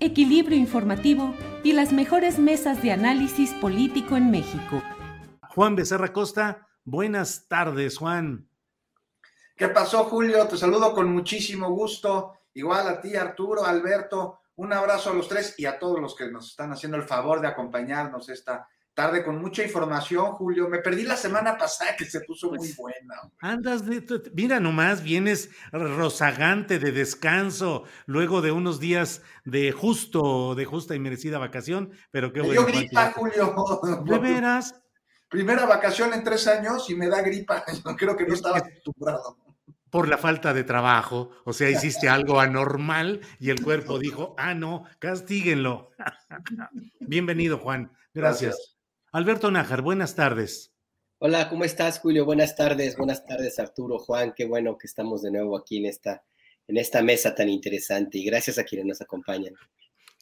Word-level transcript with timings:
equilibrio 0.00 0.56
informativo 0.56 1.34
y 1.62 1.72
las 1.72 1.92
mejores 1.92 2.38
mesas 2.38 2.82
de 2.82 2.92
análisis 2.92 3.52
político 3.54 4.16
en 4.16 4.30
México. 4.30 4.82
Juan 5.50 5.76
Becerra 5.76 6.12
Costa, 6.12 6.66
buenas 6.84 7.46
tardes, 7.48 7.98
Juan. 7.98 8.48
¿Qué 9.54 9.68
pasó, 9.68 10.04
Julio? 10.04 10.48
Te 10.48 10.56
saludo 10.56 10.94
con 10.94 11.12
muchísimo 11.12 11.70
gusto. 11.70 12.34
Igual 12.54 12.88
a 12.88 13.00
ti, 13.00 13.14
Arturo, 13.14 13.64
Alberto. 13.64 14.40
Un 14.56 14.72
abrazo 14.72 15.10
a 15.10 15.14
los 15.14 15.28
tres 15.28 15.54
y 15.58 15.66
a 15.66 15.78
todos 15.78 16.00
los 16.00 16.16
que 16.16 16.30
nos 16.30 16.48
están 16.48 16.72
haciendo 16.72 16.96
el 16.96 17.04
favor 17.04 17.40
de 17.40 17.48
acompañarnos 17.48 18.28
esta 18.30 18.66
tarde 19.00 19.24
con 19.24 19.40
mucha 19.40 19.62
información, 19.62 20.32
Julio. 20.32 20.68
Me 20.68 20.78
perdí 20.80 21.04
la 21.04 21.16
semana 21.16 21.56
pasada 21.56 21.96
que 21.96 22.04
se 22.04 22.20
puso 22.20 22.48
muy 22.48 22.58
Pues, 22.58 22.76
buena. 22.76 23.14
Andas 23.40 23.86
de, 23.86 24.04
mira 24.34 24.60
nomás, 24.60 25.02
vienes 25.02 25.48
rozagante 25.72 26.78
de 26.78 26.92
descanso, 26.92 27.84
luego 28.04 28.42
de 28.42 28.52
unos 28.52 28.78
días 28.78 29.22
de 29.44 29.72
justo, 29.72 30.54
de 30.54 30.66
justa 30.66 30.94
y 30.94 30.98
merecida 30.98 31.38
vacación, 31.38 31.92
pero 32.10 32.30
qué 32.32 32.42
bueno. 32.42 32.66
gripa, 32.66 33.08
que- 33.08 33.20
Julio. 33.20 33.54
¿De 34.04 34.18
veras? 34.18 34.74
Primera 35.30 35.64
vacación 35.64 36.12
en 36.12 36.22
tres 36.22 36.46
años 36.46 36.90
y 36.90 36.94
me 36.94 37.08
da 37.08 37.22
gripa. 37.22 37.64
Yo 37.84 37.96
creo 37.96 38.16
que 38.18 38.26
no 38.26 38.34
estaba 38.34 38.58
acostumbrado. 38.58 39.38
Por 39.88 40.08
la 40.08 40.18
falta 40.18 40.52
de 40.52 40.62
trabajo, 40.62 41.30
o 41.46 41.54
sea, 41.54 41.70
hiciste 41.70 42.08
algo 42.10 42.38
anormal 42.38 43.20
y 43.38 43.48
el 43.48 43.62
cuerpo 43.62 43.98
dijo, 43.98 44.34
ah, 44.36 44.52
no, 44.52 44.84
castíguenlo. 44.98 45.90
Bienvenido, 47.00 47.56
Juan. 47.56 47.90
Gracias. 48.12 48.50
Gracias. 48.56 48.79
Alberto 49.12 49.50
Nájar, 49.50 49.82
buenas 49.82 50.14
tardes. 50.14 50.72
Hola, 51.18 51.48
¿cómo 51.48 51.64
estás, 51.64 51.98
Julio? 51.98 52.24
Buenas 52.24 52.54
tardes, 52.54 52.96
buenas 52.96 53.26
tardes, 53.26 53.58
Arturo, 53.58 53.98
Juan. 53.98 54.32
Qué 54.36 54.46
bueno 54.46 54.78
que 54.78 54.86
estamos 54.86 55.22
de 55.22 55.32
nuevo 55.32 55.58
aquí 55.58 55.78
en 55.78 55.86
esta, 55.86 56.22
en 56.68 56.76
esta 56.76 57.02
mesa 57.02 57.34
tan 57.34 57.48
interesante 57.48 58.18
y 58.18 58.24
gracias 58.24 58.60
a 58.60 58.64
quienes 58.64 58.86
nos 58.86 59.00
acompañan. 59.00 59.54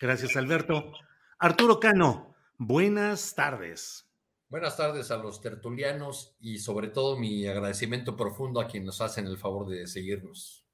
Gracias, 0.00 0.34
Alberto. 0.36 0.90
Arturo 1.38 1.78
Cano, 1.78 2.34
buenas 2.56 3.34
tardes. 3.34 4.06
Buenas 4.48 4.78
tardes 4.78 5.10
a 5.10 5.18
los 5.18 5.42
tertulianos 5.42 6.34
y 6.40 6.58
sobre 6.58 6.88
todo 6.88 7.18
mi 7.18 7.46
agradecimiento 7.46 8.16
profundo 8.16 8.58
a 8.58 8.68
quienes 8.68 8.86
nos 8.86 9.00
hacen 9.02 9.26
el 9.26 9.36
favor 9.36 9.68
de 9.68 9.86
seguirnos. 9.86 10.64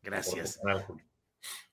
Gracias. 0.00 0.60
Canal, 0.62 0.84
Julio. 0.84 1.04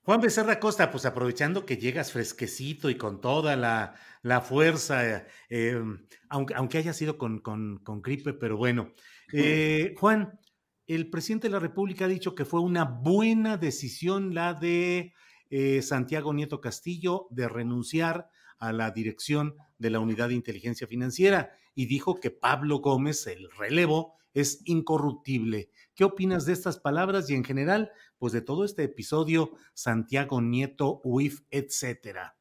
Juan 0.02 0.20
Becerra 0.20 0.58
Costa, 0.58 0.90
pues 0.90 1.06
aprovechando 1.06 1.64
que 1.64 1.76
llegas 1.76 2.12
fresquecito 2.12 2.90
y 2.90 2.96
con 2.96 3.20
toda 3.20 3.54
la, 3.56 3.94
la 4.22 4.40
fuerza, 4.40 5.26
eh, 5.48 5.82
aunque, 6.28 6.54
aunque 6.54 6.78
haya 6.78 6.92
sido 6.92 7.18
con, 7.18 7.38
con, 7.38 7.78
con 7.78 8.02
gripe, 8.02 8.32
pero 8.34 8.56
bueno. 8.56 8.92
Eh, 9.32 9.94
Juan, 9.98 10.38
el 10.86 11.08
presidente 11.08 11.48
de 11.48 11.52
la 11.52 11.60
República 11.60 12.06
ha 12.06 12.08
dicho 12.08 12.34
que 12.34 12.44
fue 12.44 12.60
una 12.60 12.84
buena 12.84 13.56
decisión 13.56 14.34
la 14.34 14.54
de 14.54 15.14
eh, 15.50 15.82
Santiago 15.82 16.34
Nieto 16.34 16.60
Castillo 16.60 17.26
de 17.30 17.48
renunciar 17.48 18.28
a 18.58 18.72
la 18.72 18.90
dirección 18.90 19.54
de 19.78 19.90
la 19.90 20.00
Unidad 20.00 20.28
de 20.28 20.34
Inteligencia 20.34 20.86
Financiera 20.86 21.52
y 21.74 21.86
dijo 21.86 22.20
que 22.20 22.30
Pablo 22.30 22.78
Gómez, 22.78 23.26
el 23.26 23.50
relevo, 23.52 24.16
es 24.34 24.62
incorruptible. 24.64 25.70
¿Qué 25.94 26.04
opinas 26.04 26.46
de 26.46 26.52
estas 26.52 26.78
palabras 26.78 27.28
y 27.30 27.34
en 27.34 27.44
general, 27.44 27.92
pues 28.18 28.32
de 28.32 28.40
todo 28.40 28.64
este 28.64 28.84
episodio, 28.84 29.52
Santiago 29.74 30.40
Nieto, 30.40 31.00
UIF, 31.04 31.40
etcétera? 31.50 32.36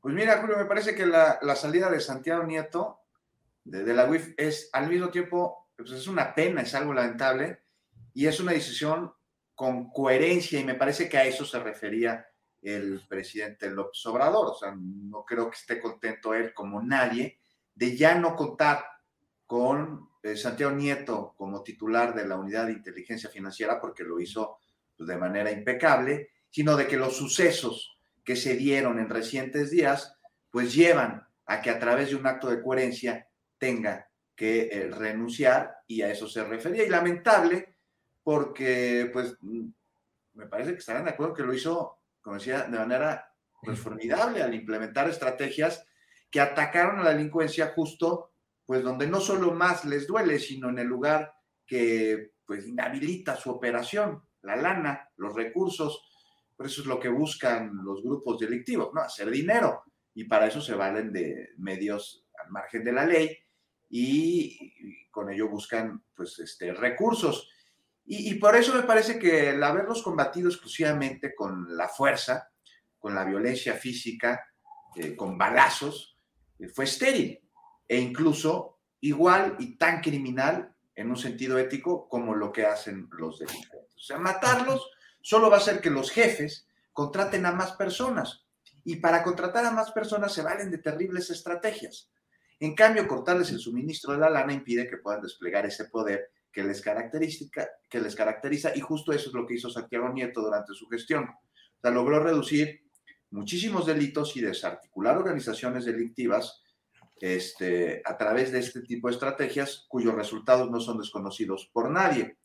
Pues 0.00 0.14
mira, 0.14 0.40
Julio, 0.40 0.56
me 0.58 0.64
parece 0.66 0.94
que 0.94 1.06
la, 1.06 1.38
la 1.42 1.56
salida 1.56 1.90
de 1.90 2.00
Santiago 2.00 2.44
Nieto 2.44 3.00
de, 3.64 3.94
la 3.94 4.06
UIF 4.06 4.34
es 4.36 4.68
al 4.72 4.88
mismo 4.88 5.08
tiempo, 5.08 5.70
pues 5.76 5.90
es 5.90 6.06
una 6.06 6.34
pena, 6.34 6.62
es 6.62 6.74
algo 6.74 6.92
lamentable 6.92 7.64
y 8.12 8.26
es 8.26 8.38
una 8.40 8.52
decisión 8.52 9.12
con 9.54 9.90
coherencia 9.90 10.60
y 10.60 10.64
me 10.64 10.74
parece 10.74 11.08
que 11.08 11.16
a 11.16 11.24
eso 11.24 11.44
se 11.44 11.58
refería 11.58 12.26
el 12.62 13.00
presidente 13.08 13.70
López 13.70 14.04
Obrador. 14.06 14.48
O 14.48 14.54
sea, 14.54 14.74
no 14.76 15.24
creo 15.24 15.50
que 15.50 15.56
esté 15.56 15.80
contento 15.80 16.34
él 16.34 16.52
como 16.54 16.82
nadie 16.82 17.40
de 17.74 17.96
ya 17.96 18.14
no 18.14 18.36
contar 18.36 18.84
con 19.46 20.08
eh, 20.22 20.36
Santiago 20.36 20.72
Nieto 20.72 21.34
como 21.36 21.62
titular 21.62 22.14
de 22.14 22.26
la 22.26 22.36
unidad 22.36 22.66
de 22.66 22.72
inteligencia 22.72 23.28
financiera 23.28 23.80
porque 23.80 24.04
lo 24.04 24.20
hizo 24.20 24.58
pues, 24.96 25.08
de 25.08 25.16
manera 25.16 25.50
impecable, 25.50 26.30
sino 26.50 26.76
de 26.76 26.86
que 26.86 26.96
los 26.96 27.16
sucesos 27.16 27.98
que 28.24 28.36
se 28.36 28.56
dieron 28.56 28.98
en 28.98 29.10
recientes 29.10 29.70
días 29.70 30.16
pues 30.50 30.74
llevan 30.74 31.26
a 31.46 31.60
que 31.60 31.70
a 31.70 31.78
través 31.78 32.10
de 32.10 32.16
un 32.16 32.26
acto 32.26 32.48
de 32.48 32.62
coherencia 32.62 33.28
tenga 33.58 34.08
que 34.34 34.68
eh, 34.72 34.88
renunciar 34.90 35.76
y 35.86 36.02
a 36.02 36.10
eso 36.10 36.28
se 36.28 36.42
refería. 36.44 36.84
Y 36.84 36.88
lamentable 36.88 37.76
porque 38.22 39.10
pues 39.12 39.36
mm, 39.40 39.66
me 40.34 40.46
parece 40.46 40.72
que 40.72 40.78
estarán 40.78 41.04
de 41.04 41.10
acuerdo 41.10 41.34
que 41.34 41.42
lo 41.42 41.52
hizo, 41.52 41.98
como 42.22 42.36
decía, 42.36 42.62
de 42.62 42.78
manera 42.78 43.30
pues, 43.62 43.78
formidable 43.78 44.42
al 44.42 44.54
implementar 44.54 45.08
estrategias 45.08 45.84
que 46.34 46.40
atacaron 46.40 46.98
a 46.98 47.04
la 47.04 47.14
delincuencia 47.14 47.68
justo 47.76 48.32
pues 48.66 48.82
donde 48.82 49.06
no 49.06 49.20
solo 49.20 49.52
más 49.52 49.84
les 49.84 50.04
duele, 50.08 50.40
sino 50.40 50.68
en 50.68 50.80
el 50.80 50.88
lugar 50.88 51.32
que 51.64 52.32
pues 52.44 52.66
inhabilita 52.66 53.36
su 53.36 53.50
operación, 53.50 54.20
la 54.42 54.56
lana, 54.56 55.10
los 55.16 55.32
recursos, 55.32 56.02
por 56.56 56.66
eso 56.66 56.80
es 56.80 56.88
lo 56.88 56.98
que 56.98 57.08
buscan 57.08 57.84
los 57.84 58.02
grupos 58.02 58.40
delictivos, 58.40 58.92
¿no? 58.92 59.02
Hacer 59.02 59.30
dinero, 59.30 59.84
y 60.12 60.24
para 60.24 60.48
eso 60.48 60.60
se 60.60 60.74
valen 60.74 61.12
de 61.12 61.50
medios 61.58 62.26
al 62.42 62.50
margen 62.50 62.82
de 62.82 62.92
la 62.92 63.06
ley, 63.06 63.38
y, 63.88 65.08
con 65.12 65.32
ello 65.32 65.48
buscan 65.48 66.02
pues 66.16 66.40
este, 66.40 66.72
recursos. 66.72 67.48
Y, 68.06 68.34
por 68.34 68.56
eso 68.56 68.74
me 68.74 68.82
parece 68.82 69.20
que 69.20 69.50
el 69.50 69.62
haberlos 69.62 70.02
combatido 70.02 70.48
exclusivamente 70.48 71.32
con 71.32 71.76
la 71.76 71.86
fuerza, 71.86 72.50
con 72.98 73.14
la 73.14 73.24
violencia 73.24 73.74
física, 73.74 74.44
eh, 74.96 75.14
con 75.14 75.38
balazos, 75.38 76.13
fue 76.72 76.84
estéril 76.84 77.40
e 77.88 77.98
incluso 77.98 78.78
igual 79.00 79.56
y 79.58 79.76
tan 79.76 80.00
criminal 80.00 80.74
en 80.94 81.10
un 81.10 81.16
sentido 81.16 81.58
ético 81.58 82.08
como 82.08 82.34
lo 82.34 82.52
que 82.52 82.64
hacen 82.64 83.08
los 83.12 83.38
delincuentes. 83.38 83.94
O 83.96 84.00
sea, 84.00 84.18
matarlos 84.18 84.90
solo 85.20 85.50
va 85.50 85.56
a 85.56 85.60
hacer 85.60 85.80
que 85.80 85.90
los 85.90 86.10
jefes 86.10 86.66
contraten 86.92 87.44
a 87.46 87.52
más 87.52 87.72
personas 87.72 88.46
y 88.84 88.96
para 88.96 89.22
contratar 89.22 89.64
a 89.64 89.70
más 89.70 89.90
personas 89.92 90.32
se 90.32 90.42
valen 90.42 90.70
de 90.70 90.78
terribles 90.78 91.30
estrategias. 91.30 92.10
En 92.60 92.74
cambio, 92.74 93.08
cortarles 93.08 93.50
el 93.50 93.58
suministro 93.58 94.12
de 94.12 94.20
la 94.20 94.30
lana 94.30 94.52
impide 94.52 94.88
que 94.88 94.98
puedan 94.98 95.22
desplegar 95.22 95.66
ese 95.66 95.86
poder 95.86 96.30
que 96.52 96.62
les, 96.62 96.82
que 96.82 98.00
les 98.00 98.14
caracteriza 98.14 98.72
y 98.76 98.80
justo 98.80 99.12
eso 99.12 99.28
es 99.28 99.34
lo 99.34 99.46
que 99.46 99.54
hizo 99.54 99.68
Santiago 99.68 100.08
Nieto 100.10 100.40
durante 100.40 100.72
su 100.72 100.86
gestión. 100.88 101.24
O 101.24 101.80
sea, 101.80 101.90
logró 101.90 102.20
reducir 102.20 102.83
muchísimos 103.34 103.84
delitos 103.84 104.36
y 104.36 104.40
desarticular 104.40 105.16
organizaciones 105.16 105.84
delictivas 105.84 106.62
este, 107.20 108.00
a 108.04 108.16
través 108.16 108.52
de 108.52 108.60
este 108.60 108.82
tipo 108.82 109.08
de 109.08 109.14
estrategias 109.14 109.86
cuyos 109.88 110.14
resultados 110.14 110.70
no 110.70 110.80
son 110.80 110.98
desconocidos 110.98 111.68
por 111.72 111.90
nadie. 111.90 112.38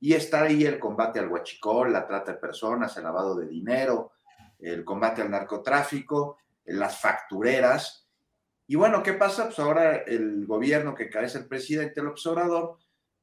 Y 0.00 0.14
está 0.14 0.42
ahí 0.42 0.64
el 0.64 0.78
combate 0.78 1.18
al 1.18 1.28
huachicol, 1.28 1.92
la 1.92 2.06
trata 2.06 2.32
de 2.32 2.38
personas, 2.38 2.96
el 2.96 3.04
lavado 3.04 3.36
de 3.36 3.48
dinero, 3.48 4.12
el 4.58 4.82
combate 4.82 5.20
al 5.20 5.30
narcotráfico, 5.30 6.38
las 6.64 6.98
factureras. 6.98 8.08
Y 8.66 8.76
bueno, 8.76 9.02
¿qué 9.02 9.12
pasa? 9.12 9.44
Pues 9.44 9.58
ahora 9.58 9.96
el 9.96 10.46
gobierno 10.46 10.94
que 10.94 11.10
cabeza 11.10 11.38
el 11.38 11.48
presidente 11.48 12.00
el 12.00 12.06
observador, 12.06 12.78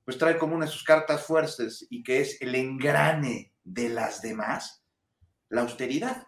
pues 0.06 0.20
trae 0.20 0.38
como 0.38 0.56
una 0.56 0.66
de 0.66 0.72
sus 0.72 0.84
cartas 0.84 1.26
fuertes 1.26 1.88
y 1.90 2.04
que 2.04 2.22
es 2.22 2.40
el 2.42 2.54
engrane 2.54 3.54
de 3.64 3.90
las 3.90 4.22
demás, 4.22 4.86
la 5.50 5.62
austeridad. 5.62 6.28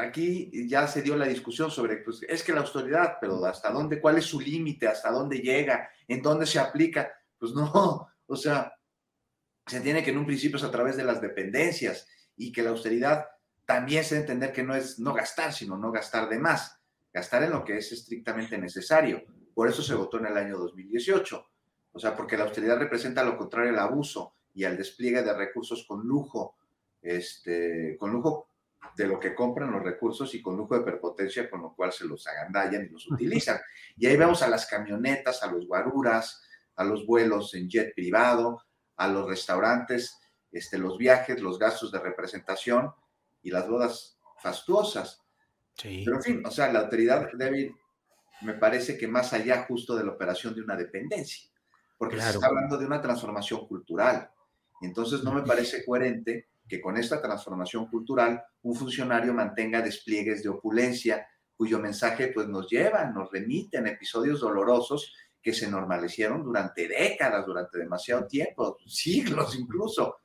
Aquí 0.00 0.50
ya 0.68 0.86
se 0.86 1.02
dio 1.02 1.16
la 1.16 1.26
discusión 1.26 1.70
sobre, 1.70 1.98
pues 1.98 2.20
es 2.28 2.42
que 2.44 2.52
la 2.52 2.60
austeridad, 2.60 3.16
pero 3.20 3.44
hasta 3.44 3.70
dónde, 3.70 4.00
cuál 4.00 4.18
es 4.18 4.24
su 4.24 4.40
límite, 4.40 4.86
hasta 4.86 5.10
dónde 5.10 5.38
llega, 5.38 5.90
en 6.06 6.22
dónde 6.22 6.46
se 6.46 6.58
aplica. 6.58 7.10
Pues 7.38 7.52
no, 7.52 8.08
o 8.26 8.36
sea, 8.36 8.72
se 9.66 9.78
entiende 9.78 10.02
que 10.02 10.10
en 10.10 10.18
un 10.18 10.26
principio 10.26 10.56
es 10.56 10.64
a 10.64 10.70
través 10.70 10.96
de 10.96 11.04
las 11.04 11.20
dependencias 11.20 12.08
y 12.36 12.52
que 12.52 12.62
la 12.62 12.70
austeridad 12.70 13.26
también 13.64 14.04
se 14.04 14.16
entender 14.16 14.52
que 14.52 14.62
no 14.62 14.74
es 14.74 14.98
no 14.98 15.12
gastar, 15.12 15.52
sino 15.52 15.76
no 15.76 15.92
gastar 15.92 16.28
de 16.28 16.38
más, 16.38 16.80
gastar 17.12 17.42
en 17.44 17.50
lo 17.50 17.64
que 17.64 17.78
es 17.78 17.92
estrictamente 17.92 18.58
necesario. 18.58 19.22
Por 19.54 19.68
eso 19.68 19.82
se 19.82 19.94
votó 19.94 20.18
en 20.18 20.26
el 20.26 20.36
año 20.36 20.58
2018. 20.58 21.46
O 21.92 21.98
sea, 21.98 22.16
porque 22.16 22.36
la 22.36 22.44
austeridad 22.44 22.78
representa 22.78 23.24
lo 23.24 23.36
contrario 23.36 23.70
al 23.70 23.78
abuso 23.78 24.34
y 24.54 24.64
al 24.64 24.76
despliegue 24.76 25.22
de 25.22 25.34
recursos 25.34 25.84
con 25.86 26.06
lujo, 26.06 26.56
este, 27.02 27.96
con 27.98 28.12
lujo 28.12 28.49
de 28.96 29.06
lo 29.06 29.18
que 29.18 29.34
compran 29.34 29.72
los 29.72 29.82
recursos 29.82 30.34
y 30.34 30.42
con 30.42 30.56
lujo 30.56 30.74
de 30.76 30.84
perpotencia, 30.84 31.48
con 31.48 31.62
lo 31.62 31.74
cual 31.74 31.92
se 31.92 32.04
los 32.04 32.26
agandallan 32.26 32.84
y 32.84 32.88
los 32.88 33.10
utilizan. 33.10 33.58
Y 33.96 34.06
ahí 34.06 34.16
vemos 34.16 34.42
a 34.42 34.48
las 34.48 34.66
camionetas, 34.66 35.42
a 35.42 35.50
los 35.50 35.66
guaruras, 35.66 36.42
a 36.76 36.84
los 36.84 37.06
vuelos 37.06 37.54
en 37.54 37.68
jet 37.68 37.94
privado, 37.94 38.62
a 38.96 39.08
los 39.08 39.28
restaurantes, 39.28 40.18
este, 40.52 40.78
los 40.78 40.98
viajes, 40.98 41.40
los 41.40 41.58
gastos 41.58 41.92
de 41.92 41.98
representación 41.98 42.92
y 43.42 43.50
las 43.50 43.68
bodas 43.68 44.18
fastuosas. 44.38 45.22
Pero 45.82 46.16
en 46.16 46.22
fin, 46.22 46.42
o 46.44 46.50
sea, 46.50 46.70
la 46.72 46.80
autoridad 46.80 47.30
débil 47.32 47.74
me 48.42 48.54
parece 48.54 48.98
que 48.98 49.08
más 49.08 49.32
allá 49.32 49.64
justo 49.66 49.96
de 49.96 50.04
la 50.04 50.12
operación 50.12 50.54
de 50.54 50.62
una 50.62 50.76
dependencia, 50.76 51.50
porque 51.96 52.20
se 52.20 52.30
está 52.30 52.46
hablando 52.46 52.76
de 52.76 52.86
una 52.86 53.00
transformación 53.00 53.66
cultural. 53.66 54.30
Y 54.80 54.86
entonces 54.86 55.22
no 55.22 55.32
me 55.32 55.42
parece 55.42 55.84
coherente 55.84 56.49
que 56.70 56.80
con 56.80 56.96
esta 56.96 57.20
transformación 57.20 57.88
cultural 57.88 58.40
un 58.62 58.76
funcionario 58.76 59.34
mantenga 59.34 59.82
despliegues 59.82 60.44
de 60.44 60.50
opulencia 60.50 61.26
cuyo 61.56 61.80
mensaje 61.80 62.28
pues 62.28 62.46
nos 62.46 62.70
lleva, 62.70 63.04
nos 63.06 63.30
remite 63.30 63.78
en 63.78 63.88
episodios 63.88 64.40
dolorosos 64.40 65.12
que 65.42 65.52
se 65.52 65.68
normalicieron 65.68 66.44
durante 66.44 66.86
décadas, 66.86 67.44
durante 67.44 67.78
demasiado 67.78 68.26
tiempo, 68.26 68.78
siglos 68.86 69.58
incluso. 69.58 70.20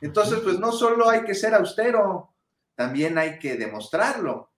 Entonces, 0.00 0.40
pues 0.40 0.58
no 0.58 0.72
solo 0.72 1.08
hay 1.08 1.22
que 1.22 1.34
ser 1.34 1.54
austero, 1.54 2.34
también 2.74 3.18
hay 3.18 3.38
que 3.38 3.56
demostrarlo. 3.56 4.52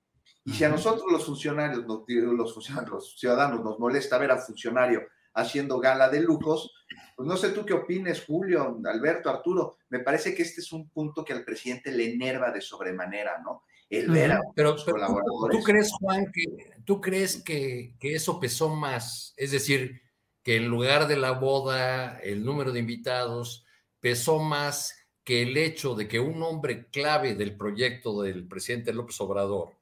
Y 0.44 0.52
si 0.52 0.64
a 0.64 0.68
nosotros 0.68 1.10
los 1.10 1.26
funcionarios, 1.26 1.84
los, 1.84 2.54
funcionarios, 2.54 2.92
los 2.92 3.18
ciudadanos 3.18 3.62
nos 3.62 3.78
molesta 3.78 4.16
ver 4.18 4.30
a 4.30 4.38
funcionario 4.38 5.02
haciendo 5.34 5.78
gala 5.78 6.08
de 6.08 6.20
lujos, 6.20 6.72
pues 7.16 7.28
no 7.28 7.36
sé 7.36 7.50
tú 7.50 7.64
qué 7.64 7.72
opines, 7.72 8.24
Julio, 8.24 8.80
Alberto, 8.84 9.30
Arturo, 9.30 9.78
me 9.88 10.00
parece 10.00 10.34
que 10.34 10.42
este 10.42 10.60
es 10.60 10.72
un 10.72 10.88
punto 10.88 11.24
que 11.24 11.32
al 11.32 11.44
presidente 11.44 11.92
le 11.92 12.12
enerva 12.12 12.50
de 12.50 12.60
sobremanera, 12.60 13.40
¿no? 13.42 13.64
El 13.88 14.08
ver 14.10 14.32
a 14.32 14.40
pero, 14.54 14.74
colaboradores. 14.82 15.58
¿tú, 15.58 15.64
crees, 15.64 15.92
Juan, 16.00 16.32
que, 16.32 16.44
tú 16.84 17.00
crees 17.00 17.42
que, 17.42 17.94
que 18.00 18.14
eso 18.14 18.40
pesó 18.40 18.70
más? 18.70 19.34
Es 19.36 19.50
decir, 19.50 20.00
que 20.42 20.56
en 20.56 20.68
lugar 20.68 21.08
de 21.08 21.16
la 21.16 21.32
boda, 21.32 22.18
el 22.20 22.44
número 22.44 22.72
de 22.72 22.80
invitados 22.80 23.66
pesó 24.00 24.38
más 24.38 24.96
que 25.24 25.42
el 25.42 25.56
hecho 25.56 25.94
de 25.94 26.08
que 26.08 26.20
un 26.20 26.42
hombre 26.42 26.88
clave 26.88 27.34
del 27.34 27.56
proyecto 27.56 28.22
del 28.22 28.48
presidente 28.48 28.92
López 28.92 29.20
Obrador 29.20 29.76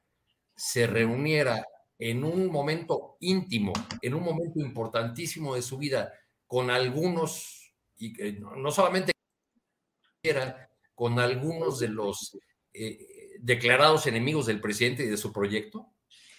se 0.54 0.86
reuniera 0.86 1.64
en 2.00 2.24
un 2.24 2.50
momento 2.50 3.18
íntimo, 3.20 3.72
en 4.00 4.14
un 4.14 4.24
momento 4.24 4.58
importantísimo 4.58 5.54
de 5.54 5.62
su 5.62 5.76
vida, 5.76 6.12
con 6.46 6.70
algunos, 6.70 7.74
y 7.98 8.12
no 8.40 8.70
solamente 8.70 9.12
era, 10.22 10.68
con 10.94 11.18
algunos 11.18 11.78
de 11.78 11.88
los 11.88 12.36
eh, 12.72 13.36
declarados 13.40 14.06
enemigos 14.06 14.46
del 14.46 14.60
presidente 14.60 15.04
y 15.04 15.08
de 15.08 15.16
su 15.16 15.32
proyecto? 15.32 15.92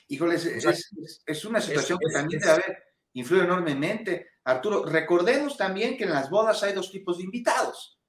Híjoles, 0.07 0.45
es, 0.45 1.45
una 1.45 1.61
situación 1.61 1.99
que 1.99 2.11
también 2.11 2.39
debe 2.39 2.51
haber, 2.51 2.83
influye 3.13 3.43
enormemente. 3.43 4.27
Arturo, 4.43 4.85
recordemos 4.85 5.57
también 5.57 5.97
que 5.97 6.03
en 6.03 6.11
las 6.11 6.29
bodas 6.29 6.63
hay 6.63 6.73
dos 6.73 6.91
tipos 6.91 7.17
de 7.17 7.23
invitados. 7.23 7.99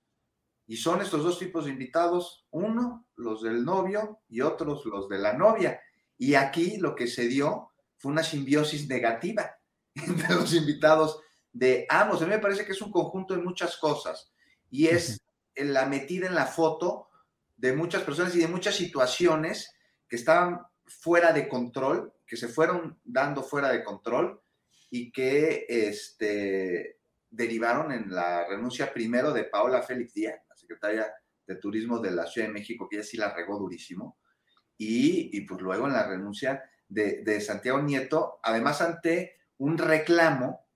Y 0.66 0.76
son 0.76 1.02
estos 1.02 1.22
dos 1.22 1.38
tipos 1.38 1.64
de 1.64 1.70
invitados, 1.70 2.46
uno, 2.50 3.06
los 3.16 3.42
del 3.42 3.64
novio 3.64 4.22
y 4.28 4.40
otros, 4.40 4.84
los 4.86 5.08
de 5.08 5.18
la 5.18 5.34
novia. 5.34 5.80
Y 6.18 6.34
aquí 6.34 6.76
lo 6.76 6.94
que 6.94 7.06
se 7.06 7.26
dio 7.26 7.72
fue 7.96 8.12
una 8.12 8.22
simbiosis 8.22 8.88
negativa 8.88 9.56
entre 9.94 10.34
los 10.34 10.52
invitados 10.54 11.20
de 11.52 11.86
ambos. 11.88 12.22
A 12.22 12.24
mí 12.24 12.30
me 12.30 12.38
parece 12.38 12.64
que 12.64 12.72
es 12.72 12.82
un 12.82 12.90
conjunto 12.90 13.34
de 13.34 13.42
muchas 13.42 13.76
cosas 13.76 14.32
y 14.70 14.86
es 14.88 15.20
la 15.54 15.86
metida 15.86 16.26
en 16.26 16.34
la 16.34 16.46
foto 16.46 17.08
de 17.56 17.74
muchas 17.74 18.02
personas 18.02 18.34
y 18.34 18.40
de 18.40 18.48
muchas 18.48 18.74
situaciones 18.74 19.72
que 20.08 20.16
estaban 20.16 20.60
fuera 20.86 21.32
de 21.32 21.48
control, 21.48 22.12
que 22.26 22.36
se 22.36 22.48
fueron 22.48 22.98
dando 23.04 23.42
fuera 23.42 23.70
de 23.70 23.84
control 23.84 24.42
y 24.90 25.12
que 25.12 25.66
este, 25.68 26.98
derivaron 27.30 27.92
en 27.92 28.12
la 28.12 28.46
renuncia 28.46 28.92
primero 28.92 29.32
de 29.32 29.44
Paola 29.44 29.82
Félix 29.82 30.14
Díaz, 30.14 30.40
la 30.48 30.56
secretaria 30.56 31.12
de 31.46 31.56
Turismo 31.56 31.98
de 31.98 32.10
la 32.10 32.26
Ciudad 32.26 32.48
de 32.48 32.54
México, 32.54 32.88
que 32.88 32.96
ella 32.96 33.04
sí 33.04 33.16
la 33.16 33.34
regó 33.34 33.58
durísimo, 33.58 34.18
y, 34.84 35.40
pues 35.42 35.60
luego 35.60 35.86
en 35.86 35.92
la 35.92 36.06
renuncia 36.06 36.64
de, 36.88 37.40
Santiago 37.40 37.80
Nieto, 37.80 38.40
además 38.42 38.80
ante 38.80 39.36
un 39.58 39.78
reclamo 39.78 40.66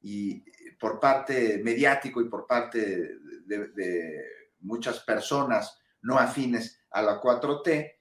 y 0.00 0.44
por 0.78 1.00
parte 1.00 1.60
mediático 1.64 2.20
y 2.20 2.28
por 2.28 2.46
parte 2.46 3.18
de, 3.46 4.24
muchas 4.60 5.00
personas 5.00 5.78
no 6.02 6.18
afines 6.18 6.82
a 6.90 7.00
la 7.02 7.20
4T, 7.20 7.94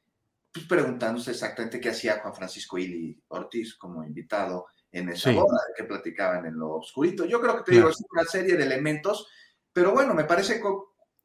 pues 0.51 0.65
preguntándose 0.65 1.31
exactamente 1.31 1.79
qué 1.79 1.89
hacía 1.89 2.19
Juan 2.19 2.33
Francisco 2.33 2.77
Ili 2.77 3.21
Ortiz 3.29 3.75
como 3.75 4.03
invitado 4.03 4.65
en 4.91 5.09
esa 5.09 5.31
boda 5.31 5.59
que 5.75 5.83
platicaban 5.83 6.45
en 6.45 6.57
lo 6.57 6.75
oscurito. 6.75 7.25
Yo 7.25 7.39
creo 7.39 7.57
que 7.57 7.63
te 7.63 7.71
digo, 7.77 7.89
es 7.89 8.03
una 8.11 8.23
serie 8.23 8.57
de 8.57 8.63
elementos, 8.63 9.27
pero 9.71 9.91
bueno, 9.91 10.13
me 10.13 10.23
parece 10.23 10.59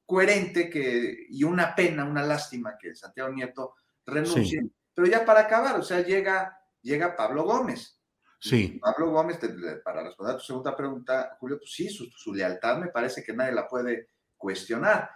coherente 0.04 0.68
que, 0.68 1.26
y 1.30 1.44
una 1.44 1.74
pena, 1.74 2.04
una 2.04 2.22
lástima 2.22 2.76
que 2.78 2.94
Santiago 2.94 3.30
Nieto 3.30 3.74
renuncie. 4.06 4.70
Pero 4.94 5.08
ya 5.08 5.24
para 5.24 5.40
acabar, 5.40 5.78
o 5.78 5.82
sea, 5.82 6.00
llega, 6.00 6.58
llega 6.82 7.16
Pablo 7.16 7.44
Gómez. 7.44 7.98
Sí. 8.40 8.80
Pablo 8.82 9.10
Gómez, 9.10 9.38
para 9.84 10.02
responder 10.02 10.34
a 10.34 10.38
tu 10.38 10.44
segunda 10.44 10.76
pregunta, 10.76 11.36
Julio, 11.38 11.58
pues 11.58 11.72
sí, 11.72 11.88
su, 11.88 12.34
lealtad 12.34 12.78
me 12.78 12.88
parece 12.88 13.22
que 13.22 13.32
nadie 13.32 13.52
la 13.52 13.68
puede 13.68 14.08
cuestionar. 14.36 15.10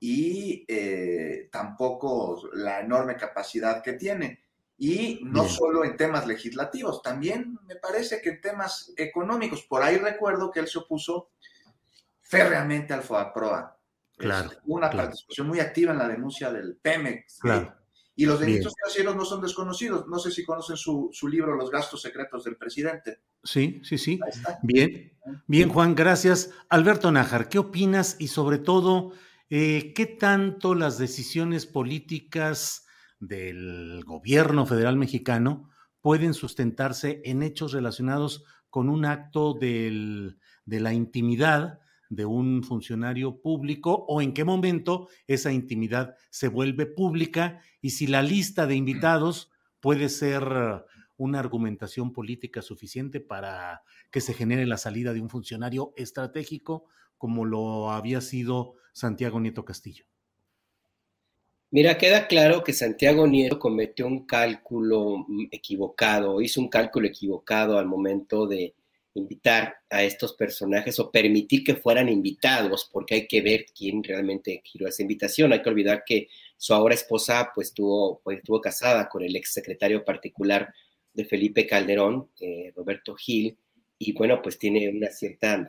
Y 0.00 0.64
eh, 0.68 1.48
tampoco 1.50 2.48
la 2.52 2.80
enorme 2.80 3.16
capacidad 3.16 3.82
que 3.82 3.94
tiene. 3.94 4.44
Y 4.76 5.18
no 5.24 5.48
solo 5.48 5.84
en 5.84 5.96
temas 5.96 6.24
legislativos, 6.24 7.02
también 7.02 7.58
me 7.66 7.74
parece 7.74 8.22
que 8.22 8.30
en 8.30 8.40
temas 8.40 8.92
económicos. 8.96 9.64
Por 9.64 9.82
ahí 9.82 9.96
recuerdo 9.96 10.52
que 10.52 10.60
él 10.60 10.68
se 10.68 10.78
opuso 10.78 11.30
férreamente 12.20 12.94
al 12.94 13.02
FOAPROA. 13.02 13.74
Claro. 14.16 14.50
una 14.64 14.90
participación 14.90 15.46
muy 15.46 15.60
activa 15.60 15.92
en 15.92 15.98
la 15.98 16.08
denuncia 16.08 16.50
del 16.50 16.76
Pemex. 16.76 17.38
Claro. 17.38 17.77
Y 18.18 18.26
los 18.26 18.40
delitos 18.40 18.74
financieros 18.74 19.14
no 19.14 19.24
son 19.24 19.40
desconocidos. 19.40 20.08
No 20.08 20.18
sé 20.18 20.32
si 20.32 20.44
conocen 20.44 20.76
su, 20.76 21.12
libro 21.30 21.54
Los 21.54 21.70
gastos 21.70 22.02
secretos 22.02 22.42
del 22.42 22.56
presidente. 22.56 23.20
Sí, 23.44 23.80
sí, 23.84 23.96
sí. 23.96 24.18
Bien, 24.64 25.12
bien, 25.46 25.68
Juan, 25.68 25.94
gracias. 25.94 26.50
Alberto 26.68 27.12
Nájar, 27.12 27.48
¿qué 27.48 27.60
opinas 27.60 28.16
y 28.18 28.26
sobre 28.26 28.58
todo, 28.58 29.12
eh, 29.50 29.92
qué 29.94 30.06
tanto 30.06 30.74
las 30.74 30.98
decisiones 30.98 31.66
políticas 31.66 32.88
del 33.20 34.02
gobierno 34.04 34.66
federal 34.66 34.96
mexicano 34.96 35.70
pueden 36.00 36.34
sustentarse 36.34 37.22
en 37.24 37.44
hechos 37.44 37.70
relacionados 37.72 38.44
con 38.68 38.88
un 38.88 39.04
acto 39.04 39.54
de 39.54 40.34
la 40.66 40.92
intimidad 40.92 41.78
de 42.08 42.24
un 42.24 42.62
funcionario 42.62 43.40
público 43.40 44.04
o 44.08 44.22
en 44.22 44.32
qué 44.32 44.44
momento 44.44 45.08
esa 45.26 45.52
intimidad 45.52 46.14
se 46.30 46.48
vuelve 46.48 46.86
pública 46.86 47.60
y 47.80 47.90
si 47.90 48.06
la 48.06 48.22
lista 48.22 48.66
de 48.66 48.76
invitados 48.76 49.50
puede 49.80 50.08
ser 50.08 50.42
una 51.16 51.40
argumentación 51.40 52.12
política 52.12 52.62
suficiente 52.62 53.20
para 53.20 53.82
que 54.10 54.20
se 54.20 54.34
genere 54.34 54.66
la 54.66 54.78
salida 54.78 55.12
de 55.12 55.20
un 55.20 55.28
funcionario 55.28 55.92
estratégico 55.96 56.86
como 57.18 57.44
lo 57.44 57.90
había 57.90 58.20
sido 58.20 58.74
Santiago 58.92 59.40
Nieto 59.40 59.64
Castillo. 59.64 60.06
Mira, 61.70 61.98
queda 61.98 62.28
claro 62.28 62.64
que 62.64 62.72
Santiago 62.72 63.26
Nieto 63.26 63.58
cometió 63.58 64.06
un 64.06 64.24
cálculo 64.24 65.26
equivocado, 65.50 66.40
hizo 66.40 66.62
un 66.62 66.68
cálculo 66.68 67.06
equivocado 67.06 67.78
al 67.78 67.84
momento 67.84 68.46
de 68.46 68.74
invitar 69.14 69.76
a 69.90 70.02
estos 70.02 70.34
personajes 70.34 70.98
o 70.98 71.10
permitir 71.10 71.64
que 71.64 71.74
fueran 71.74 72.08
invitados, 72.08 72.88
porque 72.92 73.14
hay 73.14 73.26
que 73.26 73.42
ver 73.42 73.66
quién 73.76 74.02
realmente 74.02 74.60
giró 74.64 74.88
esa 74.88 75.02
invitación. 75.02 75.52
Hay 75.52 75.62
que 75.62 75.68
olvidar 75.68 76.04
que 76.06 76.28
su 76.56 76.74
ahora 76.74 76.94
esposa 76.94 77.50
pues 77.54 77.68
estuvo, 77.68 78.20
pues, 78.22 78.38
estuvo 78.38 78.60
casada 78.60 79.08
con 79.08 79.22
el 79.22 79.34
ex 79.36 79.52
secretario 79.52 80.04
particular 80.04 80.72
de 81.12 81.24
Felipe 81.24 81.66
Calderón, 81.66 82.28
eh, 82.40 82.72
Roberto 82.76 83.14
Gil, 83.14 83.56
y 83.98 84.12
bueno, 84.12 84.40
pues 84.40 84.58
tiene 84.58 84.88
una 84.88 85.08
cierta, 85.08 85.66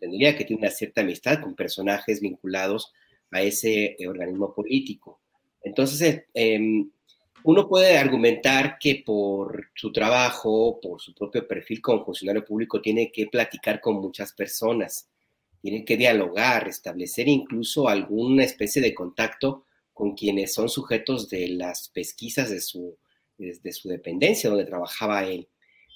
tendría 0.00 0.36
que 0.36 0.44
tiene 0.44 0.62
una 0.62 0.70
cierta 0.70 1.02
amistad 1.02 1.40
con 1.40 1.54
personajes 1.54 2.20
vinculados 2.20 2.92
a 3.30 3.42
ese 3.42 3.94
eh, 3.96 4.08
organismo 4.08 4.52
político. 4.52 5.20
Entonces, 5.62 6.24
eh, 6.34 6.84
uno 7.44 7.68
puede 7.68 7.96
argumentar 7.98 8.78
que 8.78 9.02
por 9.04 9.68
su 9.74 9.92
trabajo, 9.92 10.78
por 10.80 11.00
su 11.00 11.14
propio 11.14 11.46
perfil 11.46 11.80
como 11.80 12.04
funcionario 12.04 12.44
público, 12.44 12.80
tiene 12.80 13.10
que 13.12 13.26
platicar 13.26 13.80
con 13.80 13.96
muchas 13.96 14.32
personas, 14.32 15.08
tiene 15.60 15.84
que 15.84 15.96
dialogar, 15.96 16.68
establecer 16.68 17.28
incluso 17.28 17.88
alguna 17.88 18.44
especie 18.44 18.82
de 18.82 18.94
contacto 18.94 19.64
con 19.92 20.14
quienes 20.14 20.54
son 20.54 20.68
sujetos 20.68 21.28
de 21.28 21.48
las 21.48 21.88
pesquisas 21.88 22.50
de 22.50 22.60
su, 22.60 22.96
de 23.36 23.72
su 23.72 23.88
dependencia, 23.88 24.50
donde 24.50 24.64
trabajaba 24.64 25.24
él. 25.24 25.48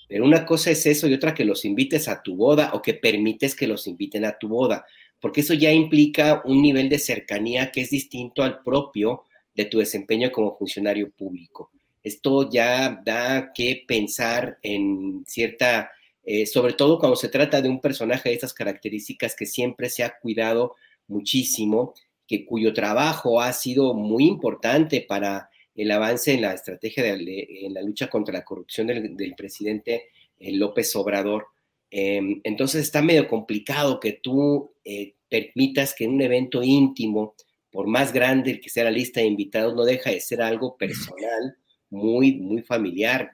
Pero 0.09 0.25
una 0.25 0.45
cosa 0.45 0.71
es 0.71 0.85
eso 0.87 1.09
y 1.09 1.15
otra 1.15 1.35
que 1.35 1.45
los 1.45 1.65
invites 1.65 2.09
a 2.09 2.23
tu 2.23 2.37
boda 2.37 2.73
o 2.75 2.83
que 2.83 2.95
permites 2.95 3.55
que 3.55 3.67
los 3.67 3.87
inviten 3.87 4.25
a 4.25 4.39
tu 4.39 4.49
boda, 4.49 4.85
porque 5.21 5.41
eso 5.41 5.55
ya 5.55 5.73
implica 5.73 6.43
un 6.45 6.61
nivel 6.61 6.89
de 6.89 6.99
cercanía 6.99 7.71
que 7.71 7.81
es 7.83 7.91
distinto 7.91 8.43
al 8.43 8.63
propio 8.63 9.25
de 9.55 9.65
tu 9.67 9.79
desempeño 9.79 10.31
como 10.31 10.57
funcionario 10.57 11.11
público. 11.11 11.71
Esto 12.03 12.51
ya 12.51 13.01
da 13.05 13.53
que 13.55 13.85
pensar 13.87 14.59
en 14.63 15.25
cierta, 15.27 15.91
eh, 16.25 16.47
sobre 16.47 16.73
todo 16.73 16.99
cuando 16.99 17.17
se 17.17 17.29
trata 17.29 17.61
de 17.63 17.69
un 17.69 17.81
personaje 17.81 18.29
de 18.29 18.35
estas 18.35 18.53
características 18.53 19.37
que 19.37 19.47
siempre 19.47 19.89
se 19.89 20.03
ha 20.03 20.19
cuidado 20.19 20.75
muchísimo, 21.07 21.95
que 22.27 22.45
cuyo 22.45 22.73
trabajo 22.73 23.41
ha 23.41 23.53
sido 23.53 23.95
muy 23.95 24.25
importante 24.25 25.05
para 25.07 25.51
el 25.75 25.91
avance 25.91 26.33
en 26.33 26.43
la 26.43 26.55
estrategia 26.55 27.03
de, 27.03 27.49
en 27.63 27.75
la 27.75 27.83
lucha 27.83 28.09
contra 28.09 28.35
la 28.35 28.45
corrupción 28.45 28.89
del, 28.89 29.35
presidente 29.37 30.09
eh, 30.39 30.53
López 30.53 30.95
Obrador. 30.97 31.47
Em, 31.91 32.41
entonces 32.45 32.83
está 32.83 33.03
medio 33.03 33.29
complicado 33.29 34.01
que 34.01 34.13
tú 34.13 34.73
eh, 34.85 35.15
permitas 35.29 35.95
que 35.95 36.05
en 36.05 36.13
un 36.13 36.23
evento 36.23 36.63
íntimo 36.63 37.35
por 37.73 37.87
más 37.87 38.13
grande 38.13 38.61
que 38.61 38.71
sea 38.71 38.85
la 38.85 38.91
lista 38.91 39.21
de 39.21 39.27
invitados, 39.27 39.75
no 39.75 39.85
deja 39.85 40.11
de 40.11 40.21
ser 40.21 40.43
algo 40.43 40.77
personal, 40.77 41.57
muy, 41.91 42.35
muy 42.35 42.63
familiar, 42.63 43.33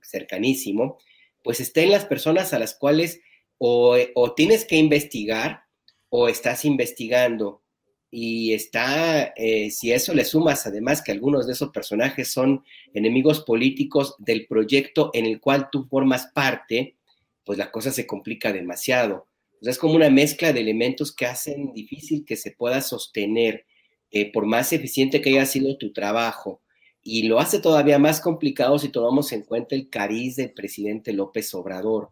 cercanísimo, 0.00 0.98
pues 1.42 1.60
estén 1.60 1.90
las 1.90 2.06
personas 2.06 2.54
a 2.54 2.58
las 2.58 2.74
cuales 2.74 3.20
o, 3.58 3.96
tienes 4.34 4.64
que 4.64 4.76
investigar 4.76 5.64
o 6.08 6.28
estás 6.28 6.64
investigando 6.64 7.62
y 8.10 8.54
está, 8.54 9.32
eh, 9.36 9.70
si 9.70 9.92
eso 9.92 10.14
le 10.14 10.24
sumas 10.24 10.66
además 10.66 11.02
que 11.02 11.12
algunos 11.12 11.46
de 11.46 11.52
esos 11.52 11.70
personajes 11.70 12.32
son 12.32 12.64
enemigos 12.94 13.40
políticos 13.44 14.16
del 14.18 14.46
proyecto 14.46 15.10
en 15.12 15.26
el 15.26 15.40
cual 15.40 15.68
tú 15.70 15.86
formas 15.88 16.26
parte, 16.34 16.96
pues 17.44 17.58
la 17.58 17.70
cosa 17.70 17.92
se 17.92 18.06
complica 18.06 18.52
demasiado. 18.52 19.26
es 19.60 19.78
como 19.78 19.94
una 19.94 20.10
mezcla 20.10 20.52
de 20.52 20.60
elementos 20.60 21.14
que 21.14 21.26
hacen 21.26 21.72
difícil 21.72 22.24
que 22.24 22.36
se 22.36 22.52
pueda 22.52 22.80
sostener 22.80 23.66
eh, 24.10 24.30
por 24.32 24.46
más 24.46 24.72
eficiente 24.72 25.20
que 25.20 25.30
haya 25.30 25.46
sido 25.46 25.76
tu 25.76 25.92
trabajo, 25.92 26.60
y 27.02 27.24
lo 27.24 27.40
hace 27.40 27.60
todavía 27.60 27.98
más 27.98 28.20
complicado 28.20 28.78
si 28.78 28.90
tomamos 28.90 29.32
en 29.32 29.42
cuenta 29.42 29.74
el 29.74 29.88
cariz 29.88 30.36
del 30.36 30.52
presidente 30.52 31.12
López 31.12 31.54
Obrador. 31.54 32.10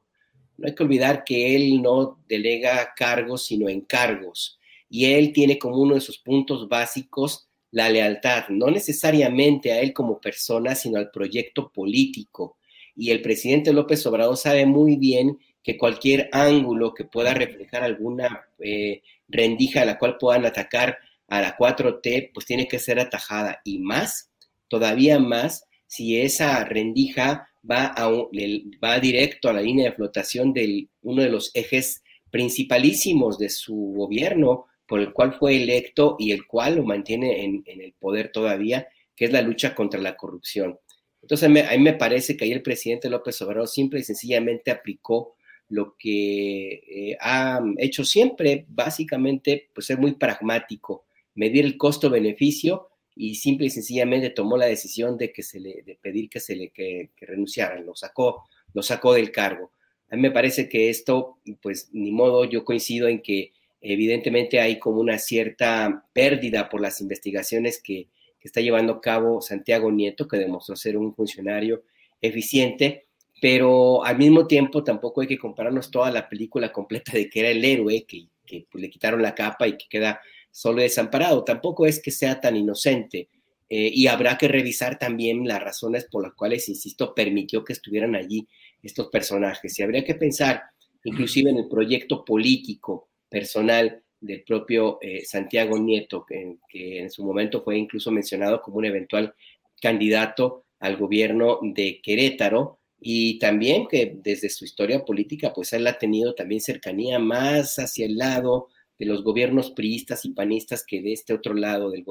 No 0.57 0.67
hay 0.67 0.75
que 0.75 0.83
olvidar 0.83 1.25
que 1.25 1.55
él 1.55 1.83
no 1.83 2.19
delega 2.26 2.95
cargos, 2.97 3.47
sino 3.47 3.69
encargos, 3.69 4.59
y 4.88 5.07
él 5.07 5.33
tiene 5.33 5.59
como 5.59 5.76
uno 5.76 5.95
de 5.95 6.00
sus 6.00 6.19
puntos 6.19 6.69
básicos 6.69 7.49
la 7.71 7.90
lealtad, 7.90 8.49
no 8.49 8.71
necesariamente 8.71 9.73
a 9.73 9.81
él 9.81 9.93
como 9.93 10.21
persona, 10.21 10.75
sino 10.75 10.99
al 10.99 11.11
proyecto 11.11 11.71
político. 11.71 12.57
Y 12.97 13.11
el 13.11 13.21
presidente 13.21 13.73
López 13.73 14.05
Obrador 14.07 14.37
sabe 14.37 14.67
muy 14.67 14.97
bien 14.97 15.38
que 15.62 15.76
cualquier 15.76 16.31
ángulo 16.33 16.95
que 16.95 17.05
pueda 17.05 17.35
reflejar 17.35 17.85
alguna 17.85 18.47
eh, 18.59 19.02
rendija 19.28 19.83
a 19.83 19.85
la 19.85 19.99
cual 19.99 20.17
puedan 20.19 20.47
atacar 20.47 20.99
a 21.29 21.41
la 21.43 21.57
4T, 21.57 22.31
pues 22.33 22.47
tiene 22.47 22.67
que 22.67 22.79
ser 22.79 22.99
atajada. 22.99 23.61
Y 23.65 23.79
más, 23.79 24.31
todavía 24.69 25.19
más, 25.19 25.65
si 25.87 26.21
esa 26.21 26.65
rendija 26.65 27.49
va, 27.69 27.87
a, 27.87 28.11
va 28.11 28.99
directo 28.99 29.49
a 29.49 29.53
la 29.53 29.63
línea 29.63 29.91
de 29.91 29.97
flotación 29.97 30.53
de 30.53 30.89
uno 31.03 31.23
de 31.23 31.29
los 31.29 31.51
ejes 31.55 32.03
principalísimos 32.31 33.39
de 33.39 33.51
su 33.51 33.95
gobierno, 33.97 34.67
por 34.87 35.01
el 35.01 35.13
cual 35.13 35.35
fue 35.39 35.57
electo 35.57 36.17
y 36.19 36.33
el 36.33 36.47
cual 36.47 36.77
lo 36.77 36.85
mantiene 36.85 37.45
en, 37.45 37.63
el 37.67 37.93
poder 37.93 38.33
todavía, 38.33 38.89
que 39.15 39.27
es 39.27 39.33
la 39.33 39.43
lucha 39.43 39.75
contra 39.75 40.01
la 40.01 40.17
corrupción. 40.17 40.79
Entonces, 41.21 41.47
a 41.47 41.51
mí 41.51 41.83
me 41.83 41.93
parece 41.93 42.37
que 42.37 42.47
ahí 42.47 42.53
el 42.53 42.63
presidente 42.63 43.11
López 43.11 43.41
Obrador 43.43 43.69
simple 43.69 44.01
y 44.01 44.05
sencillamente 44.05 44.71
aplicó 44.71 45.35
lo 45.69 45.95
que 45.99 46.69
eh, 46.89 47.17
ha 47.21 47.61
hecho 47.77 48.03
siempre, 48.03 48.65
básicamente, 48.69 49.69
pues 49.75 49.87
ser 49.87 49.99
muy 49.99 50.13
pragmático 50.13 51.05
medir 51.38 51.64
el 51.64 51.76
costo-beneficio 51.76 52.88
y 53.14 53.37
simple 53.37 53.68
y 53.68 53.71
sencillamente 53.71 54.30
tomó 54.30 54.57
la 54.57 54.66
decisión 54.66 55.16
de, 55.16 55.33
que 55.33 55.45
se 55.45 55.61
le, 55.61 55.83
de 55.87 55.97
pedir 56.02 56.28
que 56.28 56.40
se 56.40 56.57
le 56.57 56.71
que, 56.71 57.11
renunciaran, 57.21 57.87
lo 57.87 57.95
sacó, 57.95 58.42
lo 58.75 58.83
sacó 58.83 59.12
del 59.12 59.30
cargo. 59.30 59.71
A 60.11 60.16
mí 60.16 60.23
me 60.23 60.33
parece 60.33 60.68
que 60.68 60.90
esto, 60.90 61.38
pues 61.62 61.90
ni 61.92 62.11
modo, 62.11 62.45
yo 62.45 62.64
coincido 62.64 63.07
en 63.07 63.23
que 63.23 63.52
evidentemente 63.80 64.59
hay 64.59 64.80
como 64.80 65.00
una 65.00 65.18
cierta 65.18 66.04
pérdida 66.12 66.68
por 66.68 66.80
las 66.80 67.00
investigaciones 67.00 67.80
que, 67.80 68.09
está 68.40 68.62
llevando 68.62 68.95
a 68.95 69.00
cabo 69.02 69.42
Santiago 69.42 69.92
Nieto, 69.92 70.26
que 70.26 70.38
demostró 70.38 70.75
ser 70.75 70.97
un 70.97 71.14
funcionario 71.14 71.83
eficiente, 72.18 73.04
pero 73.42 74.02
al 74.02 74.16
mismo 74.16 74.47
tiempo 74.47 74.83
tampoco 74.83 75.21
hay 75.21 75.26
que 75.26 75.37
compararnos 75.37 75.90
toda 75.90 76.11
la 76.11 76.30
película 76.30 76.73
completa 76.73 77.12
de 77.12 77.28
que 77.28 77.40
era 77.40 77.50
el 77.50 77.62
héroe, 77.62 78.07
que, 78.09 78.28
que 78.47 78.64
pues, 78.71 78.80
le 78.80 78.88
quitaron 78.88 79.21
la 79.21 79.35
capa 79.35 79.68
y 79.68 79.76
que 79.76 79.85
queda 79.90 80.23
solo 80.59 80.83
desamparado. 80.83 81.45
Tampoco 81.45 81.87
es 81.87 82.03
que 82.03 82.11
sea 82.11 82.41
tan 82.41 82.57
inocente. 82.57 83.29
Eh, 83.71 83.93
y 83.95 84.09
habrá 84.09 84.37
que 84.37 84.49
revisar 84.49 84.99
también 84.99 85.47
las 85.47 85.62
razones 85.62 86.07
por 86.11 86.25
las 86.25 86.35
cuales, 86.35 86.69
insisto, 86.69 87.15
permitió 87.15 87.65
que 87.65 87.75
estuvieran 87.75 88.17
allí 88.17 88.49
estos 88.83 89.07
personajes. 89.07 89.79
Y 89.79 89.83
habría 89.85 90.05
que 90.05 90.17
pensar 90.17 90.62
inclusive 91.05 91.50
en 91.50 91.59
el 91.59 91.69
proyecto 91.69 92.25
político 92.25 93.09
personal 93.29 94.03
del 94.21 94.43
propio 94.43 94.99
eh, 95.00 95.25
Santiago 95.25 95.79
Nieto, 95.79 96.25
que, 96.27 96.57
que, 96.69 97.03
en 97.03 97.11
su 97.11 97.25
momento 97.25 97.62
fue 97.62 97.79
incluso 97.79 98.11
mencionado 98.11 98.61
como 98.61 98.79
un 98.79 98.87
eventual 98.87 99.35
candidato 99.81 100.65
al 100.81 100.97
gobierno 100.97 101.61
de 101.62 102.00
Querétaro, 102.03 102.81
y 103.00 103.38
también 103.38 103.87
que 103.87 104.12
desde 104.17 104.49
su 104.49 104.65
historia 104.65 105.05
política, 105.05 105.53
pues 105.55 105.73
él 105.73 105.87
ha 105.87 105.99
tenido 105.99 106.35
también 106.35 106.61
cercanía 106.61 107.21
más 107.21 107.79
hacia 107.79 108.07
el 108.07 108.17
lado 108.17 108.71
de 108.99 109.07
los 109.07 109.23
gobiernos 109.23 109.71
priistas 109.71 110.25
y 110.25 110.31
panistas 110.31 110.85
que 110.87 111.00
de 111.00 111.12
este 111.12 111.33
otro 111.33 111.55
lado 111.55 111.90
del, 111.90 112.05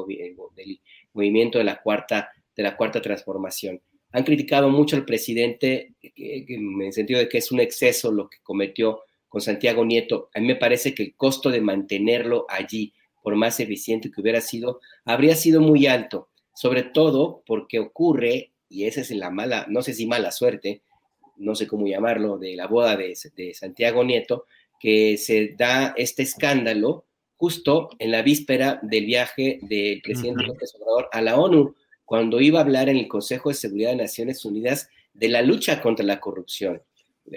del 0.56 0.80
movimiento 1.14 1.58
de 1.58 1.66
la, 1.66 1.82
cuarta, 1.82 2.30
de 2.56 2.64
la 2.64 2.78
cuarta 2.78 3.02
transformación. 3.02 3.82
Han 4.14 4.24
criticado 4.24 4.70
mucho 4.70 4.96
al 4.96 5.06
presidente 5.06 5.94
en 6.02 6.82
el 6.82 6.94
sentido 6.94 7.20
de 7.20 7.28
que 7.28 7.40
es 7.40 7.52
un 7.52 7.60
exceso 7.60 8.12
lo 8.12 8.30
que 8.30 8.38
cometió 8.42 9.02
con 9.28 9.42
Santiago 9.42 9.84
Nieto. 9.84 10.30
A 10.34 10.40
mí 10.40 10.48
me 10.48 10.56
parece 10.56 10.96
que 10.96 11.04
el 11.04 11.16
costo 11.16 11.50
de 11.50 11.60
mantenerlo 11.60 12.46
allí, 12.50 12.94
por 13.22 13.36
más 13.36 13.60
eficiente 13.60 14.10
que 14.10 14.22
hubiera 14.22 14.40
sido, 14.40 14.80
habría 15.04 15.36
sido 15.36 15.60
muy 15.60 15.88
alto, 15.88 16.30
sobre 16.54 16.84
todo 16.84 17.44
porque 17.46 17.80
ocurre, 17.80 18.54
y 18.70 18.86
esa 18.86 19.02
es 19.02 19.12
la 19.12 19.30
mala, 19.30 19.66
no 19.70 19.82
sé 19.82 19.94
si 19.94 20.08
mala 20.08 20.32
suerte, 20.32 20.82
no 21.36 21.54
sé 21.54 21.68
cómo 21.68 21.86
llamarlo, 21.86 22.38
de 22.38 22.56
la 22.56 22.68
boda 22.68 22.96
de 22.96 23.54
Santiago 23.54 24.06
Nieto, 24.06 24.46
que 24.80 25.18
se 25.18 25.56
da 25.58 25.94
este 25.98 26.24
escándalo 26.24 27.06
justo 27.38 27.90
en 28.00 28.12
la 28.12 28.22
víspera 28.22 28.80
del 28.82 29.06
viaje 29.06 29.60
del 29.62 30.02
presidente 30.02 30.44
López 30.44 30.74
Obrador 30.76 31.08
a 31.12 31.22
la 31.22 31.38
ONU, 31.38 31.76
cuando 32.04 32.42
iba 32.42 32.60
a 32.60 32.64
hablar 32.64 32.90
en 32.90 32.98
el 32.98 33.08
Consejo 33.08 33.50
de 33.50 33.56
Seguridad 33.56 33.92
de 33.92 33.98
Naciones 33.98 34.44
Unidas 34.44 34.90
de 35.14 35.30
la 35.30 35.42
lucha 35.42 35.82
contra 35.82 36.06
la 36.06 36.20
corrupción. 36.20 36.82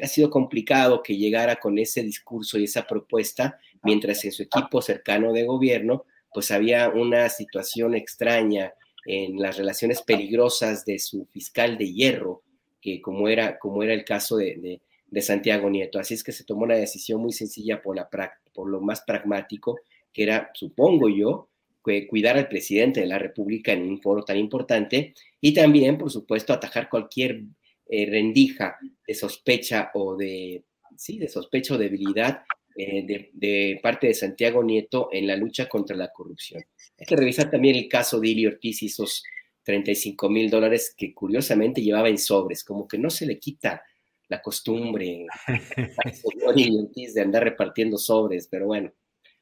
Ha 0.02 0.06
sido 0.06 0.30
complicado 0.30 1.02
que 1.02 1.16
llegara 1.16 1.56
con 1.56 1.78
ese 1.78 2.02
discurso 2.02 2.59
y 2.59 2.64
esa 2.64 2.87
propuesta, 2.87 3.59
mientras 3.82 4.25
en 4.25 4.32
su 4.32 4.44
equipo 4.44 4.80
cercano 4.80 5.32
de 5.32 5.44
gobierno, 5.44 6.04
pues 6.32 6.50
había 6.50 6.88
una 6.88 7.28
situación 7.28 7.94
extraña 7.94 8.73
en 9.04 9.40
las 9.40 9.56
relaciones 9.56 10.02
peligrosas 10.02 10.85
de 10.85 10.99
su 10.99 11.26
fiscal 11.26 11.76
de 11.76 11.92
hierro, 11.92 12.42
que 12.80 13.00
como 13.00 13.28
era, 13.28 13.59
como 13.59 13.82
era 13.82 13.92
el 13.92 14.04
caso 14.04 14.37
de, 14.37 14.56
de 14.56 14.80
Santiago 15.21 15.69
Nieto. 15.69 15.99
Así 15.99 16.14
es 16.14 16.25
que 16.25 16.33
se 16.33 16.45
tomó 16.45 16.62
una 16.62 16.76
decisión 16.76 17.21
muy 17.21 17.33
sencilla 17.33 17.83
por, 17.83 17.97
la, 17.97 18.09
por 18.52 18.69
lo 18.69 18.81
más 18.81 19.02
pragmático, 19.02 19.81
que 20.12 20.23
era, 20.23 20.50
supongo 20.55 21.09
yo, 21.09 21.49
cuidar 21.83 22.37
al 22.37 22.49
presidente 22.49 23.00
de 23.00 23.07
la 23.07 23.19
República 23.19 23.73
en 23.73 23.83
un 23.83 24.00
foro 24.00 24.23
tan 24.23 24.37
importante 24.37 25.14
y 25.40 25.55
también, 25.55 25.99
por 25.99 26.11
supuesto, 26.11 26.52
atajar 26.52 26.88
cualquier 26.88 27.43
eh, 27.88 28.07
rendija 28.09 28.76
de 29.07 29.14
sospecha 29.14 29.90
o 29.95 30.17
de 30.17 30.64
sí, 30.97 31.19
de 31.19 31.29
sospecho 31.29 31.79
debilidad 31.79 32.43
eh, 32.76 33.29
de, 33.33 33.81
parte 33.83 34.09
de 34.09 34.14
Santiago 34.14 34.62
Nieto 34.62 35.09
en 35.12 35.26
la 35.26 35.37
lucha 35.37 35.69
contra 35.69 35.97
la 35.97 36.12
corrupción. 36.12 36.62
Hay 36.99 37.07
que 37.07 37.17
revisar 37.17 37.50
también 37.50 37.76
el 37.76 37.88
caso 37.88 38.21
de 38.21 38.29
Ili 38.29 38.47
Ortiz 38.47 38.83
y 38.83 38.87
esos 38.87 39.25
35 39.64 40.29
mil 40.29 40.50
dólares 40.50 40.95
que 40.97 41.12
curiosamente 41.12 41.83
llevaba 41.83 42.09
en 42.09 42.19
sobres, 42.19 42.64
como 42.64 42.87
que 42.87 42.99
no 42.99 43.11
se 43.11 43.26
le 43.26 43.38
quita 43.38 43.83
la 44.31 44.41
costumbre 44.41 45.27
al 45.47 46.15
señor 46.15 46.59
Ili 46.59 46.79
Ortiz 46.79 47.15
de 47.15 47.21
andar 47.21 47.43
repartiendo 47.43 47.99
sobres, 47.99 48.49
pero 48.51 48.67
bueno. 48.67 48.91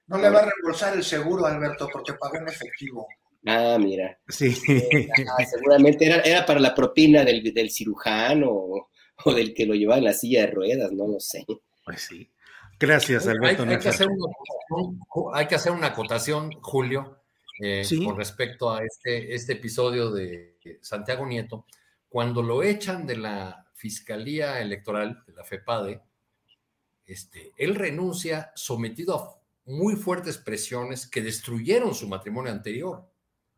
No 0.07 0.16
le 0.16 0.30
va 0.30 0.40
a 0.40 0.50
reembolsar 0.50 0.97
el 0.97 1.04
seguro, 1.04 1.45
Alberto, 1.45 1.88
porque 1.92 2.14
pagó 2.14 2.37
en 2.37 2.49
efectivo. 2.49 3.07
Ah, 3.47 3.76
mira. 3.78 4.18
Sí. 4.26 4.57
Ah, 5.28 5.45
seguramente 5.45 6.07
era, 6.07 6.47
para 6.47 6.59
la 6.59 6.75
propina 6.75 7.23
del, 7.23 7.42
del 7.52 7.71
cirujano 7.71 8.50
o, 8.50 8.90
o, 9.25 9.35
del 9.35 9.52
que 9.52 9.66
lo 9.66 9.75
llevaba 9.75 9.99
en 9.99 10.04
la 10.04 10.14
silla 10.14 10.40
de 10.40 10.52
ruedas, 10.52 10.90
no 10.92 11.07
lo 11.07 11.21
sé. 11.21 11.45
Pues 11.85 12.00
sí. 12.00 12.30
Gracias, 12.80 13.26
Alberto. 13.26 13.64
Hay, 13.64 13.78
que, 13.78 13.88
hacer 15.54 15.73
una, 15.73 15.88
acotación, 15.88 16.50
Julio, 16.62 17.18
eh, 17.61 17.83
con 18.02 18.16
respecto 18.16 18.73
a 18.73 18.83
este, 18.83 19.35
este 19.35 19.52
episodio 19.54 20.11
de 20.11 20.57
Santiago 20.80 21.26
Nieto. 21.26 21.66
Cuando 22.09 22.42
lo 22.42 22.62
echan 22.62 23.07
de 23.07 23.16
la 23.16 23.67
Fiscalía 23.78 24.61
Electoral, 24.61 25.23
de 25.25 25.32
la 25.35 25.44
FEPADE, 25.44 26.02
este, 27.06 27.52
él 27.56 27.76
renuncia 27.76 28.50
sometido 28.56 29.14
a 29.16 29.40
muy 29.66 29.94
fuertes 29.94 30.37
presiones 30.37 31.06
que 31.06 31.23
destruyeron 31.23 31.94
su 31.94 32.08
matrimonio 32.08 32.50
anterior. 32.50 33.08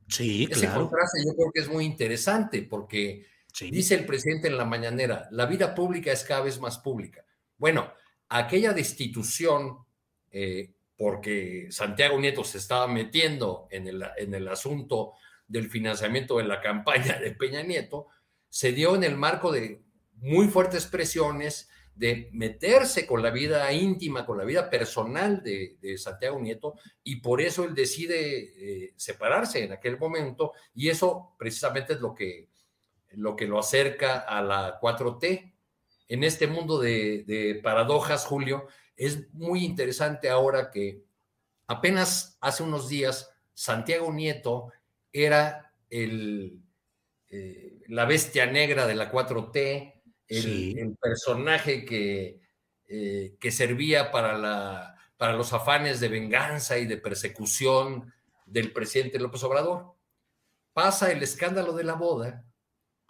Sí, 0.08 0.46
Ese 0.50 0.68
contraste 0.68 1.24
yo 1.24 1.34
creo 1.34 1.50
que 1.52 1.60
es 1.60 1.68
muy 1.68 1.86
interesante 1.86 2.62
porque 2.62 3.26
dice 3.70 3.94
el 3.94 4.04
presidente 4.04 4.48
en 4.48 4.58
la 4.58 4.66
mañanera, 4.66 5.26
la 5.30 5.46
vida 5.46 5.74
pública 5.74 6.12
es 6.12 6.22
cada 6.22 6.42
vez 6.42 6.60
más 6.60 6.78
pública. 6.78 7.24
Bueno, 7.56 7.90
aquella 8.28 8.74
destitución, 8.74 9.78
eh, 10.30 10.74
porque 10.98 11.68
Santiago 11.70 12.20
Nieto 12.20 12.44
se 12.44 12.58
estaba 12.58 12.86
metiendo 12.86 13.68
en 13.70 13.88
el, 13.88 14.04
en 14.18 14.34
el 14.34 14.48
asunto 14.48 15.14
del 15.48 15.70
financiamiento 15.70 16.36
de 16.36 16.44
la 16.44 16.60
campaña 16.60 17.18
de 17.18 17.30
Peña 17.30 17.62
Nieto, 17.62 18.08
se 18.50 18.72
dio 18.72 18.96
en 18.96 19.04
el 19.04 19.16
marco 19.16 19.50
de 19.50 19.80
muy 20.20 20.48
fuertes 20.48 20.86
presiones 20.86 21.68
de 21.94 22.30
meterse 22.32 23.06
con 23.06 23.22
la 23.22 23.30
vida 23.30 23.70
íntima, 23.72 24.24
con 24.24 24.38
la 24.38 24.44
vida 24.44 24.70
personal 24.70 25.42
de, 25.42 25.98
Santiago 25.98 26.38
Nieto, 26.38 26.74
y 27.02 27.16
por 27.16 27.40
eso 27.40 27.64
él 27.64 27.74
decide 27.74 28.84
eh, 28.84 28.94
separarse 28.96 29.64
en 29.64 29.72
aquel 29.72 29.98
momento, 29.98 30.52
y 30.74 30.88
eso 30.88 31.34
precisamente 31.38 31.94
es 31.94 32.00
lo 32.00 32.14
que, 32.14 32.48
lo 33.10 33.36
que 33.36 33.46
lo 33.46 33.58
acerca 33.58 34.20
a 34.20 34.40
la 34.40 34.80
4T, 34.80 35.52
en 36.08 36.24
este 36.24 36.46
mundo 36.46 36.80
de, 36.80 37.60
paradojas, 37.62 38.24
Julio, 38.24 38.66
es 38.96 39.32
muy 39.32 39.64
interesante 39.64 40.28
ahora 40.28 40.70
que 40.70 41.04
apenas 41.66 42.36
hace 42.40 42.62
unos 42.62 42.88
días 42.88 43.32
Santiago 43.54 44.12
Nieto 44.12 44.72
era 45.12 45.72
el, 45.88 46.60
eh, 47.28 47.80
la 47.86 48.06
bestia 48.06 48.46
negra 48.46 48.86
de 48.88 48.96
la 48.96 49.12
4T, 49.12 49.99
el, 50.30 50.96
personaje 51.00 51.84
que, 51.84 52.40
eh, 52.86 53.36
que 53.40 53.50
servía 53.50 54.10
para, 54.10 54.38
la, 54.38 54.96
para 55.16 55.34
los 55.34 55.52
afanes 55.52 56.00
de 56.00 56.08
venganza 56.08 56.78
y 56.78 56.86
de 56.86 56.96
persecución 56.96 58.12
del 58.46 58.72
presidente 58.72 59.18
López 59.18 59.42
Obrador. 59.42 59.94
Pasa 60.72 61.10
el 61.10 61.22
escándalo 61.22 61.72
de 61.72 61.84
la 61.84 61.94
boda 61.94 62.44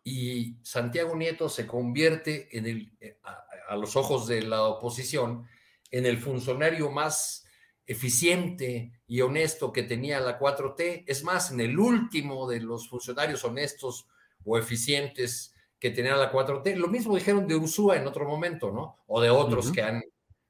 y 0.02 0.56
Santiago 0.62 1.14
Nieto 1.14 1.48
se 1.48 1.66
convierte 1.66 2.56
en 2.56 2.66
el, 2.66 2.92
eh, 3.00 3.18
a, 3.22 3.76
los 3.76 3.96
ojos 3.96 4.26
de 4.26 4.42
la 4.42 4.62
oposición 4.62 5.46
en 5.90 6.06
el 6.06 6.18
funcionario 6.18 6.90
más 6.90 7.46
eficiente 7.86 8.92
y 9.06 9.20
honesto 9.20 9.72
que 9.72 9.82
tenía 9.82 10.20
la 10.20 10.38
4T, 10.38 11.04
es 11.06 11.22
más, 11.22 11.50
en 11.50 11.60
el 11.60 11.78
último 11.78 12.48
de 12.48 12.60
los 12.60 12.88
funcionarios 12.88 13.44
honestos 13.44 14.06
o 14.44 14.58
eficientes 14.58 15.54
que 15.80 15.90
tenía 15.90 16.14
la 16.14 16.30
4T. 16.30 16.76
Lo 16.76 16.88
mismo 16.88 17.16
dijeron 17.16 17.48
de 17.48 17.56
Ursúa 17.56 17.96
en 17.96 18.06
otro 18.06 18.28
momento, 18.28 18.70
¿no? 18.70 18.98
O 19.06 19.20
de 19.20 19.30
otros 19.30 19.72
que, 19.72 19.82
han, 19.82 20.02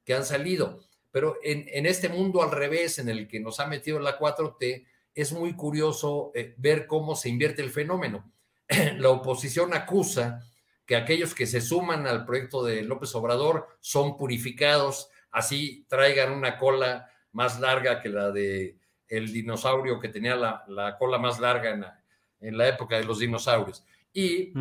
que 0.04 0.14
han 0.14 0.24
salido. 0.24 0.80
Pero 1.10 1.36
en, 1.42 1.66
en, 1.68 1.86
este 1.86 2.08
mundo 2.08 2.42
al 2.42 2.50
revés, 2.50 2.98
en 2.98 3.08
el 3.08 3.26
que 3.28 3.40
nos 3.40 3.60
ha 3.60 3.66
metido 3.66 3.98
la 4.00 4.18
4T, 4.18 4.86
es 5.14 5.32
muy 5.32 5.54
curioso 5.54 6.32
eh, 6.34 6.54
ver 6.58 6.86
cómo 6.86 7.14
se 7.14 7.28
invierte 7.28 7.62
el 7.62 7.70
fenómeno. 7.70 8.30
la 8.98 9.10
oposición 9.10 9.74
acusa 9.74 10.44
que 10.86 10.96
aquellos 10.96 11.34
que 11.34 11.46
se 11.46 11.60
suman 11.60 12.06
al 12.06 12.24
proyecto 12.24 12.64
de 12.64 12.82
López 12.82 13.14
Obrador 13.14 13.68
son 13.80 14.16
purificados, 14.16 15.10
así 15.30 15.86
traigan 15.88 16.32
una 16.32 16.58
cola 16.58 17.08
más 17.32 17.60
larga 17.60 18.00
que 18.00 18.08
la 18.08 18.32
de 18.32 18.76
el 19.06 19.32
dinosaurio 19.32 20.00
que 20.00 20.08
tenía 20.08 20.36
la, 20.36 20.96
cola 20.98 21.18
más 21.18 21.40
larga 21.40 21.98
en 22.40 22.56
la, 22.56 22.68
época 22.68 22.96
de 22.96 23.04
los 23.04 23.18
dinosaurios. 23.18 23.84
Y, 24.12 24.52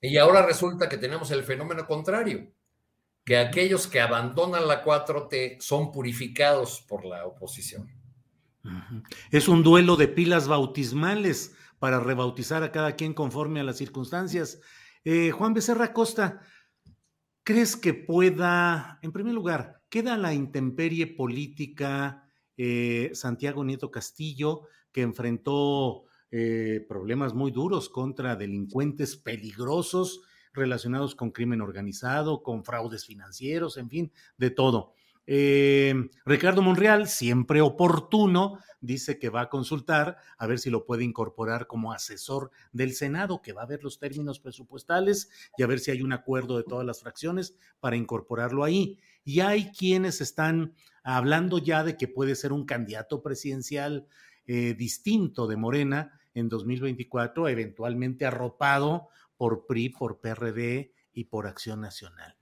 y 0.00 0.16
ahora 0.16 0.46
resulta 0.46 0.88
que 0.88 0.96
tenemos 0.96 1.30
el 1.30 1.42
fenómeno 1.42 1.86
contrario, 1.86 2.52
que 3.24 3.36
aquellos 3.36 3.86
que 3.86 4.00
abandonan 4.00 4.66
la 4.66 4.82
4T 4.82 5.60
son 5.60 5.92
purificados 5.92 6.80
por 6.88 7.04
la 7.04 7.26
oposición. 7.26 7.88
Es 9.30 9.48
un 9.48 9.62
duelo 9.62 9.96
de 9.96 10.08
pilas 10.08 10.48
bautismales 10.48 11.54
para 11.78 12.00
rebautizar 12.00 12.62
a 12.62 12.72
cada 12.72 12.96
quien 12.96 13.14
conforme 13.14 13.60
a 13.60 13.64
las 13.64 13.78
circunstancias. 13.78 14.60
Eh, 15.04 15.30
Juan 15.30 15.54
Becerra 15.54 15.92
Costa, 15.92 16.42
¿crees 17.42 17.76
que 17.76 17.94
pueda, 17.94 18.98
en 19.02 19.12
primer 19.12 19.34
lugar, 19.34 19.82
queda 19.88 20.16
la 20.16 20.34
intemperie 20.34 21.06
política 21.06 22.24
eh, 22.56 23.10
Santiago 23.14 23.64
Nieto 23.64 23.90
Castillo, 23.90 24.62
que 24.92 25.02
enfrentó 25.02 26.04
eh, 26.30 26.84
problemas 26.88 27.34
muy 27.34 27.50
duros 27.50 27.88
contra 27.88 28.36
delincuentes 28.36 29.16
peligrosos 29.16 30.22
relacionados 30.52 31.14
con 31.14 31.30
crimen 31.30 31.60
organizado, 31.60 32.42
con 32.42 32.64
fraudes 32.64 33.04
financieros, 33.04 33.76
en 33.76 33.88
fin, 33.88 34.12
de 34.36 34.50
todo. 34.50 34.94
Eh, 35.26 35.94
Ricardo 36.24 36.62
Monreal, 36.62 37.06
siempre 37.06 37.60
oportuno, 37.60 38.58
dice 38.80 39.18
que 39.18 39.28
va 39.28 39.42
a 39.42 39.48
consultar 39.48 40.16
a 40.38 40.46
ver 40.46 40.58
si 40.58 40.70
lo 40.70 40.84
puede 40.84 41.04
incorporar 41.04 41.66
como 41.66 41.92
asesor 41.92 42.50
del 42.72 42.94
Senado, 42.94 43.42
que 43.42 43.52
va 43.52 43.62
a 43.62 43.66
ver 43.66 43.84
los 43.84 43.98
términos 43.98 44.40
presupuestales 44.40 45.30
y 45.56 45.62
a 45.62 45.66
ver 45.66 45.78
si 45.78 45.90
hay 45.90 46.02
un 46.02 46.12
acuerdo 46.12 46.56
de 46.56 46.64
todas 46.64 46.86
las 46.86 47.00
fracciones 47.00 47.56
para 47.78 47.96
incorporarlo 47.96 48.64
ahí. 48.64 48.98
Y 49.22 49.40
hay 49.40 49.70
quienes 49.70 50.20
están 50.20 50.74
hablando 51.02 51.58
ya 51.58 51.84
de 51.84 51.96
que 51.96 52.08
puede 52.08 52.34
ser 52.34 52.52
un 52.52 52.64
candidato 52.64 53.22
presidencial 53.22 54.06
eh, 54.46 54.74
distinto 54.74 55.46
de 55.46 55.56
Morena 55.56 56.19
en 56.34 56.48
2024, 56.48 57.48
eventualmente 57.48 58.26
arropado 58.26 59.08
por 59.36 59.66
PRI, 59.66 59.90
por 59.90 60.20
PRD 60.20 60.92
y 61.12 61.24
por 61.24 61.46
Acción 61.46 61.80
Nacional 61.80 62.36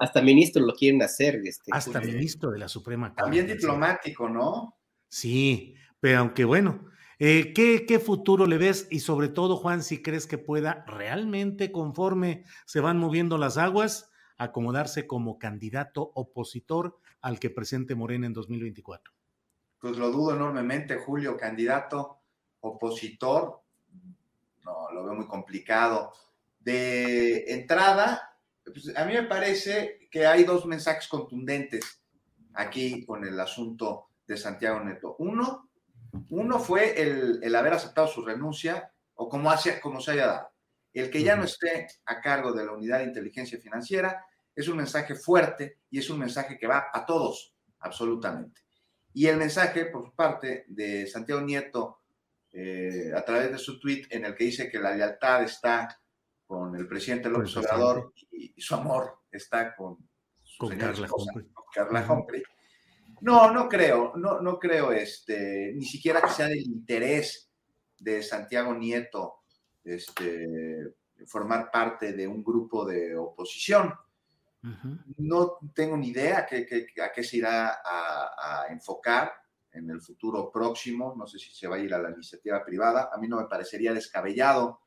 hasta, 0.00 0.22
Ministro, 0.22 0.64
lo 0.64 0.74
quieren 0.74 1.02
hacer. 1.02 1.40
Este, 1.44 1.70
hasta 1.72 2.00
ministro 2.00 2.50
de 2.50 2.58
la 2.58 2.68
Suprema 2.68 3.08
Corte. 3.08 3.22
También 3.22 3.46
diplomático, 3.46 4.28
¿no? 4.28 4.78
Sí, 5.08 5.74
pero 6.00 6.20
aunque 6.20 6.44
bueno, 6.44 6.86
eh, 7.18 7.52
¿qué, 7.54 7.84
¿qué, 7.86 7.98
futuro 7.98 8.46
le 8.46 8.58
ves? 8.58 8.88
Y 8.90 9.00
sobre 9.00 9.28
todo, 9.28 9.56
Juan, 9.56 9.82
si 9.82 10.02
crees 10.02 10.26
que 10.26 10.38
pueda 10.38 10.84
realmente, 10.86 11.72
conforme 11.72 12.44
se 12.66 12.80
van 12.80 12.98
moviendo 12.98 13.38
las 13.38 13.56
aguas, 13.56 14.10
acomodarse 14.36 15.06
como 15.06 15.38
candidato 15.38 16.10
opositor 16.14 16.98
al 17.20 17.38
que 17.38 17.50
presente 17.50 17.94
Morena 17.94 18.26
en 18.26 18.32
2024. 18.32 19.13
Pues 19.84 19.98
lo 19.98 20.10
dudo 20.10 20.34
enormemente, 20.34 20.96
Julio, 20.96 21.36
candidato 21.36 22.20
opositor. 22.60 23.60
No, 24.64 24.90
lo 24.90 25.04
veo 25.04 25.12
muy 25.12 25.26
complicado. 25.26 26.10
De 26.58 27.52
entrada, 27.52 28.34
pues, 28.64 28.96
a 28.96 29.04
mí 29.04 29.12
me 29.12 29.24
parece 29.24 30.08
que 30.10 30.26
hay 30.26 30.44
dos 30.44 30.64
mensajes 30.64 31.06
contundentes 31.06 32.00
aquí 32.54 33.04
con 33.04 33.26
el 33.26 33.38
asunto 33.38 34.06
de 34.26 34.38
Santiago 34.38 34.80
Neto. 34.80 35.16
Uno, 35.18 35.68
uno 36.30 36.58
fue 36.58 36.98
el, 37.02 37.54
haber 37.54 37.74
aceptado 37.74 38.06
su 38.06 38.24
renuncia 38.24 38.90
o 39.16 39.28
como, 39.28 39.50
hace, 39.50 39.82
como 39.82 40.00
se 40.00 40.12
haya 40.12 40.26
dado. 40.26 40.48
El 40.94 41.10
que 41.10 41.22
ya 41.22 41.36
no 41.36 41.44
esté 41.44 41.88
a 42.06 42.22
cargo 42.22 42.54
de 42.54 42.64
la 42.64 42.72
unidad 42.72 43.00
de 43.00 43.04
inteligencia 43.04 43.60
financiera 43.60 44.24
es 44.56 44.66
un 44.66 44.78
mensaje 44.78 45.14
fuerte 45.14 45.80
y 45.90 45.98
es 45.98 46.08
un 46.08 46.20
mensaje 46.20 46.56
que 46.56 46.66
va 46.66 46.86
a 46.90 47.04
todos, 47.04 47.54
absolutamente. 47.80 48.64
Y 49.14 49.26
el 49.26 49.36
mensaje 49.36 49.86
por 49.86 50.12
parte 50.14 50.64
de 50.68 51.06
Santiago 51.06 51.40
Nieto 51.40 52.00
eh, 52.52 53.12
a 53.14 53.24
través 53.24 53.52
de 53.52 53.58
su 53.58 53.80
tweet 53.80 54.06
en 54.10 54.24
el 54.24 54.34
que 54.34 54.44
dice 54.44 54.68
que 54.68 54.78
la 54.78 54.94
lealtad 54.94 55.42
está 55.42 56.00
con 56.46 56.76
el 56.76 56.86
presidente 56.86 57.28
López 57.28 57.56
Obrador 57.56 58.12
y, 58.30 58.60
su 58.60 58.74
amor 58.74 59.20
está 59.30 59.74
con, 59.74 59.98
Carla, 61.72 62.06
Humphrey. 62.08 62.42
No, 63.20 63.50
no 63.52 63.68
creo, 63.68 64.12
no, 64.16 64.40
no 64.40 64.58
creo 64.58 64.92
este, 64.92 65.72
ni 65.74 65.84
siquiera 65.84 66.20
que 66.20 66.30
sea 66.30 66.46
del 66.46 66.60
interés 66.60 67.50
de 67.98 68.22
Santiago 68.22 68.74
Nieto 68.74 69.44
este, 69.82 70.94
formar 71.26 71.70
parte 71.70 72.12
de 72.12 72.26
un 72.26 72.42
grupo 72.42 72.84
de 72.84 73.16
oposición. 73.16 73.94
No 75.18 75.58
tengo 75.74 75.96
ni 75.96 76.08
idea 76.08 76.38
a 76.38 76.46
qué, 76.46 77.22
se 77.22 77.36
irá 77.36 77.80
a, 77.84 78.66
enfocar 78.70 79.32
en 79.72 79.90
el 79.90 80.00
futuro 80.00 80.50
próximo. 80.50 81.14
No 81.16 81.26
sé 81.26 81.38
si 81.38 81.54
se 81.54 81.68
va 81.68 81.76
a 81.76 81.80
ir 81.80 81.92
a 81.92 81.98
la 81.98 82.10
iniciativa 82.10 82.64
privada. 82.64 83.10
A 83.12 83.18
mí 83.18 83.28
no 83.28 83.36
me 83.36 83.46
parecería 83.46 83.92
descabellado 83.92 84.80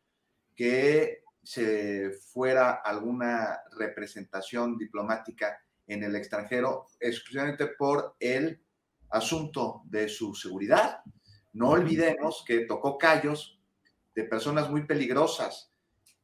que 0.56 1.24
se 1.44 2.10
fuera 2.10 2.72
alguna 2.84 3.60
representación 3.78 4.78
diplomática 4.78 5.60
en 5.86 6.04
el 6.04 6.16
extranjero 6.16 6.88
exclusivamente 7.00 7.68
por 7.68 8.16
el 8.20 8.62
asunto 9.10 9.84
de 9.86 10.10
su 10.10 10.34
seguridad. 10.34 11.02
No 11.54 11.70
olvidemos 11.70 12.44
que 12.46 12.66
tocó 12.66 12.98
callos 12.98 13.62
de 14.16 14.24
personas 14.24 14.70
muy 14.70 14.86
peligrosas, 14.86 15.72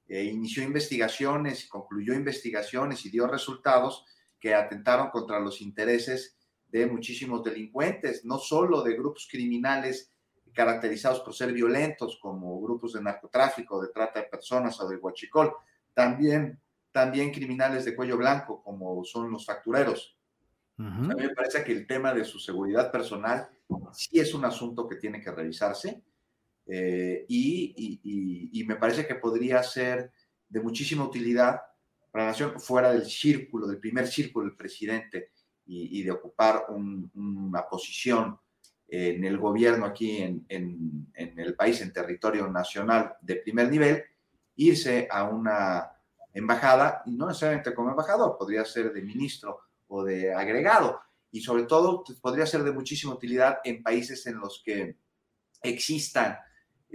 e 0.07 0.23
inició 0.23 0.63
investigaciones 0.63 1.65
y 1.65 1.69
concluyó 1.69 2.13
investigaciones 2.13 3.05
y 3.05 3.09
dio 3.09 3.27
resultados 3.27 4.05
que 4.39 4.53
atentaron 4.53 5.09
contra 5.09 5.39
los 5.39 5.61
intereses 5.61 6.37
de 6.67 6.85
muchísimos 6.87 7.43
delincuentes, 7.43 8.25
no 8.25 8.37
solo 8.37 8.81
de 8.81 8.95
grupos 8.95 9.27
criminales 9.29 10.11
caracterizados 10.53 11.21
por 11.21 11.33
ser 11.33 11.53
violentos, 11.53 12.19
como 12.21 12.59
grupos 12.61 12.93
de 12.93 13.01
narcotráfico, 13.01 13.81
de 13.81 13.89
trata 13.89 14.19
de 14.19 14.27
personas 14.27 14.79
o 14.79 14.87
de 14.87 14.97
huachicol, 14.97 15.53
también, 15.93 16.59
también 16.91 17.31
criminales 17.31 17.85
de 17.85 17.95
cuello 17.95 18.17
blanco, 18.17 18.61
como 18.63 19.03
son 19.03 19.31
los 19.31 19.45
factureros. 19.45 20.17
A 20.77 20.81
mí 20.81 21.07
me 21.15 21.29
parece 21.29 21.63
que 21.63 21.71
el 21.71 21.85
tema 21.85 22.13
de 22.13 22.25
su 22.25 22.39
seguridad 22.39 22.91
personal 22.91 23.47
sí 23.93 24.19
es 24.19 24.33
un 24.33 24.43
asunto 24.43 24.87
que 24.87 24.95
tiene 24.95 25.21
que 25.21 25.31
revisarse 25.31 26.01
eh, 26.65 27.25
y, 27.27 28.63
me 28.65 28.75
parece 28.77 29.05
que 29.05 29.15
podría 29.15 29.61
ser 29.61 30.11
de 30.47 30.61
muchísima 30.61 31.03
utilidad 31.03 31.61
para 32.11 32.25
la 32.25 32.31
nación 32.31 32.59
fuera 32.59 32.93
del 32.93 33.05
círculo, 33.05 33.67
del 33.67 33.79
primer 33.79 34.07
círculo 34.07 34.45
del 34.45 34.55
presidente 34.55 35.31
y, 35.65 36.01
de 36.03 36.11
ocupar 36.11 36.65
una 36.69 37.67
posición 37.67 38.39
en 38.87 39.23
el 39.23 39.37
gobierno 39.37 39.85
aquí 39.85 40.17
en, 40.17 40.45
en, 40.47 41.39
el 41.39 41.55
país, 41.55 41.81
en 41.81 41.91
territorio 41.91 42.47
nacional 42.47 43.15
de 43.21 43.37
primer 43.37 43.69
nivel, 43.69 44.03
irse 44.55 45.07
a 45.09 45.23
una 45.23 45.91
embajada, 46.33 47.01
y 47.05 47.15
no 47.15 47.27
necesariamente 47.27 47.73
como 47.73 47.89
embajador, 47.89 48.37
podría 48.37 48.65
ser 48.65 48.93
de 48.93 49.01
ministro 49.01 49.61
o 49.87 50.03
de 50.03 50.33
agregado, 50.33 50.99
y 51.31 51.41
sobre 51.41 51.63
todo 51.63 52.03
pues, 52.03 52.19
podría 52.19 52.45
ser 52.45 52.63
de 52.63 52.71
muchísima 52.71 53.13
utilidad 53.13 53.57
en 53.63 53.81
países 53.81 54.25
en 54.27 54.37
los 54.37 54.61
que 54.63 54.97
existan 55.61 56.37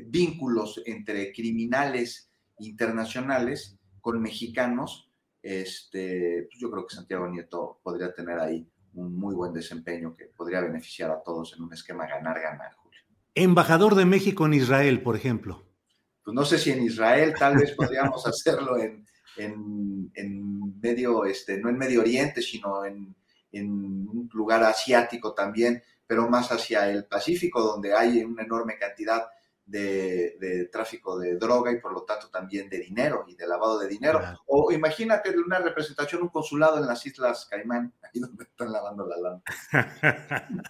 vínculos 0.06 0.82
entre 0.86 1.32
criminales 1.32 2.30
internacionales 2.58 3.76
con 4.00 4.20
mexicanos, 4.20 5.10
este, 5.42 6.46
pues, 6.48 6.60
yo 6.60 6.70
creo 6.70 6.86
que 6.86 6.94
Santiago 6.94 7.28
Nieto 7.28 7.80
podría 7.82 8.12
tener 8.12 8.38
ahí 8.38 8.68
un 8.94 9.14
muy 9.14 9.34
buen 9.34 9.52
desempeño 9.52 10.14
que 10.16 10.26
podría 10.26 10.60
beneficiar 10.60 11.10
a 11.10 11.22
todos 11.22 11.54
en 11.56 11.62
un 11.62 11.72
esquema 11.72 12.06
ganar-ganar, 12.06 12.74
Julio. 12.74 13.00
Embajador 13.34 13.94
de 13.94 14.04
México 14.04 14.46
en 14.46 14.54
Israel, 14.54 15.02
por 15.02 15.16
ejemplo. 15.16 15.64
Pues 16.24 16.34
no 16.34 16.44
sé 16.44 16.58
si 16.58 16.70
en 16.70 16.82
Israel, 16.82 17.34
tal 17.38 17.56
vez 17.56 17.72
podríamos 17.72 18.26
hacerlo 18.26 18.76
en, 18.78 19.06
en, 19.36 20.80
medio, 20.80 21.24
este, 21.24 21.58
no 21.58 21.68
en 21.68 21.78
Medio 21.78 22.00
Oriente, 22.00 22.42
sino 22.42 22.84
en, 22.84 23.14
en 23.52 23.70
un 23.70 24.28
lugar 24.32 24.64
asiático 24.64 25.34
también, 25.34 25.82
pero 26.06 26.28
más 26.28 26.50
hacia 26.50 26.90
el 26.90 27.04
Pacífico, 27.04 27.62
donde 27.62 27.94
hay 27.94 28.24
una 28.24 28.42
enorme 28.42 28.76
cantidad 28.78 29.26
de, 29.68 30.68
tráfico 30.72 31.18
de 31.18 31.36
droga 31.36 31.70
y 31.70 31.80
por 31.80 31.92
lo 31.92 32.02
tanto 32.02 32.28
también 32.30 32.68
de 32.68 32.78
dinero 32.78 33.24
y 33.28 33.34
de 33.34 33.46
lavado 33.46 33.78
de 33.78 33.88
dinero. 33.88 34.20
O 34.46 34.72
imagínate 34.72 35.30
una 35.38 35.58
representación, 35.58 36.22
un 36.22 36.28
consulado 36.28 36.78
en 36.78 36.86
las 36.86 37.04
Islas 37.04 37.46
Caimán, 37.50 37.92
ahí 38.02 38.20
donde 38.20 38.44
están 38.44 38.72
lavando 38.72 39.06
la 39.06 39.16
lana. 39.18 39.42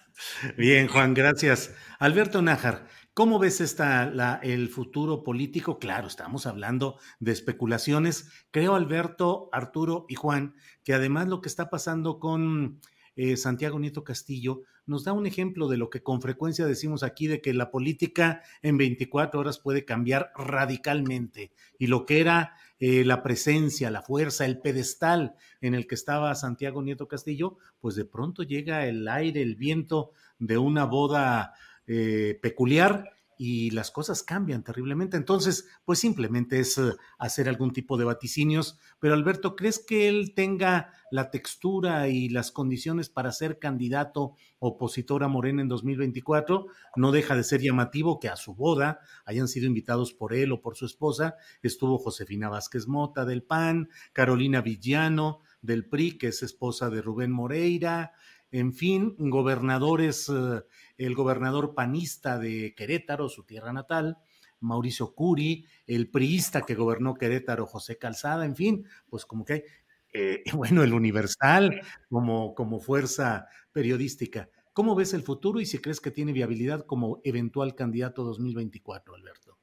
Bien, 0.57 0.87
Juan, 0.87 1.13
gracias. 1.13 1.73
Alberto 1.99 2.41
Nájar, 2.41 2.87
¿cómo 3.13 3.39
ves 3.39 3.61
esta, 3.61 4.05
la, 4.05 4.39
el 4.43 4.69
futuro 4.69 5.23
político? 5.23 5.79
Claro, 5.79 6.07
estamos 6.07 6.45
hablando 6.45 6.99
de 7.19 7.31
especulaciones. 7.31 8.29
Creo, 8.51 8.75
Alberto, 8.75 9.49
Arturo 9.53 10.05
y 10.09 10.15
Juan, 10.15 10.55
que 10.83 10.93
además 10.93 11.27
lo 11.27 11.41
que 11.41 11.49
está 11.49 11.69
pasando 11.69 12.19
con 12.19 12.81
eh, 13.21 13.35
Santiago 13.35 13.77
Nieto 13.77 14.05
Castillo, 14.05 14.61
nos 14.85 15.03
da 15.03 15.11
un 15.11 15.25
ejemplo 15.25 15.67
de 15.67 15.75
lo 15.75 15.89
que 15.89 16.01
con 16.01 16.21
frecuencia 16.21 16.65
decimos 16.65 17.03
aquí, 17.03 17.27
de 17.27 17.41
que 17.41 17.53
la 17.53 17.69
política 17.69 18.43
en 18.61 18.77
24 18.77 19.41
horas 19.41 19.59
puede 19.59 19.83
cambiar 19.83 20.31
radicalmente. 20.37 21.51
Y 21.77 21.87
lo 21.87 22.05
que 22.05 22.21
era 22.21 22.53
eh, 22.79 23.03
la 23.03 23.21
presencia, 23.21 23.91
la 23.91 24.03
fuerza, 24.03 24.45
el 24.45 24.59
pedestal 24.59 25.35
en 25.59 25.75
el 25.75 25.85
que 25.85 25.95
estaba 25.95 26.33
Santiago 26.33 26.81
Nieto 26.81 27.09
Castillo, 27.09 27.57
pues 27.81 27.95
de 27.95 28.05
pronto 28.05 28.43
llega 28.43 28.85
el 28.87 29.05
aire, 29.09 29.41
el 29.41 29.57
viento 29.57 30.13
de 30.37 30.57
una 30.57 30.85
boda 30.85 31.55
eh, 31.87 32.39
peculiar 32.41 33.18
y 33.41 33.69
las 33.69 33.89
cosas 33.89 34.21
cambian 34.21 34.65
terriblemente. 34.65 35.15
Entonces, 35.15 35.65
pues 35.85 35.99
simplemente 35.99 36.59
es 36.59 36.77
eh, 36.77 36.91
hacer 37.17 37.47
algún 37.47 37.71
tipo 37.71 37.95
de 37.95 38.03
vaticinios. 38.03 38.77
Pero 38.99 39.13
Alberto, 39.13 39.55
¿crees 39.55 39.79
que 39.79 40.09
él 40.09 40.33
tenga 40.35 40.91
la 41.09 41.31
textura 41.31 42.09
y 42.09 42.27
las 42.27 42.51
condiciones 42.51 43.07
para 43.07 43.31
ser 43.31 43.57
candidato 43.57 44.35
opositor 44.59 45.23
a 45.23 45.29
Morena 45.29 45.61
en 45.61 45.69
2024? 45.69 46.67
No 46.97 47.13
deja 47.13 47.37
de 47.37 47.45
ser 47.45 47.61
llamativo 47.61 48.19
que 48.19 48.27
a 48.27 48.35
su 48.35 48.55
boda 48.55 48.99
hayan 49.23 49.47
sido 49.47 49.67
invitados 49.67 50.11
por 50.11 50.33
él 50.33 50.51
o 50.51 50.61
por 50.61 50.75
su 50.75 50.85
esposa. 50.85 51.37
Estuvo 51.63 51.97
Josefina 51.97 52.49
Vázquez 52.49 52.89
Mota 52.89 53.23
del 53.23 53.43
PAN, 53.43 53.87
Carolina 54.11 54.59
Villano 54.59 55.39
del 55.61 55.87
PRI, 55.87 56.17
que 56.17 56.27
es 56.27 56.43
esposa 56.43 56.89
de 56.89 57.01
Rubén 57.01 57.31
Moreira, 57.31 58.11
en 58.51 58.73
fin, 58.73 59.15
gobernadores, 59.17 60.29
eh, 60.29 60.63
el 60.97 61.15
gobernador 61.15 61.75
panista 61.75 62.39
de 62.39 62.73
Querétaro, 62.75 63.29
su 63.29 63.43
tierra 63.43 63.73
natal, 63.73 64.17
Mauricio 64.59 65.13
Curi, 65.13 65.65
el 65.87 66.09
priista 66.09 66.61
que 66.61 66.75
gobernó 66.75 67.13
Querétaro, 67.13 67.65
José 67.65 67.97
Calzada, 67.97 68.45
en 68.45 68.55
fin, 68.55 68.85
pues 69.09 69.25
como 69.25 69.45
que, 69.45 69.65
eh, 70.13 70.43
bueno, 70.55 70.83
el 70.83 70.93
Universal 70.93 71.81
como, 72.09 72.53
como 72.55 72.79
fuerza 72.79 73.47
periodística. 73.71 74.49
¿Cómo 74.73 74.95
ves 74.95 75.13
el 75.13 75.23
futuro 75.23 75.59
y 75.59 75.65
si 75.65 75.79
crees 75.79 75.99
que 75.99 76.11
tiene 76.11 76.31
viabilidad 76.31 76.85
como 76.85 77.21
eventual 77.23 77.75
candidato 77.75 78.23
2024, 78.23 79.15
Alberto? 79.15 79.57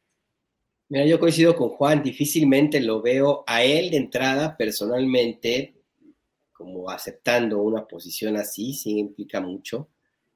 Mira, 0.88 1.04
yo 1.06 1.18
coincido 1.18 1.56
con 1.56 1.70
Juan, 1.70 2.02
difícilmente 2.02 2.80
lo 2.80 3.02
veo 3.02 3.42
a 3.46 3.64
él 3.64 3.90
de 3.90 3.96
entrada 3.96 4.56
personalmente 4.56 5.75
como 6.56 6.90
aceptando 6.90 7.60
una 7.60 7.86
posición 7.86 8.36
así, 8.36 8.72
sí 8.72 8.98
implica 8.98 9.40
mucho. 9.40 9.88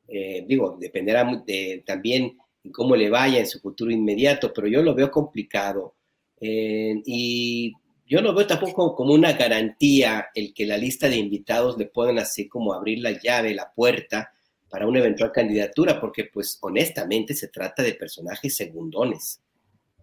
Eh, 0.06 0.44
digo, 0.46 0.76
dependerá 0.78 1.24
de, 1.46 1.82
también 1.86 2.36
cómo 2.72 2.94
le 2.96 3.08
vaya 3.08 3.38
en 3.38 3.46
su 3.46 3.60
futuro 3.60 3.90
inmediato, 3.90 4.52
pero 4.52 4.68
yo 4.68 4.82
lo 4.82 4.94
veo 4.94 5.10
complicado. 5.10 5.94
Eh, 6.40 7.00
y 7.06 7.72
yo 8.06 8.20
no 8.20 8.34
veo 8.34 8.46
tampoco 8.46 8.94
como 8.94 9.14
una 9.14 9.32
garantía 9.32 10.28
el 10.34 10.52
que 10.52 10.66
la 10.66 10.76
lista 10.76 11.08
de 11.08 11.16
invitados 11.16 11.78
le 11.78 11.86
puedan 11.86 12.18
así 12.18 12.48
como 12.48 12.74
abrir 12.74 12.98
la 12.98 13.12
llave, 13.12 13.54
la 13.54 13.72
puerta 13.72 14.32
para 14.68 14.86
una 14.86 14.98
eventual 14.98 15.32
candidatura, 15.32 16.00
porque 16.00 16.24
pues 16.24 16.58
honestamente 16.60 17.34
se 17.34 17.48
trata 17.48 17.82
de 17.82 17.94
personajes 17.94 18.56
segundones. 18.56 19.40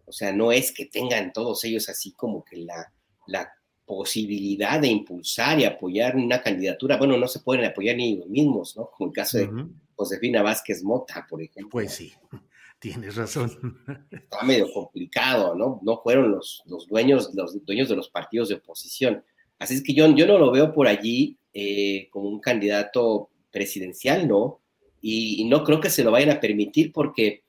O 0.06 0.12
sea, 0.12 0.32
no 0.32 0.51
es 0.51 0.71
que 0.71 0.86
tengan 0.86 1.34
todos 1.34 1.63
ellos 1.63 1.89
así 1.89 2.13
como 2.13 2.43
que 2.43 2.58
la, 2.58 2.93
la 3.27 3.51
posibilidad 3.88 4.82
de 4.82 4.89
impulsar 4.89 5.60
y 5.60 5.63
apoyar 5.63 6.17
una 6.17 6.41
candidatura. 6.41 6.97
Bueno, 6.97 7.17
no 7.17 7.28
se 7.28 7.39
pueden 7.39 7.63
apoyar 7.65 7.95
ni 7.95 8.10
ellos 8.13 8.28
mismos, 8.28 8.76
¿no? 8.76 8.91
Como 8.91 9.10
el 9.10 9.15
caso 9.15 9.38
de 9.38 9.50
Josefina 9.95 10.43
Vázquez 10.43 10.84
Mota, 10.84 11.26
por 11.28 11.41
ejemplo. 11.41 11.69
Pues 11.71 11.93
sí, 11.93 12.12
tienes 12.80 13.15
razón. 13.15 13.80
Está 14.12 14.43
medio 14.43 14.71
complicado, 14.73 15.56
¿no? 15.56 15.80
No 15.84 16.02
fueron 16.04 16.32
los, 16.32 16.62
los, 16.65 16.86
dueños, 16.88 17.34
los 17.34 17.65
dueños 17.65 17.88
de 17.88 17.95
los 17.95 18.10
partidos 18.10 18.50
de 18.50 18.56
oposición. 18.56 19.23
Así 19.58 19.76
es 19.76 19.84
que 19.84 19.93
yo, 19.93 20.06
yo 20.13 20.28
no 20.28 20.38
lo 20.38 20.52
veo 20.52 20.73
por 20.73 20.88
allí 20.88 21.38
eh, 21.54 22.10
como 22.12 22.28
un 22.28 22.41
candidato 22.41 23.30
presidencial, 23.52 24.28
¿no? 24.28 24.60
Y, 25.02 25.45
no 25.45 25.63
creo 25.63 25.80
que 25.80 25.89
se 25.89 26.04
lo 26.04 26.12
vayan 26.12 26.32
a 26.32 26.41
permitir 26.41 26.91
porque, 26.91 27.43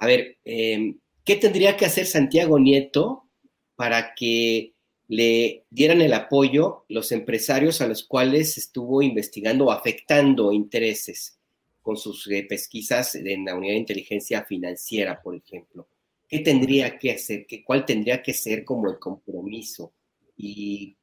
a 0.00 0.06
ver, 0.06 0.38
eh, 0.44 0.96
¿qué 1.24 1.36
tendría 1.36 1.76
que 1.76 1.86
hacer 1.86 2.06
Santiago 2.06 2.58
Nieto 2.58 3.28
para 3.76 4.14
que 4.14 4.74
le 5.08 5.64
dieran 5.70 6.00
el 6.00 6.12
apoyo 6.14 6.84
los 6.88 7.12
empresarios 7.12 7.80
a 7.80 7.86
los 7.86 8.04
cuales 8.04 8.56
estuvo 8.56 9.02
investigando 9.02 9.66
o 9.66 9.70
afectando 9.70 10.52
intereses 10.52 11.38
con 11.82 11.96
sus 11.98 12.26
eh, 12.28 12.46
pesquisas 12.48 13.14
en 13.14 13.44
la 13.44 13.54
unidad 13.54 13.74
de 13.74 13.80
inteligencia 13.80 14.42
financiera, 14.44 15.20
por 15.20 15.36
ejemplo. 15.36 15.86
¿Qué 16.26 16.38
tendría 16.38 16.98
que 16.98 17.12
hacer? 17.12 17.46
¿Qué, 17.46 17.62
¿Cuál 17.62 17.84
tendría 17.84 18.22
que 18.22 18.32
ser 18.32 18.64
como 18.64 18.90
el 18.90 18.98
compromiso? 18.98 19.92
¿Y 20.36 20.96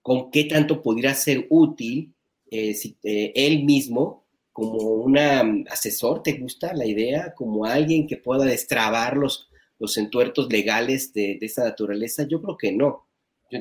con 0.00 0.30
qué 0.30 0.44
tanto 0.44 0.80
pudiera 0.80 1.14
ser 1.14 1.46
útil 1.50 2.14
eh, 2.50 2.74
eh, 3.02 3.32
él 3.34 3.64
mismo 3.64 4.24
como 4.50 4.78
un 4.78 5.18
asesor? 5.18 6.22
¿Te 6.22 6.32
gusta 6.38 6.72
la 6.72 6.86
idea? 6.86 7.34
Como 7.34 7.66
alguien 7.66 8.06
que 8.06 8.16
pueda 8.16 8.46
destrabar 8.46 9.18
los, 9.18 9.50
los 9.78 9.98
entuertos 9.98 10.50
legales 10.50 11.12
de, 11.12 11.36
de 11.38 11.46
esa 11.46 11.64
naturaleza? 11.64 12.26
Yo 12.26 12.40
creo 12.40 12.56
que 12.56 12.72
no 12.72 13.03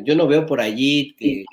yo, 0.03 0.15
no 0.15 0.27
veo 0.27 0.45
por 0.45 0.59
allí 0.61 1.15
que, 1.17 1.45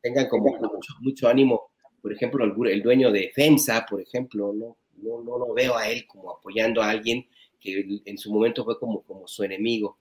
tengan 0.00 0.28
como 0.28 0.56
mucho, 1.00 1.28
ánimo. 1.28 1.70
Por 2.00 2.12
ejemplo, 2.12 2.44
el, 2.44 2.82
dueño 2.82 3.10
de 3.10 3.30
FEMSA, 3.34 3.86
por 3.86 4.00
ejemplo, 4.00 4.52
no, 4.52 4.76
no, 5.02 5.22
no 5.22 5.38
lo 5.38 5.54
veo 5.54 5.76
a 5.76 5.88
él 5.88 6.06
como 6.06 6.30
apoyando 6.30 6.82
a 6.82 6.90
alguien 6.90 7.26
que 7.60 8.02
en 8.04 8.18
su 8.18 8.32
momento 8.32 8.64
fue 8.64 8.78
como, 8.78 9.02
como 9.02 9.26
su 9.26 9.42
enemigo. 9.42 9.98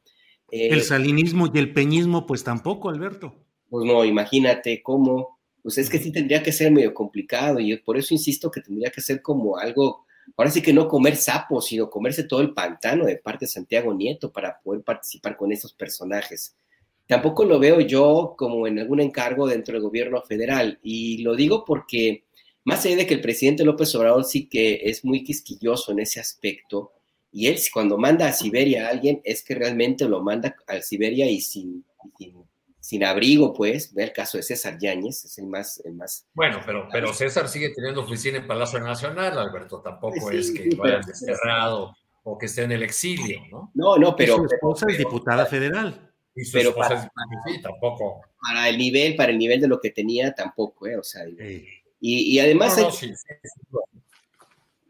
el 0.52 0.82
salinismo 0.82 1.50
y 1.54 1.58
el 1.58 1.74
peñismo, 1.74 2.26
pues 2.26 2.44
tampoco, 2.44 2.90
Alberto. 2.90 3.34
Pues 3.70 3.86
no, 3.86 4.06
imagínate 4.06 4.82
cómo, 4.82 5.40
pues 5.62 5.78
es 5.78 5.90
que 5.90 6.00
sí 6.00 6.12
tendría 6.12 6.42
que 6.42 6.52
ser 6.52 6.72
medio 6.72 6.94
complicado 6.94 7.60
y 7.60 7.76
por 7.78 7.98
eso 7.98 8.14
insisto 8.14 8.50
que 8.50 8.62
tendría 8.62 8.92
que 8.92 9.02
ser 9.02 9.22
como 9.22 9.58
algo, 9.58 10.06
ahora 10.38 10.52
sí 10.52 10.62
que 10.62 10.72
no 10.72 10.88
comer 10.88 11.16
sapos, 11.16 11.66
sino 11.66 11.90
comerse 11.90 12.24
todo 12.24 12.42
el 12.42 12.54
pantano 12.54 13.06
de 13.06 13.18
parte 13.18 13.46
de 13.46 13.50
Santiago 13.50 13.94
Nieto 13.94 14.32
para 14.32 14.60
poder 14.62 14.84
participar 14.84 15.36
con 15.36 15.52
esos 15.52 15.74
personajes. 15.74 16.56
Tampoco 17.08 17.46
lo 17.46 17.58
veo 17.58 17.80
yo 17.80 18.36
como 18.38 18.68
en 18.68 18.80
algún 18.80 19.00
encargo 19.00 19.48
dentro 19.48 19.74
del 19.74 19.84
gobierno 19.84 20.22
federal 20.22 20.78
y 20.84 21.20
lo 21.24 21.36
digo 21.36 21.64
porque 21.66 22.26
más 22.68 22.86
allá 22.86 22.98
de 22.98 23.08
que 23.08 23.14
el 23.14 23.22
presidente 23.22 23.64
López 23.64 23.96
Obrador 23.96 24.26
sí 24.26 24.50
que 24.50 24.82
es 24.84 25.06
muy 25.06 25.24
quisquilloso 25.24 25.94
en 25.94 26.00
ese 26.00 26.20
aspecto, 26.20 26.92
y 27.32 27.48
él 27.48 27.58
cuando 27.72 27.98
manda 27.98 28.28
a 28.28 28.34
Siberia 28.34 28.88
a 28.88 28.90
alguien 28.90 29.22
es 29.24 29.42
que 29.42 29.56
realmente 29.56 30.06
lo 30.06 30.22
manda 30.22 30.54
a 30.68 30.82
Siberia 30.82 31.30
y 31.32 31.40
sin, 31.40 31.86
sin, 32.82 33.06
abrigo, 33.06 33.54
pues, 33.54 33.94
ve 33.94 34.04
el 34.04 34.12
caso 34.12 34.36
de 34.38 34.44
César 34.44 34.78
Yáñez, 34.78 35.24
es 35.24 35.38
el 35.38 35.48
más... 35.48 35.82
El 35.86 35.94
más 35.94 36.28
bueno, 36.34 36.60
pero, 36.66 36.90
pero 36.92 37.14
César 37.14 37.48
sigue 37.48 37.70
teniendo 37.74 38.02
oficina 38.02 38.40
en 38.40 38.48
Palacio 38.48 38.82
Nacional, 38.82 39.40
Alberto, 39.40 39.80
tampoco 39.80 40.30
es 40.32 40.52
que 40.52 40.66
lo 40.66 40.84
hayan 40.84 41.04
desterrado 41.04 41.96
o 42.24 42.38
que 42.38 42.48
esté 42.48 42.64
en 42.64 42.74
el 42.74 42.84
exilio, 42.84 43.44
¿no? 43.50 43.72
No, 43.76 43.96
no, 43.96 44.14
pero... 44.14 44.36
su 44.36 44.46
esposa 44.46 44.88
es 44.90 44.98
diputada 44.98 45.46
federal. 45.46 46.07
Pero 46.52 46.76
para, 46.76 47.12
tampoco. 47.62 48.22
Para 48.42 48.70
el 48.70 48.78
nivel, 48.78 49.16
para 49.16 49.32
el 49.32 49.38
nivel 49.38 49.62
de 49.62 49.68
lo 49.68 49.80
que 49.80 49.92
tenía, 49.92 50.34
tampoco, 50.34 50.88
¿eh? 50.88 50.98
O 50.98 51.04
sea, 51.04 51.24
y, 52.00 52.40
además 52.40 52.78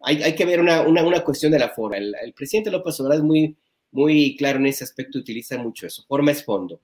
hay, 0.01 0.36
que 0.36 0.45
ver 0.45 0.60
una, 0.60 1.23
cuestión 1.23 1.51
de 1.51 1.60
la 1.60 1.69
forma. 1.69 1.97
El, 1.97 2.33
presidente 2.36 2.71
López 2.71 2.99
Obrador 2.99 3.17
es 3.17 3.23
muy, 3.23 3.55
muy 3.91 4.36
claro 4.36 4.60
en 4.60 4.67
ese 4.67 4.83
aspecto, 4.83 5.19
utiliza 5.19 5.57
mucho 5.57 5.88
eso. 5.88 6.03
Forma 6.07 6.31
es 6.31 6.43
fondo. 6.43 6.79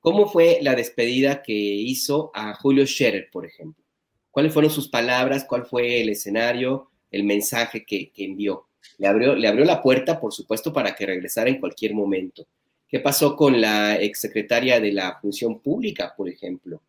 ¿Cómo 0.00 0.28
fue 0.28 0.58
la 0.62 0.74
despedida 0.74 1.42
que 1.42 1.52
hizo 1.52 2.30
a 2.34 2.54
Julio 2.54 2.86
Scherer, 2.86 3.28
por 3.30 3.46
ejemplo? 3.46 3.82
¿Cuáles 4.30 4.52
fueron 4.52 4.70
sus 4.70 4.88
palabras? 4.88 5.44
¿Cuál 5.44 5.66
fue 5.66 6.00
el 6.00 6.10
escenario? 6.10 6.90
El 7.10 7.24
mensaje 7.24 7.84
que, 7.84 8.12
envió. 8.16 8.66
Le 8.98 9.08
abrió, 9.08 9.34
le 9.34 9.48
abrió 9.48 9.64
la 9.64 9.82
puerta, 9.82 10.20
por 10.20 10.32
supuesto, 10.32 10.72
para 10.72 10.94
que 10.94 11.06
regresara 11.06 11.50
en 11.50 11.58
cualquier 11.58 11.94
momento. 11.94 12.46
¿Qué 12.88 13.00
pasó 13.00 13.36
con 13.36 13.60
la 13.60 13.96
exsecretaria 14.00 14.80
de 14.80 14.92
la 14.92 15.18
Función 15.20 15.60
Pública, 15.60 16.14
por 16.16 16.28
ejemplo? 16.28 16.80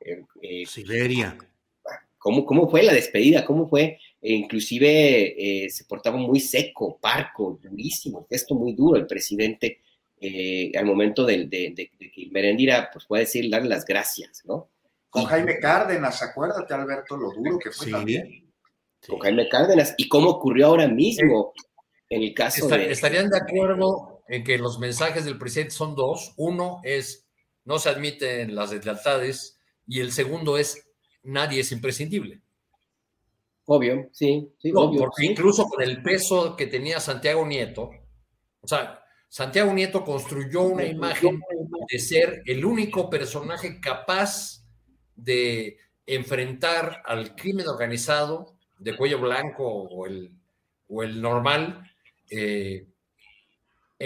Eh, 0.00 0.24
eh, 0.42 0.66
Siberia. 0.66 1.38
¿Cómo, 2.18 2.44
¿Cómo 2.44 2.68
fue 2.68 2.82
la 2.82 2.92
despedida? 2.92 3.44
¿Cómo 3.44 3.68
fue? 3.68 3.98
E 4.20 4.32
inclusive 4.32 5.64
eh, 5.64 5.70
se 5.70 5.84
portaba 5.84 6.16
muy 6.16 6.40
seco, 6.40 6.98
parco, 6.98 7.60
durísimo, 7.62 8.26
gesto 8.28 8.54
muy 8.54 8.72
duro 8.72 8.98
el 8.98 9.06
presidente 9.06 9.82
eh, 10.18 10.72
al 10.74 10.86
momento 10.86 11.26
de, 11.26 11.44
de, 11.44 11.74
que 11.74 12.28
Merendira 12.30 12.88
pues, 12.90 13.04
puede 13.04 13.24
decir, 13.24 13.50
darle 13.50 13.68
las 13.68 13.84
gracias, 13.84 14.42
¿no? 14.46 14.70
Con 15.10 15.24
Jaime 15.26 15.58
Cárdenas, 15.58 16.22
acuérdate, 16.22 16.72
Alberto, 16.72 17.16
lo 17.16 17.30
duro 17.30 17.58
que 17.58 17.70
fue 17.70 17.90
también. 17.90 18.50
Con 19.06 19.18
Jaime 19.18 19.48
Cárdenas, 19.48 19.94
y 19.98 20.08
cómo 20.08 20.30
ocurrió 20.30 20.68
ahora 20.68 20.88
mismo 20.88 21.52
en 22.08 22.22
el 22.22 22.32
caso 22.32 22.66
de... 22.66 22.90
¿Estarían 22.90 23.28
de 23.28 23.36
acuerdo 23.36 24.13
en 24.28 24.44
que 24.44 24.58
los 24.58 24.78
mensajes 24.78 25.24
del 25.24 25.38
presidente 25.38 25.74
son 25.74 25.94
dos? 25.94 26.32
Uno 26.36 26.80
es, 26.82 27.26
no 27.64 27.78
se 27.78 27.88
admiten 27.88 28.54
las 28.54 28.70
deslealtades, 28.70 29.58
y 29.86 30.00
el 30.00 30.12
segundo 30.12 30.56
es, 30.58 30.88
nadie 31.22 31.60
es 31.60 31.72
imprescindible. 31.72 32.40
Obvio, 33.66 34.10
sí, 34.12 34.52
sí, 34.58 34.72
Porque 34.72 35.24
incluso 35.24 35.64
con 35.68 35.82
el 35.82 36.02
peso 36.02 36.54
que 36.54 36.66
tenía 36.66 37.00
Santiago 37.00 37.46
Nieto, 37.46 37.90
o 38.60 38.68
sea, 38.68 39.02
Santiago 39.28 39.72
Nieto 39.72 40.04
construyó 40.04 40.62
una 40.62 40.84
imagen 40.84 41.40
de 41.90 41.98
ser 41.98 42.42
el 42.46 42.64
único 42.64 43.10
personaje 43.10 43.80
capaz 43.80 44.64
de 45.16 45.78
enfrentar 46.06 47.02
al 47.04 47.34
crimen 47.34 47.66
organizado 47.66 48.54
de 48.78 48.96
cuello 48.96 49.20
blanco 49.20 49.66
o 49.66 50.06
el, 50.06 50.30
o 50.88 51.02
el 51.02 51.20
normal 51.20 51.90
eh, 52.30 52.86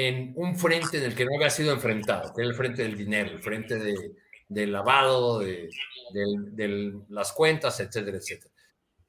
en 0.00 0.32
un 0.36 0.56
frente 0.56 0.98
en 0.98 1.04
el 1.04 1.14
que 1.16 1.24
no 1.24 1.34
había 1.34 1.50
sido 1.50 1.72
enfrentado, 1.72 2.32
que 2.32 2.42
era 2.42 2.50
el 2.50 2.56
frente 2.56 2.82
del 2.82 2.96
dinero, 2.96 3.32
el 3.32 3.42
frente 3.42 3.80
de, 3.80 4.12
del 4.48 4.70
lavado 4.70 5.40
de, 5.40 5.68
las 7.08 7.32
cuentas, 7.32 7.80
etcétera, 7.80 8.18
etcétera. 8.18 8.54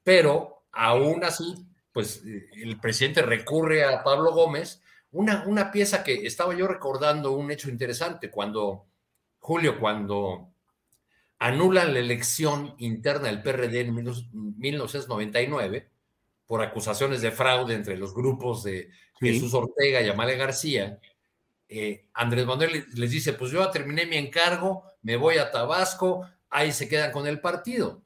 Pero 0.02 0.64
aún 0.72 1.22
así, 1.22 1.54
pues 1.92 2.24
el 2.24 2.80
presidente 2.80 3.22
recurre 3.22 3.84
a 3.84 4.02
Pablo 4.02 4.32
Gómez, 4.32 4.82
una, 5.12 5.44
una 5.46 5.70
pieza 5.70 6.02
que 6.02 6.26
estaba 6.26 6.56
yo 6.56 6.66
recordando 6.66 7.30
un 7.32 7.52
hecho 7.52 7.70
interesante, 7.70 8.28
cuando, 8.28 8.86
Julio, 9.38 9.78
cuando 9.78 10.50
anulan 11.38 11.94
la 11.94 12.00
elección 12.00 12.74
interna 12.78 13.28
del 13.28 13.42
PRD 13.42 13.82
en 13.82 13.94
1999 14.58 15.88
por 16.50 16.62
acusaciones 16.62 17.20
de 17.20 17.30
fraude 17.30 17.76
entre 17.76 17.96
los 17.96 18.12
grupos 18.12 18.64
de 18.64 18.90
Jesús 19.20 19.54
Ortega 19.54 20.00
y 20.00 20.08
Amalia 20.08 20.34
García, 20.34 20.98
eh, 21.68 22.06
Andrés 22.12 22.44
Manuel 22.44 22.86
les 22.92 23.10
dice, 23.12 23.34
pues 23.34 23.52
yo 23.52 23.64
ya 23.64 23.70
terminé 23.70 24.04
mi 24.04 24.16
encargo, 24.16 24.82
me 25.02 25.14
voy 25.14 25.38
a 25.38 25.52
Tabasco, 25.52 26.26
ahí 26.48 26.72
se 26.72 26.88
quedan 26.88 27.12
con 27.12 27.28
el 27.28 27.40
partido 27.40 28.02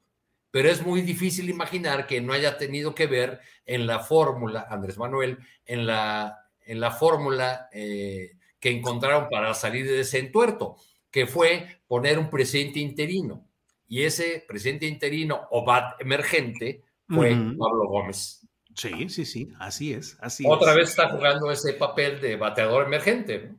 pero 0.55 0.69
es 0.69 0.85
muy 0.85 1.01
difícil 1.01 1.49
imaginar 1.49 2.07
que 2.07 2.21
no 2.21 2.31
haya 2.31 2.57
tenido 2.57 2.95
que 2.95 3.07
ver 3.07 3.41
en 3.65 3.85
la 3.85 3.99
fórmula, 3.99 4.65
Andrés 4.69 4.97
Manuel, 4.97 5.39
en 5.65 5.85
la, 5.85 6.47
en 6.61 6.79
la 6.79 6.91
fórmula 6.91 7.67
eh, 7.73 8.37
que 8.57 8.69
encontraron 8.69 9.27
para 9.29 9.53
salir 9.53 9.85
de 9.85 9.99
ese 9.99 10.19
entuerto, 10.19 10.77
que 11.11 11.27
fue 11.27 11.81
poner 11.87 12.17
un 12.17 12.29
presidente 12.29 12.79
interino. 12.79 13.45
Y 13.89 14.03
ese 14.03 14.45
presidente 14.47 14.85
interino 14.85 15.45
o 15.51 15.65
BAT 15.65 15.99
emergente 15.99 16.84
fue 17.07 17.29
Pablo 17.57 17.87
Gómez. 17.87 18.47
Sí, 18.75 19.09
sí, 19.09 19.25
sí, 19.25 19.49
así 19.59 19.93
es. 19.93 20.17
Así 20.19 20.43
Otra 20.47 20.73
vez 20.73 20.89
está 20.89 21.09
jugando 21.09 21.49
ese 21.49 21.73
papel 21.73 22.19
de 22.19 22.35
bateador 22.35 22.85
emergente. 22.85 23.55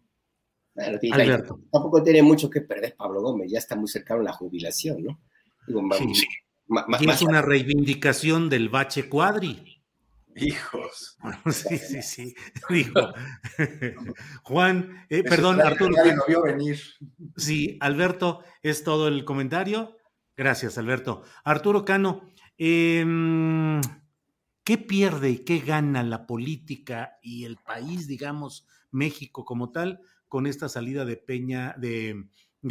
tampoco 1.72 2.02
tiene 2.02 2.22
mucho 2.22 2.50
que 2.50 2.60
perder 2.60 2.94
Pablo 2.96 3.22
Gómez, 3.22 3.50
ya 3.50 3.58
está 3.58 3.76
muy 3.76 3.88
cercano 3.88 4.20
a 4.20 4.24
la 4.24 4.32
jubilación, 4.32 5.02
¿no? 5.02 5.20
sí 5.96 6.26
es 7.00 7.22
una 7.22 7.42
reivindicación 7.42 8.48
del 8.48 8.68
bache 8.68 9.08
cuadri. 9.08 9.82
Hijos. 10.34 11.16
Sí, 11.50 11.78
sí, 11.78 12.02
sí. 12.02 12.34
Dijo. 12.68 13.12
Juan, 14.42 15.06
eh, 15.08 15.22
perdón, 15.22 15.60
Arturo. 15.60 15.90
no 15.90 16.24
vio 16.28 16.42
venir. 16.42 16.78
Sí, 17.36 17.78
Alberto, 17.80 18.44
es 18.62 18.84
todo 18.84 19.08
el 19.08 19.24
comentario. 19.24 19.96
Gracias, 20.36 20.76
Alberto. 20.76 21.22
Arturo 21.44 21.84
Cano, 21.84 22.30
em, 22.58 23.80
¿qué 24.64 24.78
pierde 24.78 25.30
y 25.30 25.38
qué 25.44 25.58
gana 25.58 26.02
la 26.02 26.26
política 26.26 27.18
y 27.22 27.44
el 27.44 27.56
país, 27.56 28.06
digamos, 28.06 28.66
México 28.90 29.44
como 29.44 29.72
tal, 29.72 30.00
con 30.28 30.46
esta 30.46 30.68
salida 30.68 31.04
de 31.04 31.16
Peña, 31.16 31.74
de, 31.78 32.26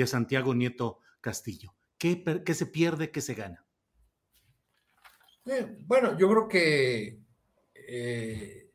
Santiago 0.05 0.53
Nieto 0.53 0.99
Castillo? 1.21 1.73
¿Qué, 1.97 2.23
¿Qué 2.45 2.53
se 2.53 2.65
pierde, 2.65 3.11
qué 3.11 3.21
se 3.21 3.33
gana? 3.33 3.65
Eh, 5.45 5.77
bueno, 5.85 6.17
yo 6.17 6.27
creo 6.29 6.47
que 6.47 7.19
eh, 7.75 8.71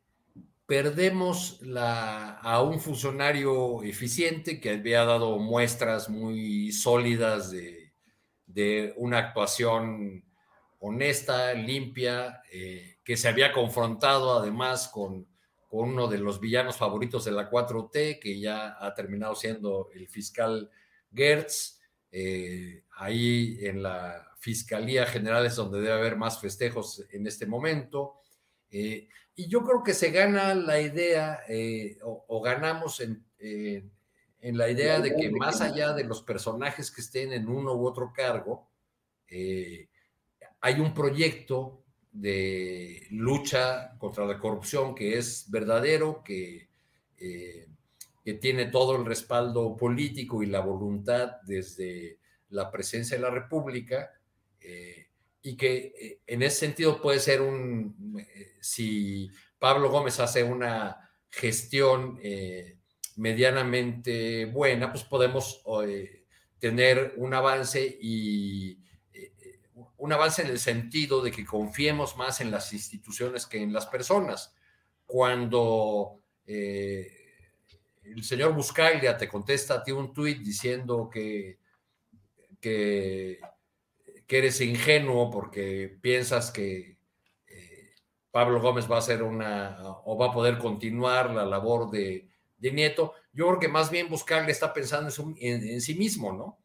perdemos 0.65 1.59
a 1.75 2.61
un 2.61 2.79
funcionario 2.79 3.83
eficiente 3.83 4.61
que 4.61 4.69
había 4.69 5.03
dado 5.03 5.37
muestras 5.37 6.09
muy 6.09 6.71
sólidas 6.71 7.51
de, 7.51 8.93
una 8.95 9.17
actuación 9.17 10.23
honesta, 10.81 11.53
limpia, 11.53 12.43
eh, 12.51 12.97
que 13.03 13.17
se 13.17 13.27
había 13.27 13.53
confrontado 13.53 14.37
además 14.37 14.87
con, 14.87 15.27
uno 15.73 16.09
de 16.09 16.17
los 16.17 16.41
villanos 16.41 16.75
favoritos 16.75 17.23
de 17.23 17.31
la 17.31 17.49
4T, 17.49 18.19
que 18.19 18.41
ya 18.41 18.75
ha 18.77 18.93
terminado 18.93 19.35
siendo 19.35 19.89
el 19.93 20.09
fiscal 20.09 20.69
Gertz. 21.13 21.79
ahí 22.97 23.57
en 23.61 23.81
la 23.81 24.31
Fiscalía 24.41 25.05
General 25.05 25.45
es 25.45 25.55
donde 25.55 25.79
debe 25.79 25.93
haber 25.93 26.15
más 26.15 26.41
festejos 26.41 27.05
en 27.11 27.27
este 27.27 27.45
momento. 27.45 28.15
Eh, 28.71 29.07
y 29.35 29.47
yo 29.47 29.63
creo 29.63 29.83
que 29.83 29.93
se 29.93 30.09
gana 30.09 30.55
la 30.55 30.81
idea 30.81 31.41
eh, 31.47 31.99
o, 32.01 32.41
ganamos 32.41 33.01
en, 33.01 33.23
en, 33.37 34.57
la 34.57 34.67
idea 34.67 34.99
de 34.99 35.15
que 35.15 35.29
más 35.29 35.61
allá 35.61 35.93
de 35.93 36.05
los 36.05 36.23
personajes 36.23 36.89
que 36.89 37.01
estén 37.01 37.33
en 37.33 37.49
uno 37.49 37.75
u 37.75 37.85
otro 37.85 38.11
cargo, 38.11 38.67
eh, 39.27 39.89
hay 40.61 40.79
un 40.79 40.93
proyecto 40.93 41.83
de 42.11 43.07
lucha 43.11 43.97
contra 43.97 44.25
la 44.25 44.37
corrupción 44.39 44.95
que 44.95 45.17
es 45.17 45.49
verdadero, 45.49 46.23
que, 46.23 46.69
que 48.23 48.33
tiene 48.35 48.65
todo 48.65 48.95
el 48.95 49.05
respaldo 49.05 49.75
político 49.75 50.43
y 50.43 50.47
la 50.47 50.59
voluntad 50.59 51.37
desde 51.43 52.19
la 52.49 52.69
presencia 52.69 53.17
de 53.17 53.23
la 53.23 53.29
República 53.29 54.11
eh, 54.59 55.07
y 55.41 55.57
que 55.57 55.93
eh, 55.99 56.19
en 56.27 56.43
ese 56.43 56.57
sentido 56.57 57.01
puede 57.01 57.19
ser 57.19 57.41
un, 57.41 58.15
eh, 58.19 58.53
si 58.61 59.29
Pablo 59.57 59.89
Gómez 59.89 60.19
hace 60.19 60.43
una 60.43 61.09
gestión 61.29 62.19
medianamente 63.15 64.45
buena, 64.45 64.91
pues 64.91 65.05
podemos 65.05 65.63
tener 66.59 67.13
un 67.15 67.33
avance 67.33 67.97
y 68.01 68.79
un 70.01 70.11
avance 70.11 70.41
en 70.41 70.47
el 70.49 70.57
sentido 70.57 71.21
de 71.21 71.31
que 71.31 71.45
confiemos 71.45 72.17
más 72.17 72.41
en 72.41 72.49
las 72.49 72.73
instituciones 72.73 73.45
que 73.45 73.61
en 73.61 73.71
las 73.71 73.85
personas. 73.85 74.51
Cuando 75.05 76.23
el 78.03 78.23
señor 78.23 78.53
Buscaglia 78.53 79.15
te 79.15 79.27
contesta 79.27 79.75
a 79.75 79.83
ti 79.83 79.91
un 79.91 80.11
tuit 80.11 80.39
diciendo 80.39 81.07
que, 81.07 81.59
que, 82.59 83.39
eres 84.27 84.61
ingenuo 84.61 85.29
porque 85.29 85.97
piensas 86.01 86.49
que 86.49 86.97
eh, 87.47 87.93
Pablo 88.31 88.59
Gómez 88.59 88.89
va 88.89 88.95
a 88.95 88.99
hacer 88.99 89.21
una 89.21 89.77
o 90.05 90.17
va 90.17 90.27
a 90.27 90.31
poder 90.31 90.57
continuar 90.57 91.29
la 91.29 91.45
labor 91.45 91.91
de, 91.91 92.27
Nieto. 92.59 93.13
Yo 93.33 93.47
creo 93.47 93.59
que 93.59 93.67
más 93.67 93.91
bien 93.91 94.09
Buscaglia 94.09 94.51
está 94.51 94.73
pensando 94.73 95.11
en, 95.39 95.79
sí 95.81 95.95
mismo, 95.95 96.31
¿no? 96.31 96.59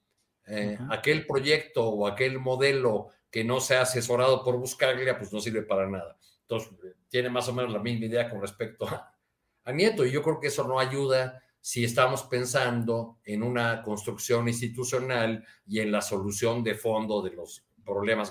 Eh, 0.47 0.79
aquel 0.91 1.27
proyecto 1.27 1.87
o 1.87 2.07
aquel 2.07 2.39
modelo 2.39 3.11
que 3.37 3.45
no 3.45 3.61
sea 3.61 3.83
asesorado 3.83 4.43
por 4.43 4.57
Buscaglia, 4.57 5.19
pues 5.19 5.31
no 5.31 5.43
sirve 5.43 5.61
para 5.61 5.87
nada. 5.87 6.17
Entonces, 6.41 6.73
tiene 7.11 7.29
más 7.29 7.47
o 7.51 7.53
menos 7.53 7.71
la 7.71 7.81
misma 7.81 8.07
idea 8.07 8.31
con 8.31 8.41
respecto 8.41 8.89
a, 8.89 9.73
Nieto. 9.75 10.07
Y 10.07 10.11
yo 10.11 10.23
creo 10.23 10.41
que 10.41 10.47
eso 10.47 10.67
no 10.67 10.81
ayuda 10.81 11.43
si 11.61 11.85
estamos 11.85 12.23
pensando 12.23 13.19
en 13.25 13.43
una 13.43 13.83
construcción 13.83 14.49
institucional 14.49 15.45
y 15.67 15.81
en 15.81 15.93
la 15.93 16.01
solución 16.01 16.65
de 16.65 16.77
fondo 16.77 17.21
de 17.21 17.33
los 17.33 17.63
problemas. 17.85 18.31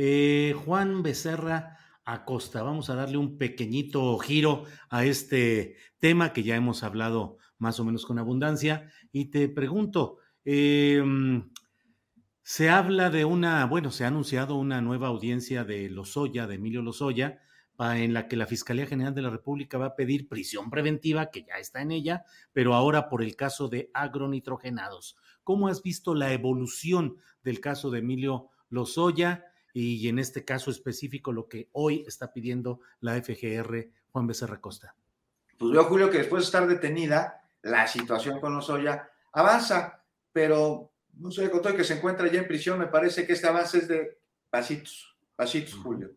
Eh, 0.00 0.54
Juan 0.64 1.02
Becerra 1.02 1.76
Acosta, 2.04 2.62
vamos 2.62 2.88
a 2.88 2.94
darle 2.94 3.18
un 3.18 3.36
pequeñito 3.36 4.16
giro 4.20 4.62
a 4.90 5.04
este 5.04 5.74
tema 5.98 6.32
que 6.32 6.44
ya 6.44 6.54
hemos 6.54 6.84
hablado 6.84 7.38
más 7.58 7.80
o 7.80 7.84
menos 7.84 8.06
con 8.06 8.20
abundancia 8.20 8.92
y 9.10 9.24
te 9.24 9.48
pregunto, 9.48 10.18
em, 10.44 11.50
se 12.44 12.70
habla 12.70 13.10
de 13.10 13.24
una, 13.24 13.64
bueno, 13.64 13.90
se 13.90 14.04
ha 14.04 14.06
anunciado 14.06 14.54
una 14.54 14.80
nueva 14.80 15.08
audiencia 15.08 15.64
de 15.64 15.90
Lozoya, 15.90 16.46
de 16.46 16.54
Emilio 16.54 16.80
Lozoya, 16.80 17.40
en 17.80 18.14
la 18.14 18.28
que 18.28 18.36
la 18.36 18.46
Fiscalía 18.46 18.86
General 18.86 19.16
de 19.16 19.22
la 19.22 19.30
República 19.30 19.78
va 19.78 19.86
a 19.86 19.96
pedir 19.96 20.28
prisión 20.28 20.70
preventiva, 20.70 21.32
que 21.32 21.42
ya 21.42 21.58
está 21.58 21.82
en 21.82 21.90
ella, 21.90 22.24
pero 22.52 22.74
ahora 22.74 23.08
por 23.08 23.20
el 23.20 23.34
caso 23.34 23.66
de 23.66 23.90
agronitrogenados. 23.94 25.16
¿Cómo 25.42 25.66
has 25.66 25.82
visto 25.82 26.14
la 26.14 26.32
evolución 26.32 27.16
del 27.42 27.58
caso 27.58 27.90
de 27.90 27.98
Emilio 27.98 28.50
Lozoya? 28.70 29.47
Y 29.72 30.08
en 30.08 30.18
este 30.18 30.44
caso 30.44 30.70
específico 30.70 31.32
lo 31.32 31.48
que 31.48 31.68
hoy 31.72 32.04
está 32.06 32.32
pidiendo 32.32 32.80
la 33.00 33.20
FGR 33.20 33.88
Juan 34.10 34.26
Becerra 34.26 34.60
Costa. 34.60 34.94
Pues 35.58 35.72
veo, 35.72 35.84
Julio, 35.84 36.10
que 36.10 36.18
después 36.18 36.42
de 36.42 36.46
estar 36.46 36.66
detenida, 36.66 37.42
la 37.62 37.86
situación 37.86 38.40
con 38.40 38.54
Lozoya 38.54 39.10
avanza, 39.32 40.02
pero 40.32 40.92
no 41.14 41.30
sé, 41.30 41.50
con 41.50 41.62
todo 41.62 41.76
que 41.76 41.84
se 41.84 41.94
encuentra 41.94 42.28
ya 42.28 42.40
en 42.40 42.46
prisión, 42.48 42.78
me 42.78 42.86
parece 42.86 43.26
que 43.26 43.32
este 43.32 43.48
avance 43.48 43.78
es 43.78 43.88
de 43.88 44.18
pasitos, 44.50 45.16
pasitos, 45.34 45.74
Julio. 45.74 46.14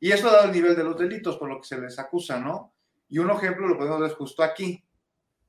Y 0.00 0.10
esto 0.10 0.28
ha 0.28 0.32
dado 0.32 0.46
el 0.46 0.52
nivel 0.52 0.74
de 0.74 0.84
los 0.84 0.98
delitos 0.98 1.36
por 1.36 1.48
lo 1.48 1.60
que 1.60 1.68
se 1.68 1.80
les 1.80 1.98
acusa, 1.98 2.40
¿no? 2.40 2.74
Y 3.08 3.18
un 3.18 3.30
ejemplo 3.30 3.68
lo 3.68 3.76
podemos 3.76 4.00
ver 4.00 4.12
justo 4.12 4.42
aquí, 4.42 4.82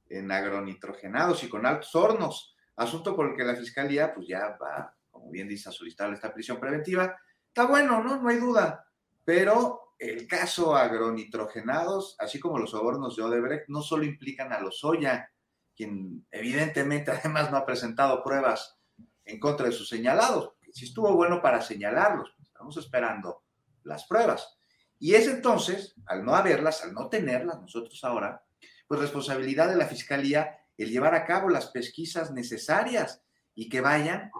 en 0.09 0.31
agronitrogenados 0.31 1.43
y 1.43 1.49
con 1.49 1.65
altos 1.65 1.95
hornos, 1.95 2.55
asunto 2.75 3.15
por 3.15 3.29
el 3.29 3.35
que 3.35 3.43
la 3.43 3.55
fiscalía, 3.55 4.13
pues 4.13 4.27
ya 4.27 4.57
va, 4.61 4.93
como 5.09 5.31
bien 5.31 5.47
dice, 5.47 5.69
a 5.69 5.71
solicitar 5.71 6.11
esta 6.13 6.33
prisión 6.33 6.59
preventiva 6.59 7.17
Está 7.51 7.65
bueno, 7.65 8.01
¿no? 8.01 8.21
No 8.21 8.29
hay 8.29 8.37
duda. 8.37 8.87
Pero 9.25 9.93
el 9.99 10.25
caso 10.25 10.73
agronitrogenados, 10.73 12.15
así 12.17 12.39
como 12.39 12.57
los 12.57 12.71
sobornos 12.71 13.17
de 13.17 13.23
Odebrecht, 13.23 13.67
no 13.67 13.81
solo 13.81 14.05
implican 14.05 14.53
a 14.53 14.61
los 14.61 14.79
Soya, 14.79 15.29
quien 15.75 16.25
evidentemente 16.31 17.11
además 17.11 17.51
no 17.51 17.57
ha 17.57 17.65
presentado 17.65 18.23
pruebas 18.23 18.79
en 19.25 19.37
contra 19.37 19.65
de 19.65 19.73
sus 19.73 19.89
señalados. 19.89 20.53
Si 20.71 20.85
estuvo 20.85 21.13
bueno 21.13 21.41
para 21.41 21.61
señalarlos, 21.61 22.33
pues, 22.37 22.47
estamos 22.47 22.77
esperando 22.77 23.43
las 23.83 24.05
pruebas. 24.05 24.57
Y 24.97 25.15
es 25.15 25.27
entonces, 25.27 25.95
al 26.05 26.23
no 26.23 26.35
haberlas, 26.35 26.85
al 26.85 26.93
no 26.93 27.09
tenerlas 27.09 27.59
nosotros 27.59 28.01
ahora, 28.05 28.45
pues 28.87 29.01
responsabilidad 29.01 29.67
de 29.67 29.75
la 29.75 29.87
Fiscalía 29.87 30.57
el 30.77 30.89
llevar 30.89 31.15
a 31.15 31.25
cabo 31.25 31.49
las 31.49 31.67
pesquisas 31.67 32.31
necesarias 32.31 33.21
y 33.53 33.67
que 33.67 33.81
vayan 33.81 34.31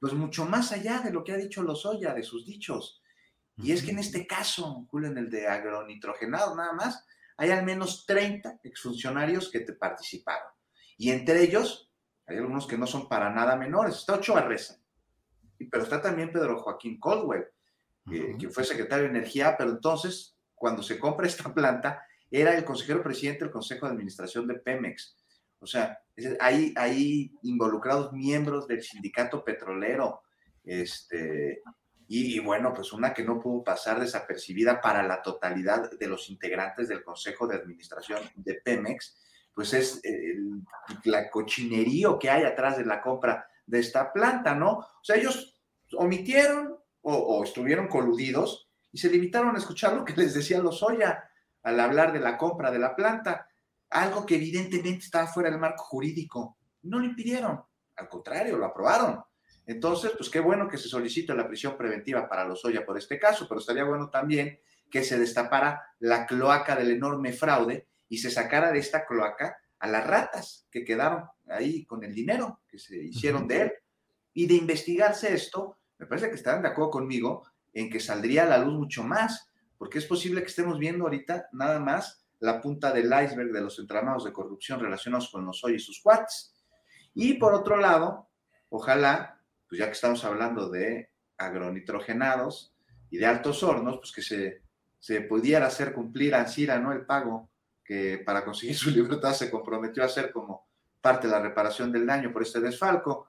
pues 0.00 0.14
mucho 0.14 0.46
más 0.46 0.72
allá 0.72 1.00
de 1.00 1.12
lo 1.12 1.22
que 1.22 1.32
ha 1.32 1.36
dicho 1.36 1.62
Lozoya, 1.62 2.14
de 2.14 2.22
sus 2.22 2.46
dichos. 2.46 3.02
Y 3.56 3.72
es 3.72 3.82
que 3.82 3.90
en 3.90 3.98
este 3.98 4.26
caso, 4.26 4.86
Julio, 4.90 5.10
en 5.10 5.18
el 5.18 5.30
de 5.30 5.46
agronitrogenado 5.46 6.56
nada 6.56 6.72
más, 6.72 7.06
hay 7.36 7.50
al 7.50 7.64
menos 7.64 8.06
30 8.06 8.60
exfuncionarios 8.64 9.50
que 9.50 9.60
te 9.60 9.74
participaron. 9.74 10.48
Y 10.96 11.10
entre 11.10 11.42
ellos, 11.42 11.90
hay 12.26 12.38
algunos 12.38 12.66
que 12.66 12.78
no 12.78 12.86
son 12.86 13.08
para 13.08 13.30
nada 13.30 13.56
menores. 13.56 13.96
Está 13.96 14.14
Ochoa 14.14 14.42
Reza, 14.42 14.80
pero 15.70 15.82
está 15.82 16.00
también 16.00 16.32
Pedro 16.32 16.58
Joaquín 16.58 16.98
Coldwell, 16.98 17.46
que 18.06 18.48
fue 18.48 18.64
secretario 18.64 19.04
de 19.04 19.10
Energía, 19.10 19.56
pero 19.58 19.70
entonces, 19.70 20.36
cuando 20.54 20.82
se 20.82 20.98
compra 20.98 21.26
esta 21.26 21.52
planta, 21.52 22.02
era 22.30 22.56
el 22.56 22.64
consejero 22.64 23.02
presidente 23.02 23.44
del 23.44 23.52
Consejo 23.52 23.86
de 23.86 23.92
Administración 23.92 24.46
de 24.46 24.54
Pemex. 24.54 25.16
O 25.60 25.66
sea, 25.66 26.00
hay, 26.40 27.32
involucrados 27.42 28.12
miembros 28.12 28.66
del 28.66 28.82
sindicato 28.82 29.44
petrolero, 29.44 30.22
este, 30.64 31.62
y, 32.08 32.38
bueno, 32.40 32.72
pues 32.74 32.92
una 32.92 33.14
que 33.14 33.22
no 33.22 33.38
pudo 33.38 33.62
pasar 33.62 34.00
desapercibida 34.00 34.80
para 34.80 35.02
la 35.02 35.22
totalidad 35.22 35.90
de 35.92 36.06
los 36.08 36.28
integrantes 36.28 36.88
del 36.88 37.04
Consejo 37.04 37.46
de 37.46 37.56
Administración 37.56 38.20
de 38.34 38.54
Pemex, 38.54 39.16
pues 39.54 39.74
es 39.74 40.00
la 41.04 41.30
cochinerío 41.30 42.18
que 42.18 42.30
hay 42.30 42.44
atrás 42.44 42.78
de 42.78 42.84
la 42.84 43.00
compra 43.00 43.46
de 43.66 43.78
esta 43.78 44.12
planta, 44.12 44.54
¿no? 44.54 44.78
O 44.78 45.04
sea, 45.04 45.16
ellos 45.16 45.60
omitieron 45.96 46.76
o, 47.02 47.14
o 47.14 47.44
estuvieron 47.44 47.88
coludidos 47.88 48.70
y 48.92 48.98
se 48.98 49.10
limitaron 49.10 49.54
a 49.54 49.58
escuchar 49.58 49.94
lo 49.94 50.04
que 50.04 50.14
les 50.14 50.34
decía 50.34 50.58
Lozoya. 50.58 51.24
al 51.62 51.78
hablar 51.78 52.12
de 52.12 52.20
la 52.20 52.38
compra 52.38 52.70
de 52.70 52.78
la 52.78 52.96
planta, 52.96 53.49
algo 53.90 54.24
que 54.24 54.36
evidentemente 54.36 55.04
estaba 55.04 55.26
fuera 55.26 55.50
del 55.50 55.58
marco 55.58 55.84
jurídico. 55.84 56.56
No 56.82 56.98
lo 56.98 57.04
impidieron, 57.04 57.60
al 57.96 58.08
contrario, 58.08 58.56
lo 58.56 58.66
aprobaron. 58.66 59.22
Entonces, 59.66 60.12
pues 60.16 60.30
qué 60.30 60.40
bueno 60.40 60.68
que 60.68 60.78
se 60.78 60.88
solicite 60.88 61.34
la 61.34 61.46
prisión 61.46 61.76
preventiva 61.76 62.28
para 62.28 62.44
Lozoya 62.44 62.84
por 62.84 62.98
este 62.98 63.18
caso, 63.18 63.46
pero 63.48 63.60
estaría 63.60 63.84
bueno 63.84 64.08
también 64.10 64.58
que 64.90 65.04
se 65.04 65.18
destapara 65.18 65.82
la 66.00 66.26
cloaca 66.26 66.74
del 66.74 66.90
enorme 66.90 67.32
fraude 67.32 67.86
y 68.08 68.18
se 68.18 68.30
sacara 68.30 68.72
de 68.72 68.80
esta 68.80 69.06
cloaca 69.06 69.58
a 69.78 69.86
las 69.86 70.06
ratas 70.06 70.66
que 70.70 70.84
quedaron 70.84 71.24
ahí 71.48 71.84
con 71.84 72.02
el 72.04 72.14
dinero 72.14 72.60
que 72.68 72.78
se 72.78 72.96
hicieron 72.96 73.46
de 73.46 73.62
él. 73.62 73.72
Y 74.34 74.46
de 74.46 74.54
investigarse 74.54 75.32
esto, 75.32 75.78
me 75.98 76.06
parece 76.06 76.28
que 76.28 76.36
estarán 76.36 76.62
de 76.62 76.68
acuerdo 76.68 76.90
conmigo 76.90 77.46
en 77.72 77.90
que 77.90 78.00
saldría 78.00 78.44
a 78.44 78.48
la 78.48 78.58
luz 78.58 78.74
mucho 78.74 79.04
más, 79.04 79.48
porque 79.78 79.98
es 79.98 80.06
posible 80.06 80.40
que 80.40 80.48
estemos 80.48 80.78
viendo 80.78 81.04
ahorita 81.04 81.48
nada 81.52 81.78
más 81.78 82.24
la 82.40 82.60
punta 82.60 82.92
del 82.92 83.06
iceberg 83.06 83.52
de 83.52 83.60
los 83.60 83.78
entramados 83.78 84.24
de 84.24 84.32
corrupción 84.32 84.80
relacionados 84.80 85.30
con 85.30 85.44
los 85.44 85.62
hoy 85.62 85.74
y 85.74 85.78
sus 85.78 86.00
cuates. 86.02 86.54
Y 87.14 87.34
por 87.34 87.54
otro 87.54 87.76
lado, 87.76 88.28
ojalá, 88.70 89.40
pues 89.68 89.78
ya 89.78 89.86
que 89.86 89.92
estamos 89.92 90.24
hablando 90.24 90.68
de 90.68 91.10
agronitrogenados 91.36 92.74
y 93.10 93.18
de 93.18 93.26
altos 93.26 93.62
hornos, 93.62 93.98
pues 93.98 94.12
que 94.12 94.22
se, 94.22 94.62
se 94.98 95.22
pudiera 95.22 95.66
hacer 95.66 95.92
cumplir 95.92 96.34
a 96.34 96.46
Cira, 96.46 96.78
¿no? 96.78 96.92
El 96.92 97.06
pago 97.06 97.50
que 97.84 98.22
para 98.24 98.44
conseguir 98.44 98.76
su 98.76 98.90
libertad 98.92 99.32
se 99.32 99.50
comprometió 99.50 100.02
a 100.02 100.06
hacer 100.06 100.32
como 100.32 100.68
parte 101.00 101.26
de 101.26 101.32
la 101.32 101.40
reparación 101.40 101.90
del 101.92 102.06
daño 102.06 102.32
por 102.32 102.42
este 102.42 102.60
desfalco. 102.60 103.28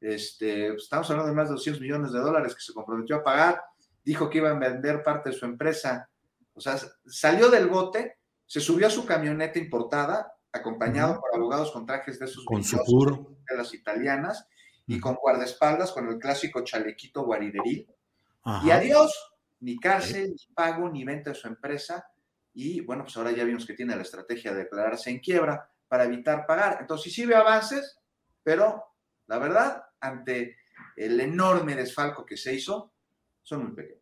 Este, 0.00 0.70
pues, 0.70 0.84
estamos 0.84 1.10
hablando 1.10 1.30
de 1.30 1.36
más 1.36 1.48
de 1.48 1.54
200 1.54 1.80
millones 1.80 2.12
de 2.12 2.20
dólares 2.20 2.54
que 2.54 2.60
se 2.60 2.72
comprometió 2.72 3.16
a 3.16 3.24
pagar. 3.24 3.62
Dijo 4.04 4.30
que 4.30 4.38
iba 4.38 4.50
a 4.50 4.54
vender 4.54 5.02
parte 5.02 5.30
de 5.30 5.36
su 5.36 5.44
empresa. 5.44 6.08
O 6.54 6.60
sea, 6.60 6.78
salió 7.06 7.50
del 7.50 7.66
bote, 7.66 8.17
se 8.48 8.60
subió 8.60 8.86
a 8.86 8.90
su 8.90 9.04
camioneta 9.04 9.58
importada, 9.58 10.32
acompañado 10.50 11.20
por 11.20 11.34
abogados 11.34 11.70
con 11.70 11.84
trajes 11.84 12.18
de 12.18 12.24
esos 12.24 12.44
con 12.46 12.62
de 12.62 13.56
las 13.56 13.74
italianas 13.74 14.48
y 14.86 14.98
con 14.98 15.16
guardaespaldas 15.16 15.92
con 15.92 16.08
el 16.08 16.18
clásico 16.18 16.64
chalequito 16.64 17.24
guarideril. 17.24 17.86
Y 18.64 18.70
adiós, 18.70 19.12
ni 19.60 19.78
cárcel, 19.78 20.30
ni 20.30 20.54
pago, 20.54 20.88
ni 20.88 21.04
venta 21.04 21.30
de 21.30 21.36
su 21.36 21.46
empresa. 21.46 22.10
Y 22.54 22.80
bueno, 22.80 23.04
pues 23.04 23.16
ahora 23.18 23.32
ya 23.32 23.44
vimos 23.44 23.66
que 23.66 23.74
tiene 23.74 23.94
la 23.94 24.02
estrategia 24.02 24.52
de 24.52 24.60
declararse 24.60 25.10
en 25.10 25.18
quiebra 25.18 25.70
para 25.86 26.04
evitar 26.04 26.46
pagar. 26.46 26.78
Entonces, 26.80 27.12
sí, 27.12 27.20
sí 27.20 27.26
ve 27.26 27.34
avances, 27.34 27.98
pero 28.42 28.82
la 29.26 29.38
verdad, 29.38 29.82
ante 30.00 30.56
el 30.96 31.20
enorme 31.20 31.76
desfalco 31.76 32.24
que 32.24 32.38
se 32.38 32.54
hizo, 32.54 32.94
son 33.42 33.64
muy 33.64 33.74
pequeños. 33.74 33.97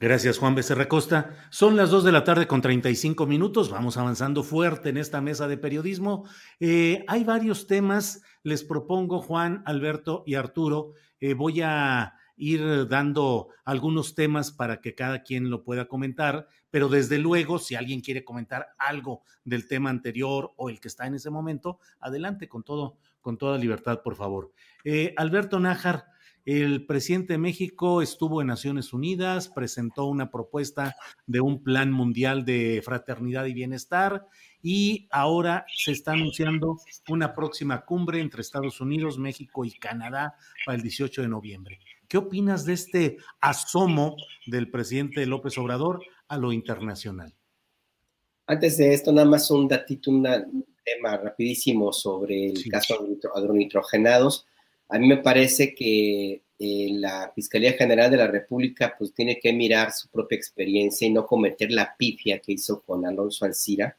Gracias, 0.00 0.38
Juan 0.38 0.54
Becerra 0.54 0.86
Costa. 0.88 1.34
Son 1.50 1.76
las 1.76 1.90
2 1.90 2.04
de 2.04 2.12
la 2.12 2.22
tarde 2.22 2.46
con 2.46 2.60
35 2.60 3.26
minutos. 3.26 3.68
Vamos 3.68 3.96
avanzando 3.96 4.44
fuerte 4.44 4.90
en 4.90 4.96
esta 4.96 5.20
mesa 5.20 5.48
de 5.48 5.56
periodismo. 5.56 6.24
Eh, 6.60 7.04
hay 7.08 7.24
varios 7.24 7.66
temas. 7.66 8.22
Les 8.44 8.62
propongo, 8.62 9.20
Juan, 9.20 9.60
Alberto 9.66 10.22
y 10.24 10.36
Arturo. 10.36 10.92
Eh, 11.18 11.34
voy 11.34 11.62
a 11.62 12.14
ir 12.36 12.86
dando 12.86 13.48
algunos 13.64 14.14
temas 14.14 14.52
para 14.52 14.80
que 14.80 14.94
cada 14.94 15.24
quien 15.24 15.50
lo 15.50 15.64
pueda 15.64 15.88
comentar, 15.88 16.46
pero 16.70 16.88
desde 16.88 17.18
luego, 17.18 17.58
si 17.58 17.74
alguien 17.74 18.00
quiere 18.00 18.24
comentar 18.24 18.68
algo 18.78 19.24
del 19.44 19.66
tema 19.66 19.90
anterior 19.90 20.52
o 20.56 20.70
el 20.70 20.78
que 20.78 20.86
está 20.86 21.08
en 21.08 21.16
ese 21.16 21.30
momento, 21.30 21.80
adelante 21.98 22.48
con 22.48 22.62
todo, 22.62 22.98
con 23.20 23.36
toda 23.36 23.58
libertad, 23.58 24.02
por 24.04 24.14
favor. 24.14 24.52
Eh, 24.84 25.12
Alberto 25.16 25.58
Nájar, 25.58 26.06
el 26.48 26.86
presidente 26.86 27.34
de 27.34 27.38
México 27.38 28.00
estuvo 28.00 28.40
en 28.40 28.46
Naciones 28.46 28.94
Unidas, 28.94 29.48
presentó 29.48 30.06
una 30.06 30.30
propuesta 30.30 30.96
de 31.26 31.42
un 31.42 31.62
plan 31.62 31.92
mundial 31.92 32.46
de 32.46 32.80
fraternidad 32.82 33.44
y 33.44 33.52
bienestar 33.52 34.24
y 34.62 35.08
ahora 35.10 35.66
se 35.70 35.92
está 35.92 36.12
anunciando 36.12 36.78
una 37.10 37.34
próxima 37.34 37.84
cumbre 37.84 38.22
entre 38.22 38.40
Estados 38.40 38.80
Unidos, 38.80 39.18
México 39.18 39.66
y 39.66 39.72
Canadá 39.72 40.36
para 40.64 40.76
el 40.76 40.82
18 40.82 41.20
de 41.20 41.28
noviembre. 41.28 41.80
¿Qué 42.08 42.16
opinas 42.16 42.64
de 42.64 42.72
este 42.72 43.18
asomo 43.42 44.16
del 44.46 44.70
presidente 44.70 45.26
López 45.26 45.58
Obrador 45.58 46.00
a 46.28 46.38
lo 46.38 46.52
internacional? 46.54 47.34
Antes 48.46 48.78
de 48.78 48.94
esto, 48.94 49.12
nada 49.12 49.28
más 49.28 49.50
un 49.50 49.68
datito, 49.68 50.10
un 50.10 50.22
tema 50.82 51.18
rapidísimo 51.18 51.92
sobre 51.92 52.46
el 52.46 52.70
caso 52.70 53.04
de 53.04 53.18
agronitrogenados. 53.34 54.46
A 54.88 54.98
mí 54.98 55.06
me 55.06 55.18
parece 55.18 55.74
que 55.74 56.42
eh, 56.58 56.88
la 56.92 57.30
Fiscalía 57.34 57.74
General 57.74 58.10
de 58.10 58.16
la 58.16 58.26
República 58.26 58.94
pues 58.98 59.12
tiene 59.12 59.38
que 59.38 59.52
mirar 59.52 59.92
su 59.92 60.08
propia 60.08 60.36
experiencia 60.36 61.06
y 61.06 61.12
no 61.12 61.26
cometer 61.26 61.70
la 61.70 61.94
pifia 61.96 62.40
que 62.40 62.52
hizo 62.52 62.82
con 62.82 63.06
Alonso 63.06 63.44
Alcira, 63.44 63.96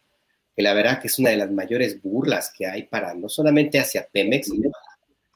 que 0.55 0.61
la 0.61 0.73
verdad 0.73 0.99
que 0.99 1.07
es 1.07 1.19
una 1.19 1.29
de 1.29 1.37
las 1.37 1.51
mayores 1.51 2.01
burlas 2.01 2.51
que 2.55 2.65
hay 2.65 2.83
para 2.83 3.13
no 3.13 3.29
solamente 3.29 3.79
hacia 3.79 4.07
Pemex, 4.11 4.47
sino 4.47 4.71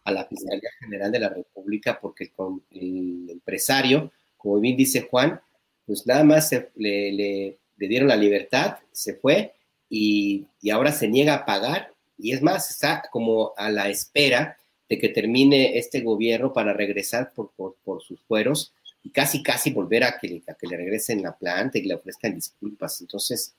a 0.04 0.12
la 0.12 0.26
Fiscalía 0.26 0.70
General 0.80 1.12
de 1.12 1.20
la 1.20 1.30
República, 1.30 1.99
porque 2.01 2.32
con 2.32 2.64
el 2.72 3.30
empresario, 3.30 4.12
como 4.36 4.60
bien 4.60 4.76
dice 4.76 5.08
Juan, 5.10 5.39
pues 5.86 6.06
nada 6.08 6.24
más 6.24 6.51
le, 6.76 7.12
le, 7.14 7.58
dieron 7.78 8.10
la 8.10 8.16
libertad, 8.16 8.78
se 8.91 9.16
fue 9.16 9.54
y, 9.89 10.45
y 10.62 10.72
ahora 10.72 10.91
se 10.91 11.08
niega 11.08 11.36
a 11.36 11.45
pagar. 11.45 11.93
Y 12.18 12.34
es 12.34 12.41
más, 12.41 12.70
está 12.70 13.04
como 13.12 13.54
a 13.56 13.70
la 13.70 13.89
espera 13.89 14.58
de 14.94 15.00
que 15.00 15.10
termine 15.10 15.78
este 15.78 16.02
gobierno 16.02 16.54
para 16.54 16.72
regresar 16.72 17.32
por, 17.34 17.52
por, 17.84 18.04
sus 18.04 18.22
fueros 18.22 18.74
y 19.02 19.10
casi, 19.10 19.41
casi 19.41 19.72
volver 19.72 20.04
a 20.04 20.20
que, 20.20 20.44
a 20.48 20.54
que 20.54 20.68
le 20.68 20.78
regresen 20.78 21.24
la 21.24 21.36
planta 21.36 21.80
y 21.80 21.84
le 21.84 21.96
ofrezcan 21.96 22.36
disculpas. 22.36 23.02
Entonces, 23.02 23.56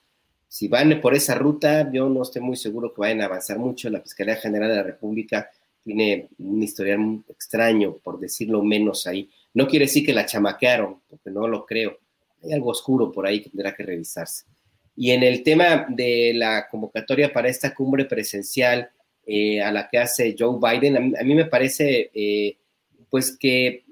si 0.47 0.69
van 0.69 1.01
por 1.01 1.13
esa 1.13 1.35
ruta, 1.35 1.91
yo 1.93 2.09
no 2.09 2.23
estoy 2.23 2.41
muy 2.41 2.57
seguro 2.57 2.95
que 2.95 3.01
vayan 3.01 3.23
a 3.23 3.25
avanzar 3.25 3.59
mucho. 3.59 3.91
La 3.91 4.01
Fiscalía 4.01 4.37
General 4.37 4.69
de 4.69 4.77
la 4.77 4.83
República 4.85 5.51
tiene 5.83 6.29
un 6.39 6.63
historial 6.63 7.25
extraño, 7.29 7.97
por 7.97 8.21
decirlo 8.21 8.63
menos 8.63 9.09
ahí. 9.09 9.29
No 9.55 9.67
quiere 9.67 9.87
decir 9.87 10.07
que 10.07 10.13
la 10.13 10.27
chamaquearon, 10.27 11.01
porque 11.11 11.31
no 11.31 11.49
lo 11.49 11.67
creo. 11.67 11.99
Hay 12.45 12.53
algo 12.53 12.71
oscuro 12.71 13.11
por 13.11 13.27
ahí 13.27 13.43
que 13.43 13.51
tendrá 13.51 13.75
que 13.75 13.83
revisarse. 13.83 14.45
Y 14.95 15.11
en 15.11 15.25
el 15.25 15.43
tema 15.43 15.87
de 15.89 16.33
la 16.33 16.69
convocatoria 16.69 17.33
para 17.33 17.49
esta 17.49 17.75
cumbre 17.75 18.05
presencial, 18.05 18.91
eh, 19.27 19.63
a 19.63 19.73
la 19.73 19.89
que 19.89 19.99
hace 19.99 20.37
Joe 20.39 20.59
Biden, 20.61 21.17
a 21.17 21.23
mí, 21.23 21.35
me 21.35 21.47
parece, 21.47 22.11
eh, 22.13 22.57
pues 23.09 23.37
que, 23.37 23.85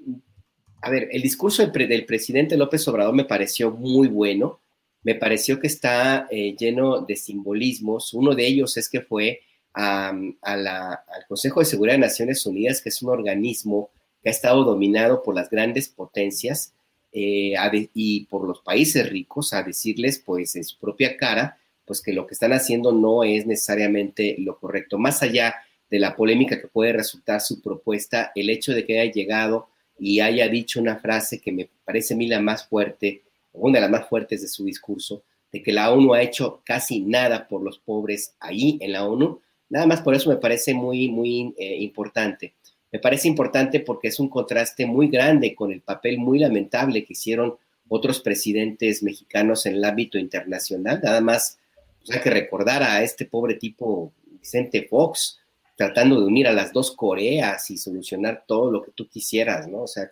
a 0.81 0.89
ver, 0.89 1.09
el 1.11 1.21
discurso 1.21 1.65
del, 1.65 2.05
presidente 2.05 2.55
López 2.55 2.87
Obrador 2.87 3.15
me 3.15 3.25
pareció 3.25 3.71
muy 3.71 4.07
bueno, 4.07 4.59
me 5.01 5.15
pareció 5.15 5.59
que 5.59 5.67
está 5.67 6.27
eh, 6.29 6.55
lleno 6.57 7.01
de 7.01 7.15
simbolismos, 7.15 8.13
uno 8.13 8.35
de 8.35 8.45
ellos 8.45 8.77
es 8.77 8.89
que 8.89 9.01
fue 9.01 9.41
a, 9.73 10.13
al 10.41 11.25
Consejo 11.27 11.61
de 11.61 11.65
Seguridad 11.65 11.95
de 11.95 12.01
Naciones 12.01 12.45
Unidas, 12.45 12.81
que 12.81 12.89
es 12.89 13.01
un 13.01 13.09
organismo 13.09 13.89
que 14.21 14.29
ha 14.29 14.31
estado 14.31 14.63
dominado 14.63 15.23
por 15.23 15.33
las 15.33 15.49
grandes 15.49 15.89
potencias 15.89 16.73
y 17.11 18.25
por 18.25 18.47
los 18.47 18.61
países 18.61 19.07
ricos, 19.09 19.53
a 19.53 19.61
decirles, 19.61 20.21
pues, 20.25 20.55
en 20.55 20.63
su 20.63 20.79
propia 20.79 21.15
cara, 21.17 21.59
pues 21.85 22.01
que 22.01 22.13
lo 22.13 22.25
que 22.27 22.33
están 22.33 22.53
haciendo 22.53 22.91
no 22.91 23.23
es 23.23 23.45
necesariamente 23.45 24.35
lo 24.39 24.57
correcto. 24.59 24.97
Más 24.97 25.21
allá 25.21 25.55
de 25.89 25.99
la 25.99 26.15
polémica 26.15 26.59
que 26.59 26.67
puede 26.67 26.93
resultar 26.93 27.41
su 27.41 27.61
propuesta, 27.61 28.31
el 28.35 28.49
hecho 28.49 28.73
de 28.73 28.85
que 28.85 28.99
haya 28.99 29.11
llegado 29.11 29.67
y 29.99 30.21
haya 30.21 30.47
dicho 30.47 30.79
una 30.79 30.97
frase 30.97 31.39
que 31.39 31.51
me 31.51 31.69
parece 31.85 32.13
a 32.13 32.17
mí 32.17 32.27
la 32.27 32.39
más 32.39 32.67
fuerte, 32.67 33.21
una 33.51 33.75
de 33.75 33.81
las 33.81 33.91
más 33.91 34.07
fuertes 34.09 34.41
de 34.41 34.47
su 34.47 34.65
discurso, 34.65 35.23
de 35.51 35.61
que 35.61 35.71
la 35.71 35.91
ONU 35.91 36.13
ha 36.13 36.21
hecho 36.21 36.61
casi 36.65 37.01
nada 37.01 37.47
por 37.47 37.61
los 37.61 37.77
pobres 37.77 38.33
ahí 38.39 38.77
en 38.81 38.91
la 38.91 39.05
ONU, 39.05 39.39
nada 39.69 39.85
más 39.85 40.01
por 40.01 40.15
eso 40.15 40.29
me 40.29 40.37
parece 40.37 40.73
muy, 40.73 41.09
muy 41.09 41.53
eh, 41.57 41.77
importante. 41.81 42.53
Me 42.91 42.99
parece 42.99 43.27
importante 43.27 43.79
porque 43.79 44.07
es 44.07 44.19
un 44.19 44.29
contraste 44.29 44.85
muy 44.85 45.07
grande 45.07 45.55
con 45.55 45.71
el 45.71 45.81
papel 45.81 46.17
muy 46.17 46.39
lamentable 46.39 47.05
que 47.05 47.13
hicieron 47.13 47.55
otros 47.87 48.19
presidentes 48.19 49.03
mexicanos 49.03 49.65
en 49.65 49.75
el 49.75 49.83
ámbito 49.83 50.17
internacional, 50.17 51.01
nada 51.03 51.21
más 51.21 51.59
pues, 52.05 52.17
hay 52.17 52.23
que 52.23 52.29
recordar 52.29 52.83
a 52.83 53.03
este 53.03 53.25
pobre 53.25 53.55
tipo 53.55 54.13
Vicente 54.25 54.87
Fox 54.89 55.39
tratando 55.75 56.19
de 56.19 56.27
unir 56.27 56.47
a 56.47 56.53
las 56.53 56.71
dos 56.71 56.91
Coreas 56.95 57.69
y 57.71 57.77
solucionar 57.77 58.43
todo 58.47 58.71
lo 58.71 58.83
que 58.83 58.91
tú 58.91 59.07
quisieras, 59.07 59.67
¿no? 59.67 59.83
O 59.83 59.87
sea, 59.87 60.11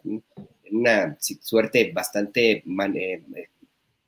una 0.72 1.18
suerte 1.20 1.92
bastante 1.94 2.64
eh, 2.66 3.24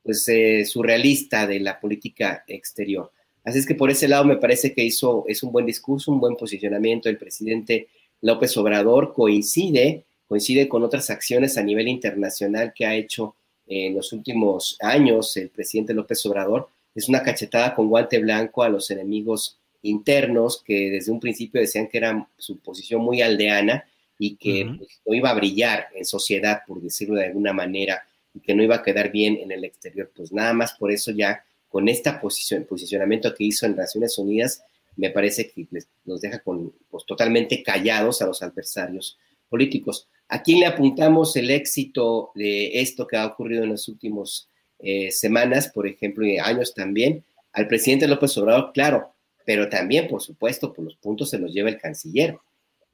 pues, 0.02 0.28
eh, 0.30 0.66
surrealista 0.66 1.46
de 1.46 1.60
la 1.60 1.80
política 1.80 2.44
exterior. 2.48 3.12
Así 3.44 3.60
es 3.60 3.66
que 3.66 3.76
por 3.76 3.92
ese 3.92 4.08
lado 4.08 4.24
me 4.26 4.38
parece 4.38 4.74
que 4.74 4.84
hizo, 4.84 5.26
es 5.28 5.44
un 5.44 5.52
buen 5.52 5.66
discurso, 5.66 6.12
un 6.12 6.20
buen 6.20 6.36
posicionamiento. 6.36 7.10
El 7.10 7.18
presidente 7.18 7.90
López 8.22 8.56
Obrador 8.58 9.14
coincide, 9.14 10.06
coincide 10.28 10.68
con 10.70 10.84
otras 10.84 11.10
acciones 11.10 11.58
a 11.58 11.64
nivel 11.64 11.90
internacional 11.90 12.74
que 12.74 12.86
ha 12.86 12.96
hecho 12.96 13.36
en 13.68 13.96
los 13.96 14.12
últimos 14.14 14.78
años 14.82 15.36
el 15.38 15.50
presidente 15.50 15.94
López 15.94 16.26
Obrador 16.26 16.70
es 16.96 17.10
una 17.10 17.24
cachetada 17.24 17.74
con 17.74 17.90
guante 17.90 18.20
blanco 18.20 18.64
a 18.64 18.70
los 18.70 18.90
enemigos 18.92 19.60
internos 19.82 20.64
que 20.64 20.90
desde 20.90 21.12
un 21.12 21.20
principio 21.20 21.60
decían 21.60 21.88
que 21.88 21.98
era 21.98 22.28
su 22.38 22.60
posición 22.60 23.02
muy 23.02 23.22
aldeana 23.22 23.86
y 24.18 24.36
que 24.36 24.66
pues, 24.78 25.02
no 25.06 25.14
iba 25.14 25.30
a 25.30 25.36
brillar 25.36 25.88
en 25.94 26.06
sociedad, 26.06 26.62
por 26.66 26.82
decirlo 26.82 27.16
de 27.16 27.26
alguna 27.26 27.52
manera, 27.52 28.04
y 28.34 28.40
que 28.40 28.56
no 28.56 28.64
iba 28.64 28.76
a 28.76 28.84
quedar 28.84 29.12
bien 29.12 29.38
en 29.38 29.52
el 29.52 29.66
exterior. 29.66 30.12
Pues 30.16 30.32
nada 30.32 30.54
más 30.54 30.74
por 30.74 30.92
eso 30.92 31.12
ya 31.12 31.44
con 31.68 31.90
este 31.90 32.12
posicionamiento 32.14 33.34
que 33.34 33.44
hizo 33.44 33.66
en 33.66 33.76
Naciones 33.76 34.18
Unidas, 34.18 34.64
me 34.96 35.10
parece 35.10 35.50
que 35.50 35.68
nos 36.06 36.22
deja 36.22 36.40
con, 36.40 36.72
pues, 36.90 37.04
totalmente 37.06 37.64
callados 37.64 38.22
a 38.22 38.28
los 38.28 38.44
adversarios 38.44 39.18
políticos. 39.50 40.08
¿A 40.30 40.42
quién 40.42 40.60
le 40.60 40.68
apuntamos 40.68 41.36
el 41.36 41.50
éxito 41.50 42.32
de 42.36 42.80
esto 42.80 43.08
que 43.08 43.18
ha 43.18 43.26
ocurrido 43.26 43.64
en 43.64 43.72
las 43.72 43.88
últimas 43.88 44.48
eh, 44.84 45.12
semanas, 45.12 45.70
por 45.70 45.88
ejemplo, 45.88 46.26
y 46.26 46.38
años 46.38 46.74
también? 46.74 47.24
Al 47.54 47.68
presidente 47.68 48.08
López 48.08 48.38
Obrador, 48.38 48.72
claro, 48.74 49.14
pero 49.46 49.70
también, 49.70 50.08
por 50.08 50.22
supuesto, 50.22 50.74
por 50.74 50.86
los 50.86 50.96
puntos 50.96 51.30
se 51.30 51.40
los 51.40 51.54
lleva 51.54 51.70
el 51.70 51.78
canciller. 51.78 52.38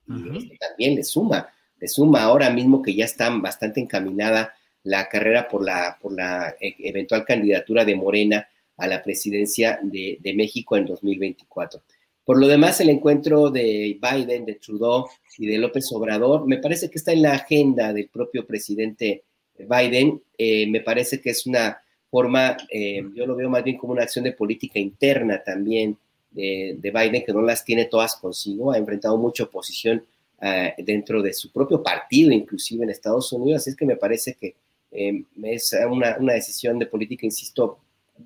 Y 0.07 0.57
también 0.57 0.95
le 0.95 1.03
suma, 1.03 1.49
le 1.79 1.87
suma 1.87 2.23
ahora 2.23 2.49
mismo 2.49 2.81
que 2.81 2.95
ya 2.95 3.05
está 3.05 3.29
bastante 3.29 3.79
encaminada 3.79 4.53
la 4.83 5.07
carrera 5.07 5.47
por 5.47 5.63
la, 5.63 5.97
por 6.01 6.13
la 6.13 6.55
e, 6.59 6.75
eventual 6.79 7.25
candidatura 7.25 7.85
de 7.85 7.95
Morena 7.95 8.47
a 8.77 8.87
la 8.87 9.03
presidencia 9.03 9.79
de, 9.83 10.17
de, 10.19 10.33
México 10.33 10.77
en 10.77 10.85
2024. 10.85 11.83
Por 12.23 12.39
lo 12.39 12.47
demás, 12.47 12.79
el 12.81 12.89
encuentro 12.89 13.49
de 13.49 13.99
Biden, 14.01 14.45
de 14.45 14.55
Trudeau 14.55 15.05
y 15.37 15.47
de 15.47 15.57
López 15.57 15.91
Obrador, 15.91 16.47
me 16.47 16.57
parece 16.57 16.89
que 16.89 16.97
está 16.97 17.11
en 17.11 17.23
la 17.23 17.33
agenda 17.33 17.93
del 17.93 18.07
propio 18.07 18.47
presidente 18.47 19.25
Biden. 19.65 20.21
Eh, 20.37 20.67
me 20.67 20.81
parece 20.81 21.19
que 21.21 21.31
es 21.31 21.45
una 21.45 21.81
forma, 22.09 22.57
eh, 22.69 23.03
yo 23.15 23.25
lo 23.25 23.35
veo 23.35 23.49
más 23.49 23.63
bien 23.63 23.77
como 23.77 23.93
una 23.93 24.03
acción 24.03 24.23
de 24.23 24.31
política 24.31 24.79
interna 24.79 25.41
también 25.43 25.97
de, 26.31 26.75
de 26.79 26.91
Biden, 26.91 27.23
que 27.23 27.33
no 27.33 27.41
las 27.41 27.63
tiene 27.63 27.85
todas 27.85 28.15
consigo, 28.15 28.71
ha 28.71 28.77
enfrentado 28.77 29.17
mucha 29.17 29.43
oposición 29.43 30.03
uh, 30.41 30.83
dentro 30.83 31.21
de 31.21 31.33
su 31.33 31.51
propio 31.51 31.81
partido, 31.83 32.31
inclusive 32.31 32.83
en 32.83 32.89
Estados 32.89 33.31
Unidos, 33.33 33.61
así 33.61 33.71
es 33.71 33.75
que 33.75 33.85
me 33.85 33.95
parece 33.95 34.35
que 34.35 34.55
eh, 34.91 35.23
es 35.43 35.75
una, 35.89 36.17
una, 36.19 36.33
decisión 36.33 36.79
de 36.79 36.87
política, 36.87 37.25
insisto, 37.25 37.79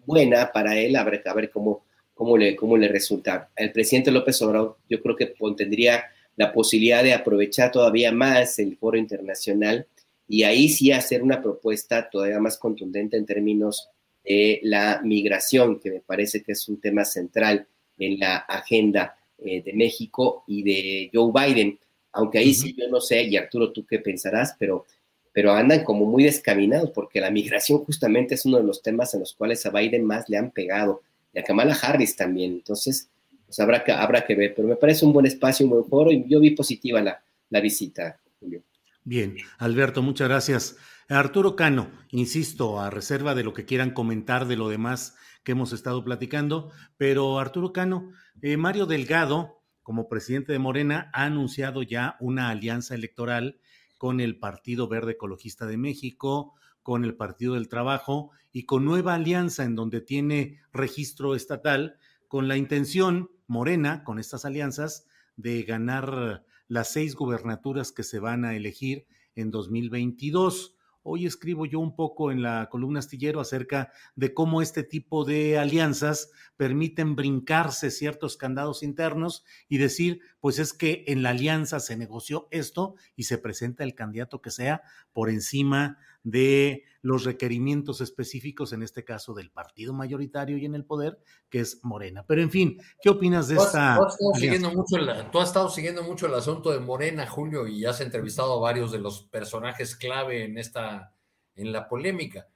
buena 0.05 0.51
para 0.51 0.77
él, 0.77 0.95
a 0.95 1.03
ver, 1.03 1.21
a 1.25 1.33
ver 1.33 1.49
cómo, 1.49 1.83
cómo, 2.13 2.37
le, 2.37 2.55
cómo 2.55 2.77
le 2.77 2.87
resulta. 2.87 3.49
El 3.55 3.71
presidente 3.71 4.11
López 4.11 4.41
Obrador 4.41 4.77
yo 4.89 5.01
creo 5.01 5.15
que 5.15 5.33
tendría 5.57 6.05
la 6.35 6.51
posibilidad 6.51 7.03
de 7.03 7.13
aprovechar 7.13 7.71
todavía 7.71 8.11
más 8.11 8.57
el 8.59 8.77
foro 8.77 8.97
internacional 8.97 9.85
y 10.27 10.43
ahí 10.43 10.69
sí 10.69 10.91
hacer 10.91 11.21
una 11.21 11.41
propuesta 11.41 12.09
todavía 12.09 12.39
más 12.39 12.57
contundente 12.57 13.17
en 13.17 13.25
términos 13.25 13.89
de 14.23 14.59
la 14.63 15.01
migración, 15.03 15.79
que 15.79 15.91
me 15.91 15.99
parece 15.99 16.41
que 16.41 16.53
es 16.53 16.67
un 16.69 16.79
tema 16.79 17.03
central 17.05 17.67
en 17.97 18.19
la 18.19 18.37
agenda 18.37 19.17
eh, 19.37 19.61
de 19.61 19.73
México 19.73 20.43
y 20.47 20.63
de 20.63 21.11
Joe 21.13 21.31
Biden. 21.33 21.79
Aunque 22.13 22.37
ahí 22.37 22.53
sí 22.53 22.75
yo 22.77 22.87
no 22.89 23.01
sé, 23.01 23.23
y 23.23 23.35
Arturo, 23.35 23.71
tú 23.71 23.85
qué 23.85 23.99
pensarás, 23.99 24.55
pero, 24.57 24.85
pero 25.31 25.51
andan 25.51 25.83
como 25.83 26.05
muy 26.05 26.23
descaminados, 26.23 26.91
porque 26.91 27.19
la 27.19 27.31
migración 27.31 27.79
justamente 27.79 28.35
es 28.35 28.45
uno 28.45 28.57
de 28.57 28.63
los 28.63 28.81
temas 28.81 29.13
en 29.13 29.21
los 29.21 29.33
cuales 29.33 29.65
a 29.65 29.71
Biden 29.71 30.05
más 30.05 30.29
le 30.29 30.37
han 30.37 30.51
pegado, 30.51 31.01
y 31.33 31.39
a 31.39 31.43
Kamala 31.43 31.73
Harris 31.73 32.15
también. 32.15 32.53
Entonces, 32.53 33.09
pues 33.45 33.59
habrá 33.59 33.83
que, 33.83 33.91
habrá 33.91 34.25
que 34.25 34.35
ver, 34.35 34.53
pero 34.55 34.67
me 34.67 34.75
parece 34.75 35.05
un 35.05 35.13
buen 35.13 35.25
espacio, 35.25 35.65
un 35.65 35.71
buen 35.71 35.85
foro, 35.85 36.11
y 36.11 36.23
yo 36.27 36.39
vi 36.39 36.51
positiva 36.51 37.01
la, 37.01 37.21
la 37.49 37.59
visita, 37.59 38.19
Julio. 38.39 38.61
Bien, 39.05 39.35
Alberto, 39.57 40.01
muchas 40.01 40.29
gracias. 40.29 40.77
Arturo 41.09 41.57
Cano, 41.57 41.91
insisto, 42.09 42.79
a 42.79 42.89
reserva 42.89 43.35
de 43.35 43.43
lo 43.43 43.53
que 43.53 43.65
quieran 43.65 43.91
comentar 43.91 44.47
de 44.47 44.55
lo 44.55 44.69
demás 44.69 45.17
que 45.43 45.51
hemos 45.51 45.73
estado 45.73 46.05
platicando, 46.05 46.71
pero 46.95 47.37
Arturo 47.37 47.73
Cano, 47.73 48.11
eh, 48.41 48.55
Mario 48.55 48.85
Delgado, 48.85 49.61
como 49.81 50.07
presidente 50.07 50.53
de 50.53 50.59
Morena, 50.59 51.11
ha 51.13 51.25
anunciado 51.25 51.83
ya 51.83 52.15
una 52.21 52.49
alianza 52.49 52.95
electoral 52.95 53.59
con 53.97 54.21
el 54.21 54.39
Partido 54.39 54.87
Verde 54.87 55.11
Ecologista 55.11 55.65
de 55.65 55.75
México, 55.75 56.53
con 56.81 57.03
el 57.03 57.15
Partido 57.15 57.55
del 57.55 57.67
Trabajo 57.67 58.31
y 58.53 58.63
con 58.63 58.85
Nueva 58.85 59.15
Alianza, 59.15 59.65
en 59.65 59.75
donde 59.75 59.99
tiene 59.99 60.61
registro 60.71 61.35
estatal, 61.35 61.97
con 62.29 62.47
la 62.47 62.55
intención, 62.55 63.29
Morena, 63.47 64.05
con 64.05 64.17
estas 64.17 64.45
alianzas, 64.45 65.07
de 65.35 65.63
ganar 65.63 66.45
las 66.73 66.91
seis 66.91 67.15
gubernaturas 67.15 67.91
que 67.91 68.01
se 68.01 68.17
van 68.17 68.45
a 68.45 68.55
elegir 68.55 69.05
en 69.35 69.51
2022. 69.51 70.75
Hoy 71.03 71.27
escribo 71.27 71.67
yo 71.67 71.79
un 71.79 71.95
poco 71.95 72.31
en 72.31 72.41
la 72.41 72.67
columna 72.71 72.97
astillero 72.97 73.39
acerca 73.39 73.91
de 74.15 74.33
cómo 74.33 74.59
este 74.59 74.81
tipo 74.81 75.23
de 75.23 75.59
alianzas 75.59 76.31
permiten 76.57 77.15
brincarse 77.15 77.91
ciertos 77.91 78.37
candados 78.37 78.81
internos 78.81 79.43
y 79.69 79.77
decir, 79.77 80.21
pues 80.39 80.57
es 80.57 80.73
que 80.73 81.03
en 81.05 81.21
la 81.21 81.29
alianza 81.29 81.79
se 81.79 81.95
negoció 81.95 82.47
esto 82.49 82.95
y 83.15 83.25
se 83.25 83.37
presenta 83.37 83.83
el 83.83 83.93
candidato 83.93 84.41
que 84.41 84.49
sea 84.49 84.81
por 85.11 85.29
encima 85.29 85.99
de 86.23 86.83
los 87.01 87.25
requerimientos 87.25 87.99
específicos, 87.99 88.71
en 88.71 88.81
este 88.81 89.03
caso 89.03 89.33
del 89.33 89.51
partido 89.51 89.93
mayoritario 89.93 90.57
y 90.57 90.65
en 90.65 90.73
el 90.73 90.85
poder, 90.85 91.19
que 91.49 91.59
es 91.59 91.83
Morena. 91.83 92.25
Pero 92.25 92.41
en 92.41 92.49
fin, 92.49 92.81
¿qué 93.01 93.09
opinas 93.09 93.49
de 93.49 93.55
esta? 93.55 93.97
Tú 93.97 94.05
has, 94.05 94.13
estado 94.13 94.33
siguiendo 94.35 94.71
mucho 94.71 94.97
el, 94.97 95.31
tú 95.31 95.39
has 95.39 95.49
estado 95.49 95.69
siguiendo 95.69 96.03
mucho 96.03 96.27
el 96.27 96.33
asunto 96.33 96.71
de 96.71 96.79
Morena, 96.79 97.27
Julio, 97.27 97.67
y 97.67 97.85
has 97.85 97.99
entrevistado 97.99 98.53
a 98.53 98.61
varios 98.61 98.91
de 98.91 98.99
los 98.99 99.23
personajes 99.23 99.97
clave 99.97 100.45
en 100.45 100.57
esta, 100.57 101.13
en 101.55 101.73
la 101.73 101.87
polémica. 101.89 102.47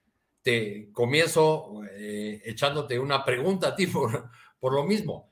Te 0.41 0.89
comienzo 0.93 1.81
eh, 1.91 2.41
echándote 2.45 2.97
una 2.97 3.25
pregunta 3.25 3.69
a 3.69 3.75
ti 3.75 3.87
por, 3.87 4.29
por 4.59 4.73
lo 4.73 4.85
mismo. 4.85 5.29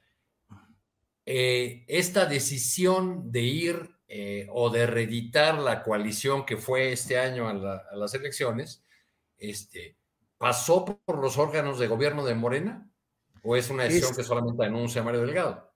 Eh, 1.25 1.86
esta 1.88 2.25
decisión 2.25 3.31
de 3.31 3.41
ir 3.41 3.95
eh, 4.08 4.47
o 4.51 4.70
de 4.70 4.86
reeditar 4.86 5.58
la 5.58 5.84
coalición 5.84 6.45
que 6.45 6.58
fue 6.58 6.91
este 6.91 7.18
año 7.18 7.47
a, 7.47 7.53
la, 7.53 7.84
a 7.91 7.95
las 7.95 8.14
elecciones, 8.14 8.84
este, 9.38 9.97
¿pasó 10.38 10.86
por 10.86 11.20
los 11.20 11.38
órganos 11.38 11.80
de 11.80 11.88
gobierno 11.88 12.24
de 12.26 12.36
Morena? 12.36 12.89
¿O 13.41 13.56
es 13.56 13.70
una 13.70 13.84
decisión 13.84 14.12
es, 14.12 14.18
que 14.18 14.24
solamente 14.24 14.66
anuncia 14.66 15.03
Mario 15.03 15.22
Delgado? 15.22 15.72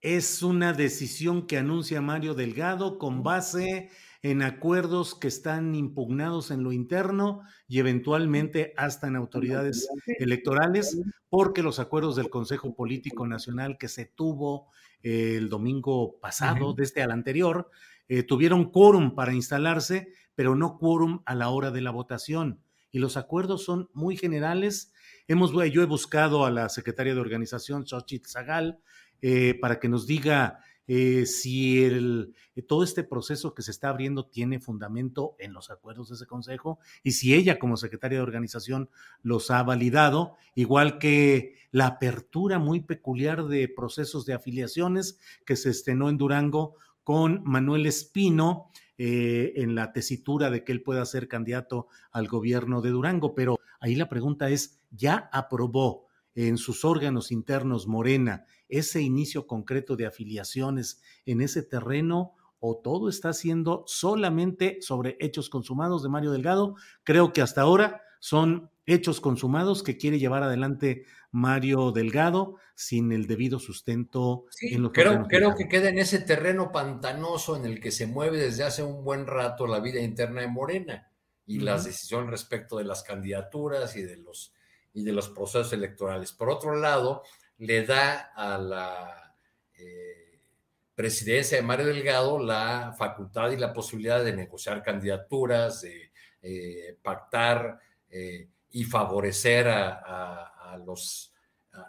Es 0.00 0.42
una 0.42 0.72
decisión 0.72 1.46
que 1.46 1.58
anuncia 1.58 2.00
Mario 2.00 2.34
Delgado 2.34 2.98
con 2.98 3.22
base 3.22 3.90
en 4.22 4.42
acuerdos 4.42 5.14
que 5.14 5.28
están 5.28 5.74
impugnados 5.74 6.50
en 6.50 6.62
lo 6.62 6.72
interno 6.72 7.42
y 7.68 7.80
eventualmente 7.80 8.72
hasta 8.76 9.08
en 9.08 9.16
autoridades 9.16 9.88
electorales, 10.18 11.00
porque 11.28 11.62
los 11.62 11.80
acuerdos 11.80 12.16
del 12.16 12.30
Consejo 12.30 12.74
Político 12.74 13.26
Nacional 13.26 13.78
que 13.78 13.88
se 13.88 14.06
tuvo 14.06 14.70
el 15.02 15.48
domingo 15.48 16.18
pasado, 16.20 16.68
uh 16.68 16.72
-huh. 16.72 16.76
desde 16.76 17.02
al 17.02 17.10
anterior, 17.10 17.70
eh, 18.08 18.22
tuvieron 18.22 18.70
quórum 18.70 19.14
para 19.14 19.34
instalarse, 19.34 20.08
pero 20.34 20.54
no 20.54 20.78
quórum 20.78 21.22
a 21.26 21.34
la 21.34 21.48
hora 21.50 21.70
de 21.70 21.80
la 21.80 21.90
votación 21.90 22.60
y 22.92 22.98
los 22.98 23.16
acuerdos 23.16 23.64
son 23.64 23.88
muy 23.94 24.16
generales. 24.16 24.92
Hemos, 25.26 25.52
yo 25.72 25.82
he 25.82 25.86
buscado 25.86 26.44
a 26.44 26.50
la 26.50 26.68
secretaria 26.68 27.14
de 27.14 27.20
organización, 27.20 27.86
Xochitl 27.86 28.28
Zagal, 28.28 28.78
eh, 29.22 29.58
para 29.60 29.80
que 29.80 29.88
nos 29.88 30.06
diga 30.06 30.58
eh, 30.86 31.26
si 31.26 31.84
el, 31.84 32.34
eh, 32.54 32.62
todo 32.62 32.82
este 32.82 33.04
proceso 33.04 33.54
que 33.54 33.62
se 33.62 33.70
está 33.70 33.88
abriendo 33.88 34.26
tiene 34.26 34.60
fundamento 34.60 35.36
en 35.38 35.52
los 35.52 35.70
acuerdos 35.70 36.08
de 36.08 36.16
ese 36.16 36.26
consejo 36.26 36.78
y 37.02 37.12
si 37.12 37.34
ella 37.34 37.58
como 37.58 37.76
secretaria 37.76 38.18
de 38.18 38.22
organización 38.22 38.90
los 39.22 39.50
ha 39.50 39.62
validado, 39.62 40.36
igual 40.54 40.98
que 40.98 41.56
la 41.70 41.86
apertura 41.86 42.58
muy 42.58 42.80
peculiar 42.80 43.44
de 43.46 43.68
procesos 43.68 44.26
de 44.26 44.34
afiliaciones 44.34 45.18
que 45.46 45.56
se 45.56 45.70
estrenó 45.70 46.08
en 46.08 46.18
Durango 46.18 46.76
con 47.04 47.42
Manuel 47.44 47.86
Espino, 47.86 48.70
eh, 49.04 49.54
en 49.56 49.74
la 49.74 49.92
tesitura 49.92 50.48
de 50.50 50.62
que 50.62 50.70
él 50.70 50.82
pueda 50.82 51.04
ser 51.06 51.26
candidato 51.26 51.88
al 52.12 52.28
gobierno 52.28 52.82
de 52.82 52.90
Durango. 52.90 53.34
Pero 53.34 53.58
ahí 53.80 53.96
la 53.96 54.08
pregunta 54.08 54.50
es, 54.50 54.80
¿ya 54.90 55.28
aprobó 55.32 56.06
en 56.34 56.56
sus 56.56 56.84
órganos 56.84 57.32
internos 57.32 57.86
Morena 57.86 58.44
ese 58.72 59.00
inicio 59.00 59.46
concreto 59.46 59.94
de 59.96 60.06
afiliaciones 60.06 61.00
en 61.26 61.40
ese 61.40 61.62
terreno? 61.62 62.34
¿O 62.58 62.76
todo 62.76 63.08
está 63.08 63.32
siendo 63.32 63.84
solamente 63.86 64.78
sobre 64.80 65.16
hechos 65.20 65.50
consumados 65.50 66.02
de 66.02 66.08
Mario 66.08 66.30
Delgado? 66.30 66.76
Creo 67.04 67.32
que 67.32 67.42
hasta 67.42 67.60
ahora 67.62 68.02
son 68.20 68.70
hechos 68.86 69.20
consumados 69.20 69.82
que 69.82 69.96
quiere 69.96 70.18
llevar 70.18 70.42
adelante 70.42 71.04
Mario 71.32 71.92
Delgado 71.92 72.56
sin 72.74 73.10
el 73.12 73.26
debido 73.26 73.58
sustento 73.58 74.44
sí, 74.50 74.74
en 74.74 74.82
los 74.82 74.92
creo, 74.92 75.26
creo 75.26 75.54
que 75.54 75.68
queda 75.68 75.88
en 75.88 75.98
ese 75.98 76.20
terreno 76.20 76.72
pantanoso 76.72 77.56
en 77.56 77.64
el 77.64 77.80
que 77.80 77.90
se 77.90 78.06
mueve 78.06 78.38
desde 78.38 78.64
hace 78.64 78.82
un 78.82 79.02
buen 79.04 79.26
rato 79.26 79.66
la 79.66 79.80
vida 79.80 80.00
interna 80.00 80.42
de 80.42 80.48
Morena 80.48 81.10
y 81.46 81.58
uh 81.58 81.60
-huh. 81.60 81.64
las 81.64 81.84
decisiones 81.84 82.30
respecto 82.30 82.76
de 82.78 82.84
las 82.84 83.02
candidaturas 83.02 83.96
y 83.96 84.02
de 84.02 84.18
los 84.18 84.52
y 84.94 85.04
de 85.04 85.12
los 85.12 85.30
procesos 85.30 85.72
electorales. 85.72 86.32
Por 86.32 86.50
otro 86.50 86.76
lado, 86.76 87.22
le 87.62 87.86
da 87.86 88.32
a 88.34 88.58
la 88.58 89.36
eh, 89.78 90.40
presidencia 90.96 91.56
de 91.56 91.62
Mario 91.62 91.86
Delgado 91.86 92.40
la 92.40 92.92
facultad 92.98 93.52
y 93.52 93.56
la 93.56 93.72
posibilidad 93.72 94.24
de 94.24 94.34
negociar 94.34 94.82
candidaturas, 94.82 95.82
de 95.82 96.10
eh, 96.42 96.98
pactar 97.00 97.78
eh, 98.10 98.48
y 98.72 98.82
favorecer 98.82 99.68
a, 99.68 100.76
los, 100.84 101.32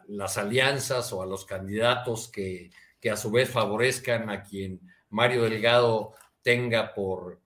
las 0.09 0.37
alianzas 0.37 1.11
o 1.11 1.23
a 1.23 1.25
los 1.25 1.43
candidatos 1.45 2.27
que, 2.27 2.69
que, 2.99 3.09
a 3.09 3.17
su 3.17 3.31
vez 3.31 3.49
favorezcan 3.49 4.29
a 4.29 4.43
quien 4.43 4.79
Mario 5.09 5.43
Delgado 5.43 6.13
tenga 6.43 6.93
por 6.93 7.39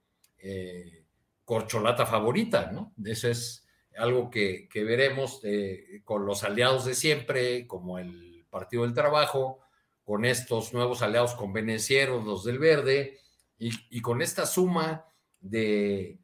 corcholata 1.44 2.04
favorita, 2.04 2.70
¿no? 2.72 2.92
Eso 3.04 3.28
es, 3.28 3.67
algo 3.98 4.30
que, 4.30 4.68
veremos 4.74 5.40
eh, 5.44 6.02
con 6.04 6.24
los 6.24 6.44
aliados 6.44 6.84
de 6.84 6.94
siempre, 6.94 7.66
como 7.66 7.98
el 7.98 8.46
Partido 8.50 8.84
del 8.84 8.94
Trabajo, 8.94 9.60
con 10.04 10.24
estos 10.24 10.72
nuevos 10.72 11.02
aliados 11.02 11.34
convenencieros, 11.34 12.24
los 12.24 12.44
del 12.44 12.58
Verde, 12.58 13.18
y, 13.58 14.00
con 14.00 14.22
esta 14.22 14.46
suma 14.46 15.04
de, 15.40 16.20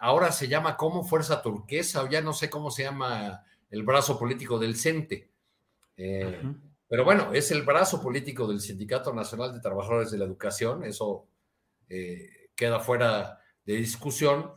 ahora 0.00 0.32
se 0.32 0.48
llama 0.48 0.76
como 0.76 1.04
Fuerza 1.04 1.40
Turquesa, 1.40 2.02
o 2.02 2.08
ya 2.08 2.20
no 2.20 2.32
sé 2.32 2.50
cómo 2.50 2.70
se 2.70 2.82
llama 2.82 3.44
el 3.70 3.84
brazo 3.84 4.18
político 4.18 4.58
del 4.58 4.76
CENTE. 4.76 5.30
Eh, 5.96 6.42
pero 6.88 7.04
bueno, 7.04 7.32
es 7.32 7.50
el 7.52 7.62
brazo 7.62 8.02
político 8.02 8.46
del 8.46 8.60
Sindicato 8.60 9.12
Nacional 9.14 9.52
de 9.52 9.60
Trabajadores 9.60 10.10
de 10.10 10.18
la 10.18 10.24
Educación, 10.24 10.84
eso 10.84 11.28
eh, 11.88 12.50
queda 12.54 12.80
fuera 12.80 13.40
de 13.64 13.74
discusión, 13.74 14.52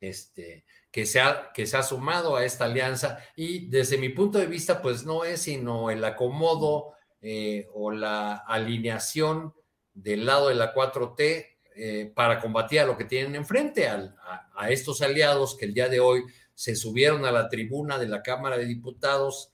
este, 0.00 0.64
que, 0.96 1.04
se 1.04 1.20
ha, 1.20 1.52
que 1.52 1.66
se 1.66 1.76
ha 1.76 1.82
sumado 1.82 2.36
a 2.36 2.44
esta 2.46 2.64
alianza 2.64 3.18
y 3.36 3.68
desde 3.68 3.98
mi 3.98 4.08
punto 4.08 4.38
de 4.38 4.46
vista, 4.46 4.80
pues 4.80 5.04
no 5.04 5.24
es 5.24 5.42
sino 5.42 5.90
el 5.90 6.02
acomodo 6.02 6.94
eh, 7.20 7.66
o 7.74 7.90
la 7.90 8.36
alineación 8.36 9.52
del 9.92 10.24
lado 10.24 10.48
de 10.48 10.54
la 10.54 10.72
4T 10.72 11.48
eh, 11.74 12.12
para 12.14 12.40
combatir 12.40 12.80
a 12.80 12.86
lo 12.86 12.96
que 12.96 13.04
tienen 13.04 13.34
enfrente, 13.34 13.86
a, 13.88 14.70
estos 14.70 15.02
aliados 15.02 15.54
que 15.58 15.66
el 15.66 15.74
día 15.74 15.90
de 15.90 16.00
hoy 16.00 16.22
se 16.54 16.74
subieron 16.74 17.26
a 17.26 17.30
la 17.30 17.50
tribuna 17.50 17.98
de 17.98 18.08
la 18.08 18.22
Cámara 18.22 18.56
de 18.56 18.64
Diputados 18.64 19.52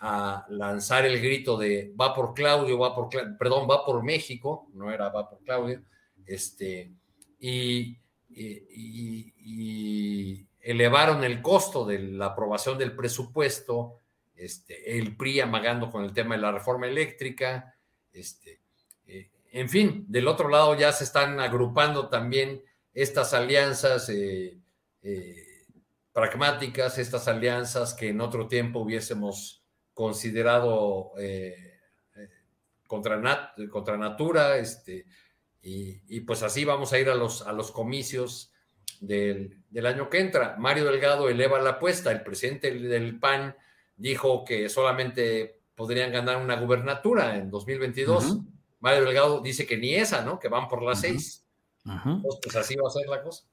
a 0.00 0.44
lanzar 0.50 1.06
el 1.06 1.18
grito 1.18 1.56
de 1.56 1.94
va 1.98 2.12
por 2.12 2.34
Claudio, 2.34 2.78
va 2.78 2.94
por, 2.94 3.08
perdón, 3.38 3.66
va 3.70 3.86
por 3.86 4.04
México, 4.04 4.68
no 4.74 4.92
era 4.92 5.08
va 5.08 5.30
por 5.30 5.42
Claudio, 5.44 5.82
este, 6.26 6.92
y, 7.38 7.96
elevaron 10.60 11.24
el 11.24 11.42
costo 11.42 11.84
de 11.84 11.98
la 11.98 12.26
aprobación 12.26 12.78
del 12.78 12.94
presupuesto, 12.94 13.98
este, 14.36 14.98
el 14.98 15.16
PRI 15.16 15.40
amagando 15.40 15.90
con 15.90 16.04
el 16.04 16.12
tema 16.12 16.34
de 16.36 16.42
la 16.42 16.52
reforma 16.52 16.86
eléctrica, 16.86 17.74
este, 18.12 18.60
eh, 19.06 19.30
en 19.52 19.68
fin, 19.68 20.04
del 20.08 20.28
otro 20.28 20.48
lado 20.48 20.74
ya 20.76 20.92
se 20.92 21.04
están 21.04 21.40
agrupando 21.40 22.08
también 22.08 22.62
estas 22.94 23.34
alianzas 23.34 24.08
eh, 24.08 24.58
eh, 25.02 25.46
pragmáticas, 26.12 26.98
estas 26.98 27.28
alianzas 27.28 27.94
que 27.94 28.08
en 28.08 28.20
otro 28.20 28.48
tiempo 28.48 28.80
hubiésemos 28.80 29.62
considerado 29.94 31.12
eh, 31.18 31.78
eh, 32.16 32.28
contra, 32.86 33.20
contra, 33.70 33.96
natura, 33.96 34.56
este, 34.56 35.06
y, 35.62 36.20
pues 36.20 36.42
así 36.42 36.64
vamos 36.64 36.92
a 36.92 36.98
ir 36.98 37.10
a 37.10 37.14
los, 37.14 37.42
a 37.42 37.52
los 37.52 37.70
comicios 37.70 38.52
del, 39.00 39.62
año 39.84 40.08
que 40.08 40.20
entra. 40.20 40.56
Mario 40.58 40.84
Delgado 40.84 41.28
eleva 41.28 41.60
la 41.60 41.70
apuesta, 41.70 42.10
el 42.10 42.22
presidente 42.22 42.70
del 42.72 43.18
PAN 43.18 43.56
dijo 43.96 44.44
que 44.44 44.68
solamente 44.68 45.60
podrían 45.74 46.12
ganar 46.12 46.38
una 46.38 46.56
gubernatura 46.56 47.36
en 47.36 47.50
2022. 47.50 48.38
Mario 48.80 49.04
Delgado 49.04 49.40
dice 49.40 49.66
que 49.66 49.76
ni 49.76 49.94
esa, 49.94 50.24
¿no? 50.24 50.38
Que 50.38 50.48
van 50.48 50.68
por 50.68 50.82
las 50.82 51.00
seis. 51.00 51.46
pues 52.42 52.56
así 52.56 52.76
va 52.76 52.88
a 52.88 52.90
ser 52.90 53.06
la 53.08 53.22
cosa. 53.22 53.44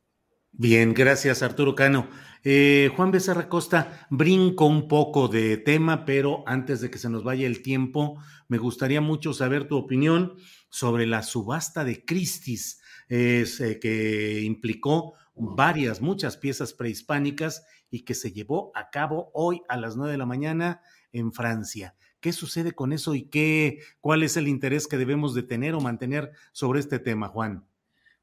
Bien, 0.51 0.93
gracias 0.93 1.43
Arturo 1.43 1.75
Cano. 1.75 2.07
Eh, 2.43 2.91
Juan 2.95 3.11
Becerra 3.11 3.49
Costa, 3.49 4.07
brinco 4.09 4.65
un 4.65 4.87
poco 4.87 5.27
de 5.27 5.57
tema, 5.57 6.05
pero 6.05 6.43
antes 6.47 6.81
de 6.81 6.89
que 6.89 6.97
se 6.97 7.09
nos 7.09 7.23
vaya 7.23 7.45
el 7.45 7.61
tiempo, 7.61 8.21
me 8.47 8.57
gustaría 8.57 9.01
mucho 9.01 9.33
saber 9.33 9.67
tu 9.67 9.77
opinión 9.77 10.35
sobre 10.69 11.05
la 11.05 11.21
subasta 11.23 11.83
de 11.83 12.05
Christie's, 12.05 12.81
eh, 13.09 13.45
que 13.81 14.41
implicó 14.43 15.13
varias, 15.35 16.01
muchas 16.01 16.37
piezas 16.37 16.73
prehispánicas 16.73 17.65
y 17.89 18.03
que 18.03 18.15
se 18.15 18.31
llevó 18.31 18.71
a 18.75 18.89
cabo 18.89 19.29
hoy 19.33 19.61
a 19.69 19.77
las 19.77 19.95
nueve 19.95 20.13
de 20.13 20.17
la 20.17 20.25
mañana 20.25 20.81
en 21.11 21.31
Francia. 21.31 21.95
¿Qué 22.19 22.33
sucede 22.33 22.71
con 22.71 22.93
eso 22.93 23.13
y 23.13 23.29
qué, 23.29 23.79
cuál 24.01 24.23
es 24.23 24.37
el 24.37 24.47
interés 24.47 24.87
que 24.87 24.97
debemos 24.97 25.35
de 25.35 25.43
tener 25.43 25.75
o 25.75 25.81
mantener 25.81 26.31
sobre 26.51 26.79
este 26.79 26.99
tema, 26.99 27.27
Juan? 27.27 27.65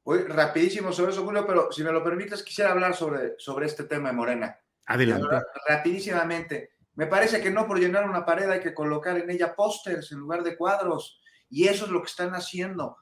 Voy 0.05 0.19
rapidísimo 0.25 0.93
sobre 0.93 1.13
eso, 1.13 1.25
Julio, 1.25 1.47
pero 1.47 1.73
si 1.73 1.83
me 1.83 1.91
lo 1.91 2.05
permites, 2.05 2.43
quisiera 2.43 2.73
hablar 2.73 2.95
sobre, 2.95 3.35
sobre 3.39 3.67
este 3.67 3.85
tema 3.85 4.11
de 4.11 4.15
Morena. 4.15 4.61
Adelante. 4.87 5.27
Rapidísimamente. 5.67 6.75
Me 6.97 7.07
parece 7.07 7.41
que 7.41 7.51
no 7.51 7.67
por 7.67 7.81
llenar 7.81 8.09
una 8.09 8.25
pared 8.25 8.49
hay 8.51 8.61
que 8.61 8.75
colocar 8.75 9.17
en 9.17 9.31
ella 9.31 9.55
pósters 9.57 10.13
en 10.13 10.19
lugar 10.19 10.43
de 10.43 10.57
cuadros. 10.57 11.21
Y 11.49 11.69
eso 11.69 11.87
es 11.87 11.91
lo 11.91 12.03
que 12.03 12.09
están 12.09 12.35
haciendo. 12.35 12.99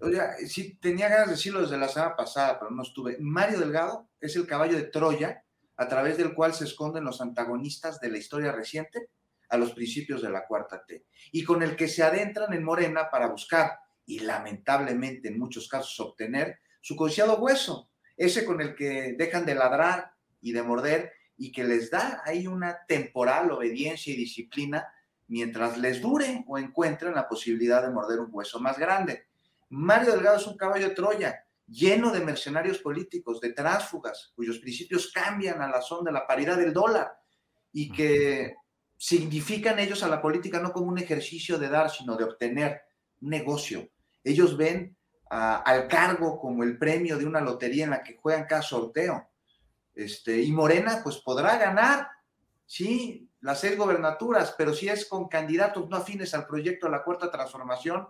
Oye, 0.00 0.20
sí, 0.46 0.76
tenía 0.76 1.08
ganas 1.08 1.26
de 1.28 1.32
decirlo 1.32 1.62
desde 1.62 1.78
la 1.78 1.88
semana 1.88 2.16
pasada, 2.16 2.58
pero 2.58 2.70
no 2.70 2.82
estuve. 2.82 3.16
Mario 3.20 3.58
Delgado 3.58 4.10
es 4.20 4.36
el 4.36 4.46
caballo 4.46 4.76
de 4.76 4.84
Troya 4.84 5.44
a 5.76 5.88
través 5.88 6.18
del 6.18 6.34
cual 6.34 6.52
se 6.52 6.64
esconden 6.64 7.04
los 7.04 7.20
antagonistas 7.20 7.98
de 8.00 8.10
la 8.10 8.18
historia 8.18 8.52
reciente 8.52 9.08
a 9.48 9.56
los 9.56 9.72
principios 9.72 10.22
de 10.22 10.30
la 10.30 10.46
cuarta 10.46 10.84
T. 10.84 11.06
Y 11.32 11.44
con 11.44 11.62
el 11.62 11.76
que 11.76 11.88
se 11.88 12.02
adentran 12.02 12.52
en 12.52 12.64
Morena 12.64 13.10
para 13.10 13.28
buscar 13.28 13.78
y 14.06 14.20
lamentablemente 14.20 15.28
en 15.28 15.38
muchos 15.38 15.68
casos 15.68 15.98
obtener 16.00 16.58
su 16.80 16.96
codiciado 16.96 17.36
hueso, 17.38 17.90
ese 18.16 18.44
con 18.44 18.60
el 18.60 18.74
que 18.74 19.14
dejan 19.16 19.46
de 19.46 19.54
ladrar 19.54 20.12
y 20.40 20.52
de 20.52 20.62
morder 20.62 21.12
y 21.36 21.52
que 21.52 21.64
les 21.64 21.90
da 21.90 22.22
ahí 22.24 22.46
una 22.46 22.84
temporal 22.86 23.50
obediencia 23.50 24.12
y 24.12 24.16
disciplina 24.16 24.86
mientras 25.28 25.78
les 25.78 26.00
dure 26.00 26.44
o 26.46 26.58
encuentren 26.58 27.14
la 27.14 27.28
posibilidad 27.28 27.82
de 27.82 27.90
morder 27.90 28.20
un 28.20 28.28
hueso 28.30 28.60
más 28.60 28.78
grande. 28.78 29.26
Mario 29.70 30.12
Delgado 30.12 30.36
es 30.36 30.46
un 30.46 30.56
caballo 30.56 30.88
de 30.88 30.94
Troya 30.94 31.46
lleno 31.66 32.10
de 32.10 32.20
mercenarios 32.20 32.78
políticos, 32.78 33.40
de 33.40 33.52
tránsfugas, 33.52 34.32
cuyos 34.34 34.58
principios 34.58 35.10
cambian 35.10 35.62
a 35.62 35.68
la 35.68 35.80
son 35.80 36.04
de 36.04 36.12
la 36.12 36.26
paridad 36.26 36.58
del 36.58 36.72
dólar 36.72 37.12
y 37.72 37.90
que 37.90 38.56
significan 38.98 39.78
ellos 39.78 40.02
a 40.02 40.08
la 40.08 40.20
política 40.20 40.60
no 40.60 40.72
como 40.72 40.88
un 40.88 40.98
ejercicio 40.98 41.58
de 41.58 41.68
dar, 41.68 41.90
sino 41.90 42.16
de 42.16 42.24
obtener 42.24 42.82
negocio. 43.22 43.88
Ellos 44.22 44.56
ven 44.56 44.96
al 45.30 45.88
cargo 45.88 46.38
como 46.38 46.62
el 46.62 46.76
premio 46.76 47.16
de 47.16 47.24
una 47.24 47.40
lotería 47.40 47.84
en 47.84 47.90
la 47.90 48.02
que 48.02 48.16
juegan 48.16 48.46
cada 48.46 48.60
sorteo. 48.60 49.30
Este, 49.94 50.42
y 50.42 50.52
Morena, 50.52 51.00
pues 51.02 51.18
podrá 51.18 51.56
ganar, 51.56 52.08
sí, 52.66 53.30
las 53.40 53.60
seis 53.60 53.76
gobernaturas, 53.76 54.54
pero 54.56 54.74
si 54.74 54.88
es 54.88 55.06
con 55.06 55.28
candidatos 55.28 55.88
no 55.88 55.96
afines 55.96 56.34
al 56.34 56.46
proyecto 56.46 56.86
de 56.86 56.92
la 56.92 57.02
cuarta 57.02 57.30
transformación, 57.30 58.08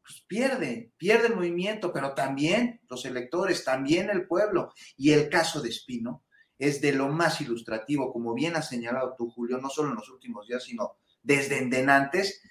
pues 0.00 0.24
pierde, 0.26 0.92
pierde 0.96 1.28
el 1.28 1.36
movimiento, 1.36 1.92
pero 1.92 2.14
también 2.14 2.80
los 2.88 3.04
electores, 3.04 3.64
también 3.64 4.08
el 4.08 4.26
pueblo. 4.26 4.72
Y 4.96 5.12
el 5.12 5.28
caso 5.28 5.60
de 5.60 5.68
Espino 5.68 6.24
es 6.58 6.80
de 6.80 6.92
lo 6.92 7.08
más 7.08 7.40
ilustrativo, 7.40 8.12
como 8.12 8.34
bien 8.34 8.56
has 8.56 8.68
señalado 8.68 9.14
tú, 9.16 9.30
Julio, 9.30 9.58
no 9.58 9.70
solo 9.70 9.90
en 9.90 9.96
los 9.96 10.08
últimos 10.08 10.46
días, 10.46 10.64
sino 10.64 10.96
desde 11.22 11.58
endenantes, 11.58 12.42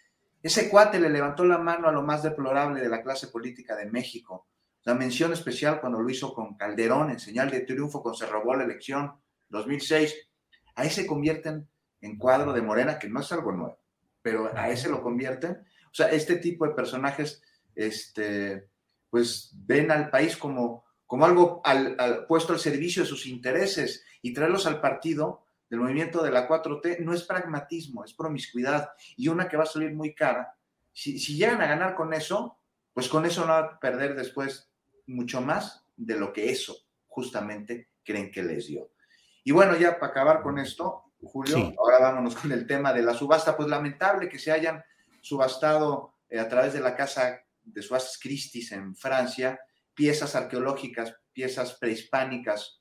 ese 0.42 0.70
cuate 0.70 1.00
le 1.00 1.10
levantó 1.10 1.44
la 1.46 1.58
mano 1.58 1.90
a 1.90 1.92
lo 1.92 2.02
más 2.02 2.24
deplorable 2.24 2.82
de 2.82 2.90
la 2.90 3.02
clase 3.02 3.28
política 3.28 3.76
de 3.76 3.86
México. 3.86 4.48
La 4.84 4.94
mención 4.94 5.34
especial 5.34 5.82
cuando 5.82 6.02
lo 6.02 6.10
hizo 6.10 6.34
con 6.34 6.56
Calderón 6.56 7.10
en 7.10 7.20
señal 7.20 7.52
de 7.52 7.62
triunfo 7.62 8.02
cuando 8.02 8.18
se 8.18 8.26
robó 8.26 8.56
la 8.56 8.64
elección 8.64 9.14
2006. 9.50 10.16
Ahí 10.76 10.90
se 10.90 11.06
convierten 11.06 11.68
en 12.02 12.18
cuadro 12.18 12.54
de 12.54 12.62
Morena, 12.62 12.98
que 12.98 13.10
no 13.10 13.20
es 13.20 13.32
algo 13.34 13.52
nuevo, 13.52 13.78
pero 14.22 14.50
a 14.56 14.70
ese 14.70 14.90
lo 14.90 15.02
convierten. 15.02 15.52
O 15.92 15.94
sea, 15.94 16.10
este 16.10 16.38
tipo 16.38 16.66
de 16.66 16.74
personajes, 16.74 17.42
este, 17.76 18.70
pues 19.10 19.52
ven 19.54 19.92
al 19.92 20.10
país 20.10 20.38
como, 20.38 20.86
como 21.06 21.26
algo 21.26 21.62
puesto 22.28 22.54
al 22.54 22.60
servicio 22.60 23.04
de 23.04 23.10
sus 23.10 23.26
intereses 23.26 24.06
y 24.22 24.34
traerlos 24.34 24.66
al 24.66 24.80
partido 24.80 25.44
del 25.70 25.80
movimiento 25.80 26.24
de 26.24 26.32
la 26.32 26.48
4T 26.48 27.00
no 27.00 27.14
es 27.14 27.24
pragmatismo, 27.24 28.04
es 28.04 28.14
promiscuidad 28.14 28.92
y 29.16 29.28
una 29.28 29.48
que 29.48 29.58
va 29.58 29.64
a 29.64 29.68
salir 29.68 29.94
muy 29.94 30.16
cara. 30.16 30.56
Si, 30.92 31.18
llegan 31.36 31.62
a 31.62 31.68
ganar 31.68 31.96
con 31.96 32.14
eso, 32.14 32.58
pues 32.94 33.08
con 33.08 33.26
eso 33.26 33.42
no 33.42 33.54
van 33.54 33.66
a 33.66 33.80
perder 33.80 34.16
después 34.16 34.70
mucho 35.08 35.42
más 35.42 35.86
de 35.96 36.18
lo 36.18 36.34
que 36.34 36.50
eso 36.50 36.76
justamente 37.08 37.90
creen 38.04 38.32
que 38.32 38.44
les 38.44 38.68
dio. 38.68 38.90
Y 39.44 39.52
bueno, 39.52 39.78
ya 39.78 40.00
para 40.00 40.12
acabar 40.12 40.42
con 40.42 40.60
esto, 40.60 41.14
Julio, 41.22 41.74
ahora 41.78 42.00
vámonos 42.00 42.36
con 42.36 42.52
el 42.52 42.66
tema 42.66 42.94
de 42.94 43.04
la 43.04 43.14
subasta. 43.14 43.56
Pues 43.56 43.70
lamentable 43.70 44.30
que 44.30 44.40
se 44.40 44.52
hayan 44.52 44.84
subastado 45.22 46.16
eh, 46.30 46.40
a 46.40 46.48
través 46.48 46.74
de 46.74 46.80
la 46.80 46.96
casa 46.96 47.42
de 47.64 47.82
subastas 47.82 48.18
Christie's 48.18 48.72
en 48.72 48.96
Francia 48.96 49.60
piezas 50.00 50.34
arqueológicas, 50.34 51.14
piezas 51.34 51.74
prehispánicas 51.74 52.80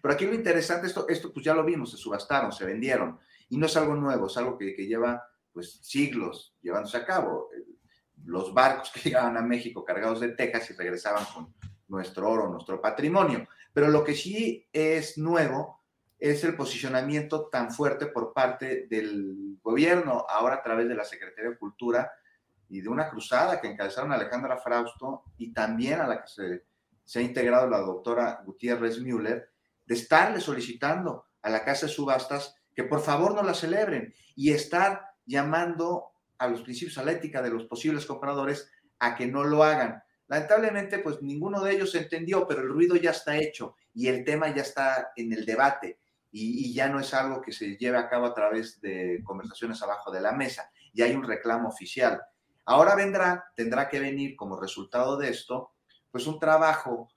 pero 0.00 0.14
aquí 0.14 0.26
lo 0.26 0.34
interesante, 0.34 0.86
esto, 0.86 1.08
esto 1.08 1.32
pues 1.32 1.44
ya 1.44 1.54
lo 1.54 1.64
vimos, 1.64 1.90
se 1.90 1.96
subastaron, 1.96 2.52
se 2.52 2.64
vendieron, 2.64 3.18
y 3.48 3.56
no 3.56 3.66
es 3.66 3.76
algo 3.76 3.94
nuevo, 3.94 4.26
es 4.26 4.36
algo 4.36 4.56
que, 4.58 4.74
lleva 4.74 5.24
pues 5.52 5.80
siglos 5.82 6.54
llevándose 6.60 6.96
a 6.96 7.04
cabo. 7.04 7.48
Los 8.24 8.52
barcos 8.52 8.90
que 8.94 9.00
llegaban 9.00 9.36
a 9.36 9.42
México 9.42 9.84
cargados 9.84 10.20
de 10.20 10.30
tejas 10.30 10.70
y 10.70 10.74
regresaban 10.74 11.24
con 11.34 11.54
nuestro 11.88 12.30
oro, 12.30 12.48
nuestro 12.48 12.80
patrimonio. 12.80 13.48
Pero 13.72 13.88
lo 13.88 14.04
que 14.04 14.14
sí 14.14 14.68
es 14.72 15.18
nuevo 15.18 15.84
es 16.18 16.42
el 16.44 16.56
posicionamiento 16.56 17.48
tan 17.48 17.70
fuerte 17.70 18.06
por 18.06 18.32
parte 18.32 18.86
del 18.88 19.58
gobierno, 19.62 20.26
ahora 20.28 20.56
a 20.56 20.62
través 20.62 20.88
de 20.88 20.94
la 20.94 21.04
Secretaría 21.04 21.50
de 21.50 21.58
Cultura 21.58 22.10
y 22.68 22.80
de 22.80 22.88
una 22.88 23.08
cruzada 23.08 23.60
que 23.60 23.68
encabezaron 23.68 24.12
Alejandra 24.12 24.58
Frausto 24.58 25.24
y 25.38 25.52
también 25.52 26.00
a 26.00 26.06
la 26.06 26.22
que 26.22 26.28
se 26.28 26.64
se 27.08 27.20
ha 27.20 27.22
integrado 27.22 27.70
la 27.70 27.78
doctora 27.78 28.42
Gutiérrez 28.44 29.00
Müller 29.00 29.50
de 29.86 29.94
estarle 29.94 30.42
solicitando 30.42 31.24
a 31.40 31.48
la 31.48 31.64
casa 31.64 31.86
de 31.86 31.92
subastas 31.92 32.54
que 32.74 32.84
por 32.84 33.00
favor 33.00 33.34
no 33.34 33.42
la 33.42 33.54
celebren 33.54 34.12
y 34.36 34.50
estar 34.50 35.06
llamando 35.24 36.12
a 36.36 36.48
los 36.48 36.60
principios, 36.60 36.98
a 36.98 37.04
la 37.04 37.12
ética 37.12 37.40
de 37.40 37.48
los 37.48 37.64
posibles 37.64 38.04
compradores 38.04 38.70
a 38.98 39.16
que 39.16 39.26
no 39.26 39.42
lo 39.42 39.64
hagan. 39.64 40.02
Lamentablemente, 40.26 40.98
pues 40.98 41.22
ninguno 41.22 41.62
de 41.62 41.76
ellos 41.76 41.94
entendió, 41.94 42.46
pero 42.46 42.60
el 42.60 42.68
ruido 42.68 42.94
ya 42.94 43.12
está 43.12 43.38
hecho 43.38 43.74
y 43.94 44.08
el 44.08 44.22
tema 44.22 44.54
ya 44.54 44.60
está 44.60 45.12
en 45.16 45.32
el 45.32 45.46
debate 45.46 46.00
y, 46.30 46.74
ya 46.74 46.90
no 46.90 47.00
es 47.00 47.14
algo 47.14 47.40
que 47.40 47.52
se 47.52 47.78
lleve 47.78 47.96
a 47.96 48.10
cabo 48.10 48.26
a 48.26 48.34
través 48.34 48.82
de 48.82 49.22
conversaciones 49.24 49.80
abajo 49.82 50.10
de 50.10 50.20
la 50.20 50.32
mesa, 50.32 50.70
y 50.92 51.00
hay 51.00 51.14
un 51.14 51.26
reclamo 51.26 51.70
oficial. 51.70 52.20
Ahora 52.66 52.94
vendrá, 52.94 53.46
tendrá 53.56 53.88
que 53.88 53.98
venir 53.98 54.36
como 54.36 54.60
resultado 54.60 55.16
de 55.16 55.30
esto, 55.30 55.72
pues 56.10 56.26
un 56.26 56.38
trabajo 56.38 57.08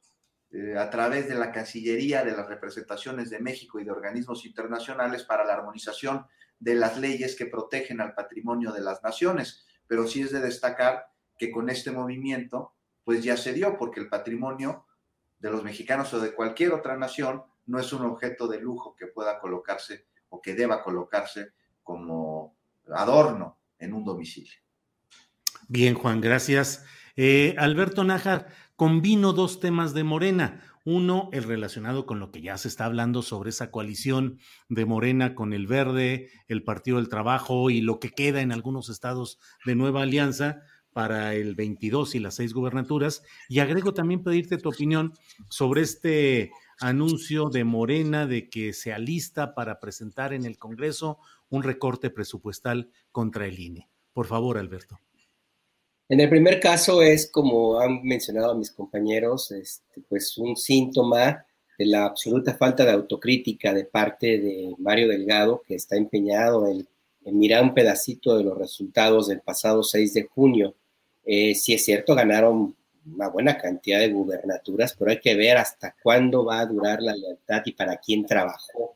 eh, 0.52 0.78
a 0.78 0.90
través 0.90 1.30
de 1.30 1.36
la 1.36 1.52
Cancillería, 1.52 2.24
de 2.24 2.36
las 2.36 2.48
representaciones 2.48 3.30
de 3.30 3.40
México 3.40 3.80
y 3.80 3.86
de 3.86 3.92
organismos 3.92 4.46
internacionales 4.46 5.24
para 5.24 5.46
la 5.46 5.54
armonización 5.54 6.26
de 6.60 6.76
las 6.76 6.98
leyes 6.98 7.36
que 7.36 7.46
protegen 7.46 8.02
al 8.02 8.14
patrimonio 8.14 8.72
de 8.72 8.82
las 8.82 9.02
naciones. 9.02 9.66
Pero 9.88 10.08
sí 10.08 10.22
es 10.22 10.32
de 10.32 10.42
destacar 10.42 11.08
que 11.38 11.52
con 11.52 11.70
este 11.70 11.92
movimiento, 11.92 12.76
pues 13.04 13.24
ya 13.24 13.38
se 13.38 13.54
dio, 13.54 13.78
porque 13.78 14.00
el 14.00 14.10
patrimonio 14.10 14.86
de 15.40 15.50
los 15.50 15.64
mexicanos 15.64 16.14
o 16.14 16.20
de 16.20 16.34
cualquier 16.34 16.74
otra 16.74 16.98
nación 16.98 17.44
no 17.66 17.80
es 17.80 17.92
un 17.94 18.06
objeto 18.06 18.48
de 18.48 18.60
lujo 18.60 18.96
que 18.96 19.08
pueda 19.08 19.40
colocarse 19.40 20.06
o 20.30 20.42
que 20.42 20.54
deba 20.54 20.84
colocarse 20.84 21.54
como 21.82 22.56
adorno 22.94 23.58
en 23.80 23.94
un 23.94 24.04
domicilio. 24.04 24.54
Bien, 25.68 25.96
Juan, 25.96 26.22
gracias. 26.22 26.86
Eh, 27.16 27.56
Alberto 27.58 28.04
Nájar, 28.04 28.48
combino 28.82 29.32
dos 29.32 29.60
temas 29.60 29.94
de 29.94 30.04
Morena. 30.04 30.60
Uno, 30.86 31.30
el 31.34 31.44
relacionado 31.44 32.08
con 32.08 32.20
lo 32.20 32.32
que 32.32 32.42
ya 32.42 32.58
se 32.58 32.68
está 32.68 32.86
hablando 32.86 33.22
sobre 33.22 33.52
esa 33.52 33.70
coalición 33.70 34.40
de 34.70 34.86
Morena 34.86 35.36
con 35.36 35.54
el 35.54 35.68
Verde, 35.68 36.32
el 36.48 36.64
Partido 36.64 36.98
del 36.98 37.08
Trabajo 37.08 37.70
y 37.70 37.82
lo 37.82 38.00
que 38.00 38.10
queda 38.10 38.42
en 38.42 38.52
algunos 38.52 38.90
estados 38.90 39.38
de 39.68 39.76
Nueva 39.76 40.02
Alianza 40.02 40.64
para 40.94 41.36
el 41.36 41.54
22 41.54 42.16
y 42.16 42.20
las 42.22 42.34
seis 42.34 42.56
gubernaturas. 42.56 43.22
Y 43.48 43.60
agrego 43.60 43.94
también 43.94 44.24
pedirte 44.24 44.58
tu 44.58 44.70
opinión 44.70 45.14
sobre 45.48 45.84
este 45.84 46.50
anuncio 46.80 47.52
de 47.52 47.64
Morena 47.64 48.26
de 48.26 48.50
que 48.50 48.74
se 48.74 48.94
alista 48.94 49.54
para 49.54 49.80
presentar 49.80 50.34
en 50.34 50.44
el 50.44 50.58
Congreso 50.58 51.20
un 51.50 51.62
recorte 51.62 52.10
presupuestal 52.10 52.90
contra 53.12 53.46
el 53.46 53.60
INE. 53.60 53.90
Por 54.12 54.26
favor, 54.26 54.58
Alberto. 54.58 54.98
En 56.12 56.20
el 56.20 56.28
primer 56.28 56.60
caso 56.60 57.02
es, 57.02 57.32
como 57.32 57.80
han 57.80 58.04
mencionado 58.04 58.54
mis 58.54 58.70
compañeros, 58.70 59.50
este, 59.52 60.02
pues 60.10 60.38
un 60.38 60.58
síntoma 60.58 61.46
de 61.80 61.86
la 61.86 62.04
absoluta 62.04 62.54
falta 62.54 62.84
de 62.84 62.92
autocrítica 62.92 63.74
de 63.74 63.86
parte 63.86 64.38
de 64.38 64.76
Mario 64.78 65.08
Delgado, 65.08 65.62
que 65.66 65.76
está 65.76 65.96
empeñado 65.96 66.68
en, 66.68 66.86
mirar 67.34 67.64
un 67.64 67.74
pedacito 67.74 68.36
de 68.36 68.44
los 68.44 68.58
resultados 68.58 69.30
del 69.30 69.40
pasado 69.40 69.84
6 69.84 70.14
de 70.14 70.24
junio. 70.24 70.76
Eh, 71.24 71.56
si 71.56 71.76
es 71.76 71.86
cierto, 71.86 72.14
ganaron 72.14 72.76
una 73.06 73.30
buena 73.30 73.58
cantidad 73.58 74.00
de 74.00 74.12
gubernaturas, 74.12 74.94
pero 75.00 75.12
hay 75.12 75.22
que 75.22 75.36
ver 75.36 75.56
hasta 75.56 75.96
cuándo 76.04 76.44
va 76.44 76.60
a 76.60 76.66
durar 76.66 77.02
la 77.02 77.16
lealtad 77.16 77.62
y 77.64 77.72
para 77.72 77.96
quién 77.96 78.26
trabajó 78.26 78.96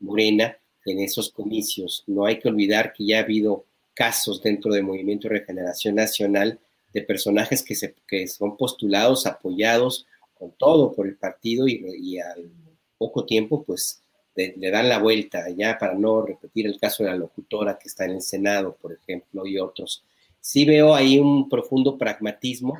Morena 0.00 0.56
en 0.86 1.00
esos 1.00 1.30
comicios. 1.30 2.04
No 2.06 2.24
hay 2.24 2.38
que 2.38 2.48
olvidar 2.48 2.94
que 2.94 3.04
ya 3.04 3.18
ha 3.18 3.22
habido 3.22 3.66
casos 3.94 4.42
dentro 4.42 4.72
del 4.72 4.84
Movimiento 4.84 5.28
de 5.28 5.38
Regeneración 5.38 5.94
Nacional 5.94 6.58
de 6.92 7.02
personajes 7.02 7.62
que, 7.62 7.74
se, 7.74 7.94
que 8.06 8.26
son 8.28 8.56
postulados, 8.56 9.26
apoyados 9.26 10.06
con 10.34 10.52
todo 10.52 10.92
por 10.92 11.06
el 11.06 11.16
partido 11.16 11.66
y, 11.66 12.18
al 12.18 12.50
poco 12.98 13.24
tiempo 13.24 13.62
pues 13.62 14.02
le 14.36 14.70
dan 14.70 14.88
la 14.88 14.98
vuelta, 14.98 15.48
ya 15.50 15.78
para 15.78 15.94
no 15.94 16.22
repetir 16.22 16.66
el 16.66 16.78
caso 16.78 17.04
de 17.04 17.10
la 17.10 17.16
locutora 17.16 17.78
que 17.78 17.88
está 17.88 18.04
en 18.04 18.12
el 18.12 18.22
Senado, 18.22 18.76
por 18.80 18.92
ejemplo, 18.92 19.46
y 19.46 19.58
otros. 19.58 20.04
Sí 20.40 20.64
veo 20.64 20.94
ahí 20.94 21.18
un 21.18 21.48
profundo 21.48 21.96
pragmatismo 21.96 22.76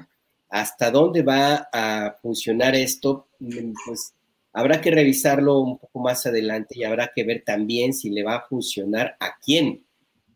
¿Hasta 0.54 0.88
dónde 0.92 1.22
va 1.22 1.68
a 1.72 2.16
funcionar 2.22 2.76
esto? 2.76 3.26
Mm, 3.40 3.72
pues 3.84 4.14
habrá 4.52 4.80
que 4.80 4.92
revisarlo 4.92 5.58
un 5.58 5.78
poco 5.78 5.98
más 5.98 6.26
adelante 6.26 6.78
y 6.78 6.84
habrá 6.84 7.10
que 7.12 7.24
ver 7.24 7.42
también 7.44 7.92
si 7.92 8.08
le 8.08 8.22
va 8.22 8.36
a 8.36 8.46
funcionar 8.46 9.16
a 9.18 9.36
quién. 9.44 9.84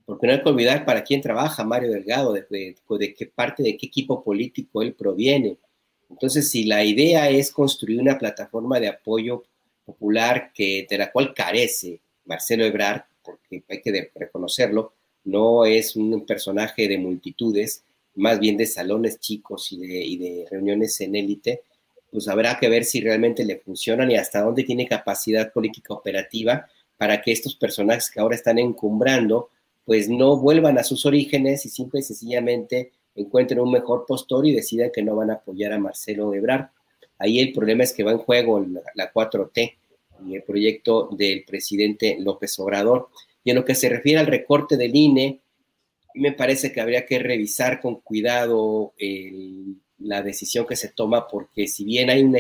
Porque 0.09 0.27
no 0.27 0.33
hay 0.33 0.43
que 0.43 0.49
olvidar 0.49 0.87
para 0.87 1.05
quién 1.05 1.21
trabaja 1.21 1.65
Mario 1.65 1.93
Delgado, 1.93 2.33
de, 2.33 2.47
de, 2.49 3.15
qué 3.15 3.27
parte, 3.27 3.63
de 3.63 3.77
qué 3.77 3.89
equipo 3.89 4.25
político 4.25 4.81
él 4.81 4.95
proviene. 4.95 5.59
Entonces, 6.09 6.51
si 6.51 6.65
la 6.65 6.83
idea 6.83 7.29
es 7.29 7.53
construir 7.53 8.01
una 8.01 8.17
plataforma 8.17 8.81
de 8.81 8.89
apoyo 8.89 9.45
popular 9.85 10.51
que, 10.55 10.87
de 10.89 10.97
la 10.97 11.13
cual 11.13 11.35
carece 11.35 12.01
Marcelo 12.25 12.65
Ebrard, 12.65 13.03
porque 13.23 13.63
hay 13.69 13.83
que 13.83 14.11
reconocerlo, 14.15 14.95
no 15.25 15.67
es 15.67 15.95
un 15.95 16.25
personaje 16.25 16.89
de 16.89 16.97
multitudes, 16.97 17.85
más 18.15 18.41
bien 18.41 18.57
de 18.57 18.65
salones 18.65 19.21
chicos 19.21 19.71
y 19.73 20.17
de, 20.17 20.47
reuniones 20.51 20.99
en 21.03 21.17
élite, 21.17 21.65
pues 22.11 22.29
habrá 22.29 22.59
que 22.59 22.71
ver 22.71 22.87
si 22.87 23.03
realmente 23.03 23.45
le 23.45 23.59
funcionan 23.59 24.11
y 24.11 24.17
hasta 24.17 24.41
dónde 24.41 24.65
tiene 24.65 24.89
capacidad 24.89 25.53
política 25.53 25.93
operativa 25.93 26.67
para 26.97 27.21
que 27.21 27.31
estos 27.31 27.57
personajes 27.57 28.11
que 28.11 28.21
ahora 28.21 28.37
están 28.37 28.59
encumbrando, 28.59 29.51
pues 29.89 30.11
no 30.11 30.37
vuelvan 30.37 30.77
a 30.77 30.85
sus 30.85 31.07
orígenes 31.07 31.65
y 31.65 31.71
simple 31.71 32.01
y 32.01 32.03
sencillamente 32.03 32.93
encuentren 33.15 33.59
un 33.59 33.73
mejor 33.73 34.05
postor 34.07 34.47
y 34.47 34.53
decidan 34.53 34.91
que 34.93 35.03
no 35.03 35.17
van 35.17 35.31
a 35.31 35.37
apoyar 35.37 35.73
a 35.73 35.79
Marcelo 35.79 36.35
Ebrard. 36.35 36.67
Ahí 37.19 37.41
el 37.41 37.55
problema 37.55 37.85
es 37.85 37.95
que 37.95 38.03
va 38.03 38.13
en 38.13 38.19
juego 38.19 38.63
la 38.95 39.11
4T 39.11 39.77
y 40.27 40.35
el 40.35 40.43
proyecto 40.43 41.09
del 41.11 41.43
presidente 41.43 42.19
López 42.21 42.59
Obrador. 42.59 43.09
Y 43.43 43.49
en 43.49 43.57
lo 43.57 43.65
que 43.65 43.75
se 43.75 43.89
refiere 43.89 44.21
al 44.21 44.27
recorte 44.27 44.77
del 44.77 44.95
INE, 44.95 45.41
me 46.17 46.33
parece 46.33 46.71
que 46.71 46.83
habría 46.83 47.07
que 47.07 47.19
revisar 47.19 47.81
con 47.81 48.03
cuidado 48.03 48.93
la 50.01 50.21
decisión 50.21 50.67
que 50.67 50.77
se 50.77 50.89
toma, 50.89 51.27
porque 51.27 51.67
si 51.67 51.85
bien 51.85 52.11
hay 52.11 52.31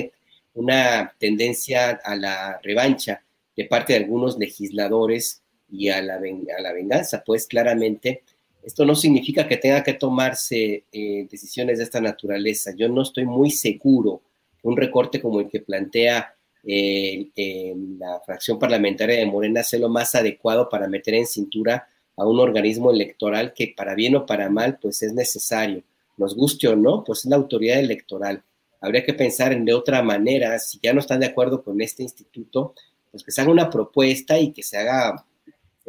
una, 0.52 1.14
tendencia 1.18 1.98
a 2.04 2.14
la 2.14 2.60
revancha 2.62 3.24
de 3.56 3.64
parte 3.64 3.94
de 3.94 4.00
algunos 4.00 4.36
legisladores 4.36 5.42
y 5.70 5.88
a 5.88 6.02
la, 6.02 6.14
a 6.14 6.62
la 6.62 6.72
venganza, 6.72 7.22
pues 7.24 7.46
claramente 7.46 8.22
esto 8.62 8.84
no 8.84 8.94
significa 8.94 9.46
que 9.46 9.56
tenga 9.56 9.82
que 9.82 9.94
tomarse 9.94 10.84
eh, 10.92 11.26
decisiones 11.30 11.78
de 11.78 11.84
esta 11.84 12.00
naturaleza. 12.00 12.72
Yo 12.76 12.88
no 12.88 13.02
estoy 13.02 13.24
muy 13.24 13.50
seguro 13.50 14.22
un 14.62 14.76
recorte 14.76 15.20
como 15.20 15.40
el 15.40 15.48
que 15.48 15.60
plantea 15.60 16.34
eh, 16.64 17.74
la 17.98 18.20
fracción 18.26 18.58
parlamentaria 18.58 19.18
de 19.18 19.26
Morena 19.26 19.62
sea 19.62 19.78
lo 19.78 19.88
más 19.88 20.14
adecuado 20.14 20.68
para 20.68 20.88
meter 20.88 21.14
en 21.14 21.26
cintura 21.26 21.88
a 22.16 22.26
un 22.26 22.40
organismo 22.40 22.90
electoral 22.90 23.54
que 23.54 23.72
para 23.76 23.94
bien 23.94 24.16
o 24.16 24.26
para 24.26 24.50
mal, 24.50 24.78
pues 24.80 25.02
es 25.02 25.12
necesario. 25.12 25.82
Nos 26.16 26.34
guste 26.34 26.66
o 26.68 26.74
no, 26.74 27.04
pues 27.04 27.20
es 27.20 27.26
la 27.26 27.36
autoridad 27.36 27.78
electoral. 27.78 28.42
Habría 28.80 29.04
que 29.04 29.14
pensar 29.14 29.52
en 29.52 29.64
de 29.64 29.72
otra 29.72 30.02
manera, 30.02 30.58
si 30.58 30.78
ya 30.82 30.92
no 30.92 31.00
están 31.00 31.20
de 31.20 31.26
acuerdo 31.26 31.62
con 31.62 31.80
este 31.80 32.02
instituto, 32.02 32.74
pues 33.10 33.22
que 33.22 33.30
se 33.30 33.40
haga 33.40 33.50
una 33.50 33.70
propuesta 33.70 34.38
y 34.38 34.52
que 34.52 34.62
se 34.62 34.76
haga 34.76 35.24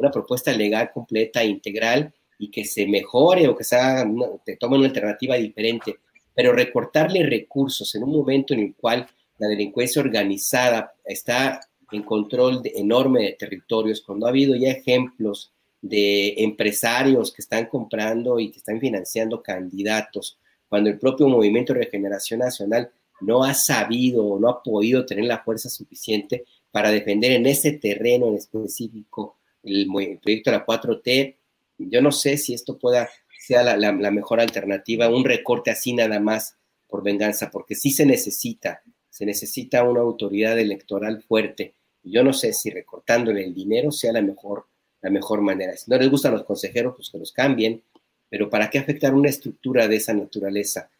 una 0.00 0.10
propuesta 0.10 0.52
legal 0.52 0.90
completa, 0.92 1.44
integral, 1.44 2.12
y 2.38 2.50
que 2.50 2.64
se 2.64 2.86
mejore 2.86 3.46
o 3.46 3.54
que 3.54 3.64
se 3.64 3.76
haga, 3.76 4.10
tome 4.58 4.78
una 4.78 4.86
alternativa 4.86 5.36
diferente. 5.36 5.98
Pero 6.34 6.52
recortarle 6.52 7.24
recursos 7.24 7.94
en 7.94 8.02
un 8.02 8.12
momento 8.12 8.54
en 8.54 8.60
el 8.60 8.74
cual 8.74 9.06
la 9.38 9.46
delincuencia 9.46 10.00
organizada 10.00 10.94
está 11.04 11.60
en 11.92 12.02
control 12.02 12.62
enorme 12.64 13.22
de 13.22 13.32
territorios, 13.32 14.00
cuando 14.00 14.26
ha 14.26 14.30
habido 14.30 14.54
ya 14.56 14.70
ejemplos 14.70 15.52
de 15.82 16.34
empresarios 16.38 17.32
que 17.32 17.42
están 17.42 17.66
comprando 17.66 18.38
y 18.38 18.50
que 18.50 18.58
están 18.58 18.80
financiando 18.80 19.42
candidatos, 19.42 20.38
cuando 20.68 20.88
el 20.88 20.98
propio 20.98 21.28
Movimiento 21.28 21.72
de 21.72 21.80
Regeneración 21.80 22.40
Nacional 22.40 22.90
no 23.20 23.44
ha 23.44 23.52
sabido 23.54 24.24
o 24.24 24.38
no 24.38 24.48
ha 24.48 24.62
podido 24.62 25.04
tener 25.04 25.24
la 25.24 25.42
fuerza 25.42 25.68
suficiente 25.68 26.44
para 26.70 26.90
defender 26.90 27.32
en 27.32 27.46
ese 27.46 27.72
terreno 27.72 28.28
en 28.28 28.36
específico 28.36 29.36
el, 29.62 29.86
proyecto 30.22 30.50
de 30.50 30.56
la 30.56 30.66
4T. 30.66 31.36
Yo 31.78 32.00
no 32.02 32.12
sé 32.12 32.36
si 32.36 32.54
esto 32.54 32.78
pueda 32.78 33.08
ser 33.38 33.64
la, 33.64 33.76
la, 33.76 34.10
mejor 34.10 34.40
alternativa, 34.40 35.08
un 35.08 35.24
recorte 35.24 35.70
así 35.70 35.92
nada 35.92 36.20
más 36.20 36.56
por 36.88 37.02
venganza, 37.02 37.50
porque 37.50 37.74
sí 37.74 37.90
se 37.90 38.04
necesita, 38.04 38.82
se 39.08 39.24
necesita 39.24 39.82
una 39.84 40.00
autoridad 40.00 40.58
electoral 40.58 41.22
fuerte. 41.22 41.74
Yo 42.02 42.22
no 42.22 42.32
sé 42.32 42.52
si 42.52 42.70
recortándole 42.70 43.44
el 43.44 43.54
dinero 43.54 43.90
sea 43.92 44.12
la 44.12 44.22
mejor 44.22 44.66
la 45.02 45.10
mejor 45.10 45.40
manera. 45.40 45.76
Si 45.76 45.90
no 45.90 45.96
les 45.96 46.10
gustan 46.10 46.32
los 46.32 46.44
consejeros, 46.44 46.94
pues 46.96 47.10
que 47.10 47.18
los 47.18 47.32
cambien, 47.32 47.82
pero 48.28 48.50
¿para 48.50 48.70
qué 48.70 48.78
afectar 48.78 49.14
una 49.14 49.28
estructura 49.28 49.88
de 49.88 49.96
esa 49.96 50.12
naturaleza? 50.12 50.90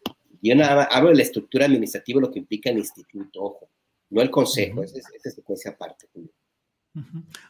Yo 0.41 0.55
nada 0.55 0.85
hablo 0.85 1.09
de 1.09 1.17
la 1.17 1.23
estructura 1.23 1.65
administrativa, 1.65 2.19
lo 2.19 2.31
que 2.31 2.39
implica 2.39 2.69
el 2.69 2.79
instituto, 2.79 3.43
ojo, 3.43 3.69
no 4.09 4.21
el 4.21 4.31
consejo, 4.31 4.83
esa 4.83 4.97
es, 4.97 5.35
secuencia 5.35 5.71
aparte. 5.71 6.07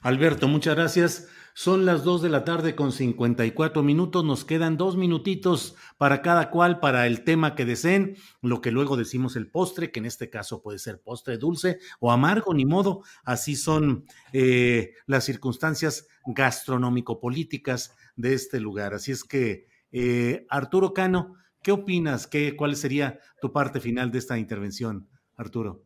Alberto, 0.02 0.48
muchas 0.48 0.76
gracias. 0.76 1.28
Son 1.54 1.86
las 1.86 2.04
2 2.04 2.22
de 2.22 2.30
la 2.30 2.46
tarde 2.46 2.76
con 2.76 2.92
54 2.92 3.84
minutos. 3.84 4.24
Nos 4.24 4.46
quedan 4.46 4.78
dos 4.78 4.96
minutitos 4.96 5.76
para 5.98 6.22
cada 6.22 6.50
cual, 6.50 6.80
para 6.80 7.08
el 7.08 7.24
tema 7.24 7.56
que 7.56 7.66
deseen, 7.66 8.16
lo 8.42 8.62
que 8.62 8.72
luego 8.72 8.96
decimos 8.96 9.36
el 9.36 9.50
postre, 9.50 9.92
que 9.92 10.00
en 10.00 10.06
este 10.06 10.30
caso 10.30 10.62
puede 10.62 10.80
ser 10.80 11.02
postre 11.02 11.38
dulce 11.38 11.80
o 12.00 12.12
amargo, 12.12 12.54
ni 12.54 12.66
modo. 12.66 13.04
Así 13.24 13.56
son 13.56 14.06
eh, 14.32 14.94
las 15.08 15.26
circunstancias 15.26 16.08
gastronómico-políticas 16.26 17.96
de 18.16 18.34
este 18.34 18.60
lugar. 18.60 18.94
Así 18.94 19.12
es 19.12 19.24
que, 19.24 19.68
eh, 19.92 20.46
Arturo 20.50 20.94
Cano, 20.94 21.36
¿qué 21.62 21.72
opinas? 21.72 22.28
¿Qué, 22.28 22.56
¿Cuál 22.56 22.76
sería 22.76 23.20
tu 23.42 23.52
parte 23.52 23.82
final 23.82 24.12
de 24.12 24.20
esta 24.20 24.38
intervención, 24.38 25.10
Arturo? 25.36 25.84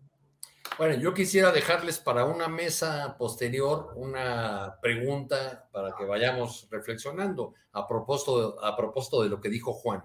Bueno, 0.78 0.96
yo 0.96 1.14
quisiera 1.14 1.52
dejarles 1.52 2.00
para 2.00 2.26
una 2.26 2.50
mesa 2.50 3.16
posterior 3.18 3.94
una 3.96 4.78
pregunta 4.82 5.70
para 5.72 5.96
que 5.96 6.04
vayamos 6.04 6.68
reflexionando 6.70 7.54
a 7.72 7.88
propósito, 7.88 8.64
a 8.64 8.76
propósito 8.76 9.24
de 9.24 9.30
lo 9.30 9.40
que 9.40 9.50
dijo 9.50 9.74
Juan. 9.74 10.04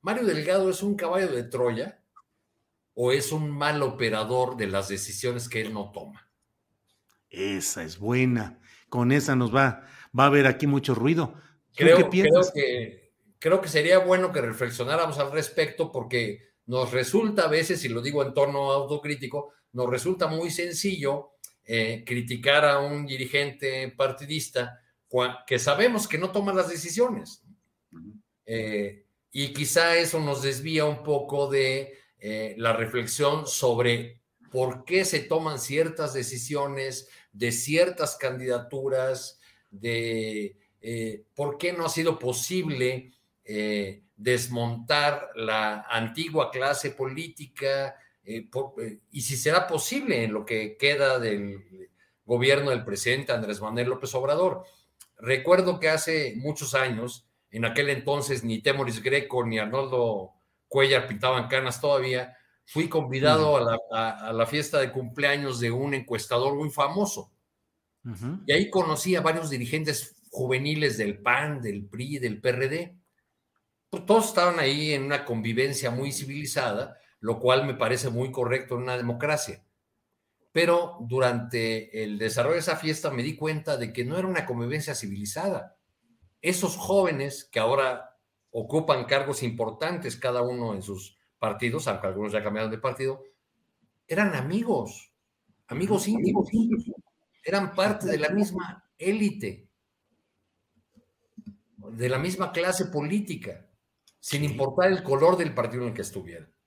¿Mario 0.00 0.24
Delgado 0.24 0.68
es 0.70 0.82
un 0.82 0.96
caballo 0.96 1.28
de 1.28 1.44
Troya 1.44 2.00
o 2.94 3.12
es 3.12 3.30
un 3.30 3.50
mal 3.50 3.80
operador 3.82 4.56
de 4.56 4.66
las 4.66 4.88
decisiones 4.88 5.48
que 5.48 5.60
él 5.60 5.72
no 5.72 5.92
toma? 5.92 6.28
Esa 7.30 7.84
es 7.84 7.98
buena. 7.98 8.60
Con 8.88 9.12
esa 9.12 9.36
nos 9.36 9.54
va, 9.54 9.86
va 10.18 10.24
a 10.24 10.26
haber 10.26 10.46
aquí 10.46 10.66
mucho 10.66 10.94
ruido. 10.94 11.34
Creo, 11.76 12.10
creo, 12.10 12.42
que, 12.52 13.12
creo 13.38 13.60
que 13.60 13.68
sería 13.68 13.98
bueno 13.98 14.32
que 14.32 14.40
reflexionáramos 14.40 15.18
al 15.18 15.30
respecto 15.30 15.92
porque 15.92 16.48
nos 16.66 16.90
resulta 16.90 17.44
a 17.44 17.48
veces, 17.48 17.84
y 17.84 17.88
lo 17.88 18.02
digo 18.02 18.22
en 18.22 18.34
tono 18.34 18.72
autocrítico, 18.72 19.52
nos 19.72 19.88
resulta 19.90 20.26
muy 20.26 20.50
sencillo 20.50 21.32
eh, 21.70 22.02
criticar 22.06 22.64
a 22.64 22.78
un 22.78 23.04
dirigente 23.04 23.88
partidista 23.90 24.80
que 25.46 25.58
sabemos 25.58 26.08
que 26.08 26.16
no 26.16 26.32
toma 26.32 26.54
las 26.54 26.70
decisiones. 26.70 27.42
Eh, 28.46 29.04
y 29.30 29.52
quizá 29.52 29.96
eso 29.96 30.18
nos 30.18 30.42
desvía 30.42 30.86
un 30.86 31.02
poco 31.02 31.46
de 31.46 31.92
eh, 32.18 32.54
la 32.56 32.72
reflexión 32.72 33.46
sobre 33.46 34.22
por 34.50 34.86
qué 34.86 35.04
se 35.04 35.20
toman 35.20 35.58
ciertas 35.58 36.14
decisiones 36.14 37.10
de 37.32 37.52
ciertas 37.52 38.16
candidaturas, 38.16 39.38
de 39.70 40.56
por 41.34 41.58
qué 41.58 41.74
no 41.74 41.84
ha 41.84 41.90
sido 41.90 42.18
posible 42.18 43.12
desmontar 44.16 45.28
la 45.34 45.82
antigua 45.82 46.50
clase 46.50 46.92
política, 46.92 47.94
eh, 48.28 48.50
eh, 48.82 49.00
y 49.10 49.22
si 49.22 49.38
será 49.38 49.66
posible 49.66 50.22
en 50.22 50.34
lo 50.34 50.44
que 50.44 50.76
queda 50.76 51.18
del 51.18 51.88
gobierno 52.26 52.70
del 52.70 52.84
presidente 52.84 53.32
Andrés 53.32 53.62
Manuel 53.62 53.88
López 53.88 54.14
Obrador. 54.14 54.64
Recuerdo 55.16 55.80
que 55.80 55.88
hace 55.88 56.34
muchos 56.36 56.74
años, 56.74 57.26
en 57.50 57.64
aquel 57.64 57.88
entonces 57.88 58.44
ni 58.44 58.60
Temoris 58.60 59.02
Greco 59.02 59.46
ni 59.46 59.58
Arnoldo 59.58 60.34
Cuellar 60.68 61.08
pintaban 61.08 61.48
canas 61.48 61.80
todavía, 61.80 62.36
fui 62.66 62.90
convidado 62.90 63.56
a 63.56 64.32
la, 64.34 64.46
fiesta 64.46 64.78
de 64.78 64.92
cumpleaños 64.92 65.58
de 65.58 65.70
un 65.70 65.94
encuestador 65.94 66.54
muy 66.54 66.68
famoso. 66.68 67.32
Y 68.46 68.52
ahí 68.52 68.68
conocí 68.68 69.16
a 69.16 69.22
varios 69.22 69.48
dirigentes 69.48 70.22
juveniles 70.30 70.98
del 70.98 71.18
PAN, 71.18 71.62
del 71.62 71.86
PRI, 71.86 72.18
del 72.18 72.40
PRD. 72.42 72.94
Pues, 73.88 74.04
todos 74.04 74.26
estaban 74.26 74.58
ahí 74.58 74.92
en 74.92 75.04
una 75.04 75.24
convivencia 75.24 75.90
muy 75.90 76.12
civilizada 76.12 76.98
lo 77.20 77.40
cual 77.40 77.66
me 77.66 77.74
parece 77.74 78.10
muy 78.10 78.30
correcto 78.30 78.76
en 78.76 78.82
una 78.82 78.96
democracia. 78.96 79.64
Pero 80.52 80.96
durante 81.00 82.02
el 82.02 82.18
desarrollo 82.18 82.54
de 82.54 82.60
esa 82.60 82.76
fiesta 82.76 83.10
me 83.10 83.22
di 83.22 83.36
cuenta 83.36 83.76
de 83.76 83.92
que 83.92 84.04
no 84.04 84.16
era 84.18 84.26
una 84.26 84.46
convivencia 84.46 84.94
civilizada. 84.94 85.76
Esos 86.40 86.76
jóvenes 86.76 87.44
que 87.44 87.60
ahora 87.60 88.16
ocupan 88.50 89.04
cargos 89.04 89.42
importantes 89.42 90.16
cada 90.16 90.42
uno 90.42 90.74
en 90.74 90.82
sus 90.82 91.18
partidos, 91.38 91.86
aunque 91.86 92.06
algunos 92.06 92.32
ya 92.32 92.42
cambiaron 92.42 92.70
de 92.70 92.78
partido, 92.78 93.22
eran 94.06 94.34
amigos, 94.34 95.12
amigos 95.66 96.08
íntimos, 96.08 96.48
eran 97.44 97.74
parte 97.74 98.06
de 98.06 98.18
la 98.18 98.30
misma 98.30 98.90
élite, 98.96 99.68
de 101.76 102.08
la 102.08 102.18
misma 102.18 102.52
clase 102.52 102.86
política, 102.86 103.66
sin 104.18 104.44
importar 104.44 104.90
el 104.90 105.02
color 105.02 105.36
del 105.36 105.54
partido 105.54 105.82
en 105.82 105.88
el 105.90 105.94
que 105.94 106.02
estuvieran 106.02 106.57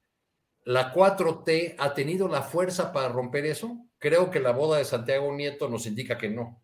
la 0.64 0.94
4T 0.94 1.76
ha 1.78 1.94
tenido 1.94 2.28
la 2.28 2.42
fuerza 2.42 2.92
para 2.92 3.10
romper 3.10 3.46
eso? 3.46 3.86
Creo 3.98 4.30
que 4.30 4.40
la 4.40 4.52
boda 4.52 4.78
de 4.78 4.86
Santiago 4.86 5.34
Nieto 5.34 5.70
nos 5.70 5.86
indica 5.86 6.18
que 6.18 6.30
no. 6.30 6.64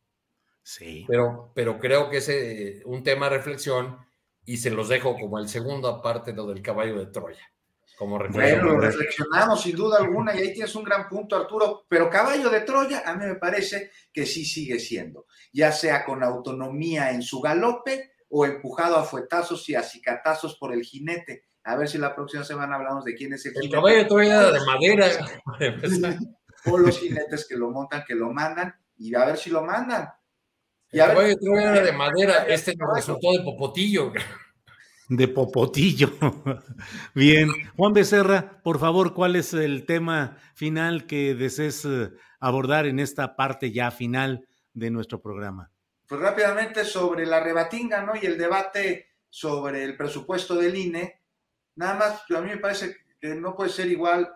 Sí. 0.63 1.05
Pero, 1.07 1.51
pero 1.55 1.79
creo 1.79 2.09
que 2.09 2.17
es 2.17 2.29
eh, 2.29 2.81
un 2.85 3.03
tema 3.03 3.29
de 3.29 3.37
reflexión 3.37 3.97
y 4.45 4.57
se 4.57 4.69
los 4.69 4.89
dejo 4.89 5.15
como 5.15 5.39
el 5.39 5.47
segundo 5.47 5.87
aparte 5.87 6.33
lo 6.33 6.45
del 6.45 6.61
caballo 6.61 6.99
de 6.99 7.07
Troya. 7.07 7.51
Como 7.97 8.19
bueno, 8.29 8.63
lo 8.63 8.79
reflexionamos 8.79 9.61
sin 9.61 9.75
duda 9.75 9.97
alguna 9.97 10.35
y 10.35 10.39
ahí 10.39 10.53
tienes 10.53 10.75
un 10.75 10.83
gran 10.83 11.09
punto, 11.09 11.35
Arturo, 11.35 11.85
pero 11.89 12.11
caballo 12.11 12.47
de 12.51 12.61
Troya 12.61 13.01
a 13.03 13.15
mí 13.15 13.25
me 13.25 13.35
parece 13.35 13.89
que 14.13 14.27
sí 14.27 14.45
sigue 14.45 14.79
siendo, 14.79 15.25
ya 15.51 15.71
sea 15.71 16.05
con 16.05 16.21
autonomía 16.21 17.09
en 17.09 17.23
su 17.23 17.41
galope 17.41 18.11
o 18.29 18.45
empujado 18.45 18.97
a 18.97 19.03
fuetazos 19.03 19.67
y 19.69 19.75
a 19.75 19.81
cicatazos 19.81 20.57
por 20.57 20.73
el 20.73 20.83
jinete 20.83 21.46
a 21.67 21.75
ver 21.75 21.89
si 21.89 21.97
la 21.97 22.15
próxima 22.15 22.45
semana 22.45 22.77
hablamos 22.77 23.03
de 23.03 23.13
quién 23.13 23.33
es 23.33 23.45
el, 23.45 23.53
el 23.61 23.69
caballo 23.69 24.07
todavía 24.07 24.51
de 24.51 24.65
madera. 24.65 25.07
o 26.65 26.77
los 26.77 26.97
jinetes 26.97 27.45
que 27.45 27.57
lo 27.57 27.69
montan, 27.71 28.05
que 28.07 28.15
lo 28.15 28.31
mandan, 28.31 28.73
y 28.97 29.13
a 29.13 29.25
ver 29.25 29.37
si 29.37 29.49
lo 29.49 29.63
mandan. 29.65 30.07
el 30.91 30.99
caballo 30.99 31.35
todavía 31.37 31.81
de 31.81 31.91
madera, 31.91 32.45
este 32.47 32.73
nos 32.77 32.95
resultó 32.95 33.33
de 33.33 33.43
popotillo. 33.43 34.13
De 35.09 35.27
popotillo. 35.27 36.09
Bien. 37.13 37.49
Juan 37.75 37.91
Becerra, 37.91 38.61
por 38.63 38.79
favor, 38.79 39.13
¿cuál 39.13 39.35
es 39.35 39.53
el 39.53 39.85
tema 39.85 40.37
final 40.55 41.05
que 41.05 41.35
desees 41.35 41.83
eh, 41.83 42.11
abordar 42.39 42.85
en 42.85 42.99
esta 42.99 43.35
parte 43.35 43.73
ya 43.73 43.91
final 43.91 44.47
de 44.73 44.89
nuestro 44.89 45.21
programa? 45.21 45.69
Pues 46.07 46.21
rápidamente 46.21 46.85
sobre 46.85 47.25
la 47.25 47.41
rebatinga, 47.41 48.03
¿no? 48.03 48.13
Y 48.15 48.25
el 48.25 48.37
debate 48.37 49.07
sobre 49.29 49.83
el 49.83 49.97
presupuesto 49.97 50.55
del 50.55 50.75
INE, 50.75 51.16
Nada 51.77 51.93
más, 51.93 52.23
a 52.35 52.41
mí 52.41 52.49
me 52.49 52.57
parece 52.57 52.97
que 53.21 53.35
no 53.35 53.55
puede 53.55 53.69
ser 53.69 53.87
igual 53.87 54.29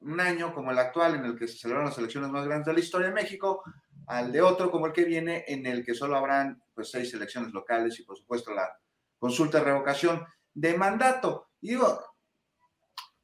un 0.00 0.20
año 0.20 0.54
como 0.54 0.70
el 0.70 0.78
actual, 0.78 1.16
en 1.16 1.24
el 1.24 1.36
que 1.36 1.48
se 1.48 1.58
celebran 1.58 1.86
las 1.86 1.98
elecciones 1.98 2.30
más 2.30 2.46
grandes 2.46 2.66
de 2.66 2.72
la 2.72 2.80
historia 2.80 3.08
de 3.08 3.14
México, 3.14 3.64
al 4.06 4.30
de 4.30 4.40
otro 4.40 4.70
como 4.70 4.86
el 4.86 4.92
que 4.92 5.04
viene, 5.04 5.44
en 5.48 5.66
el 5.66 5.84
que 5.84 5.92
solo 5.92 6.16
habrán 6.16 6.62
pues, 6.72 6.90
seis 6.90 7.12
elecciones 7.12 7.52
locales 7.52 7.98
y, 7.98 8.04
por 8.04 8.16
supuesto, 8.16 8.54
la 8.54 8.70
consulta 9.18 9.58
de 9.58 9.64
revocación 9.64 10.24
de 10.54 10.78
mandato. 10.78 11.50
Y 11.60 11.70
digo, 11.70 12.00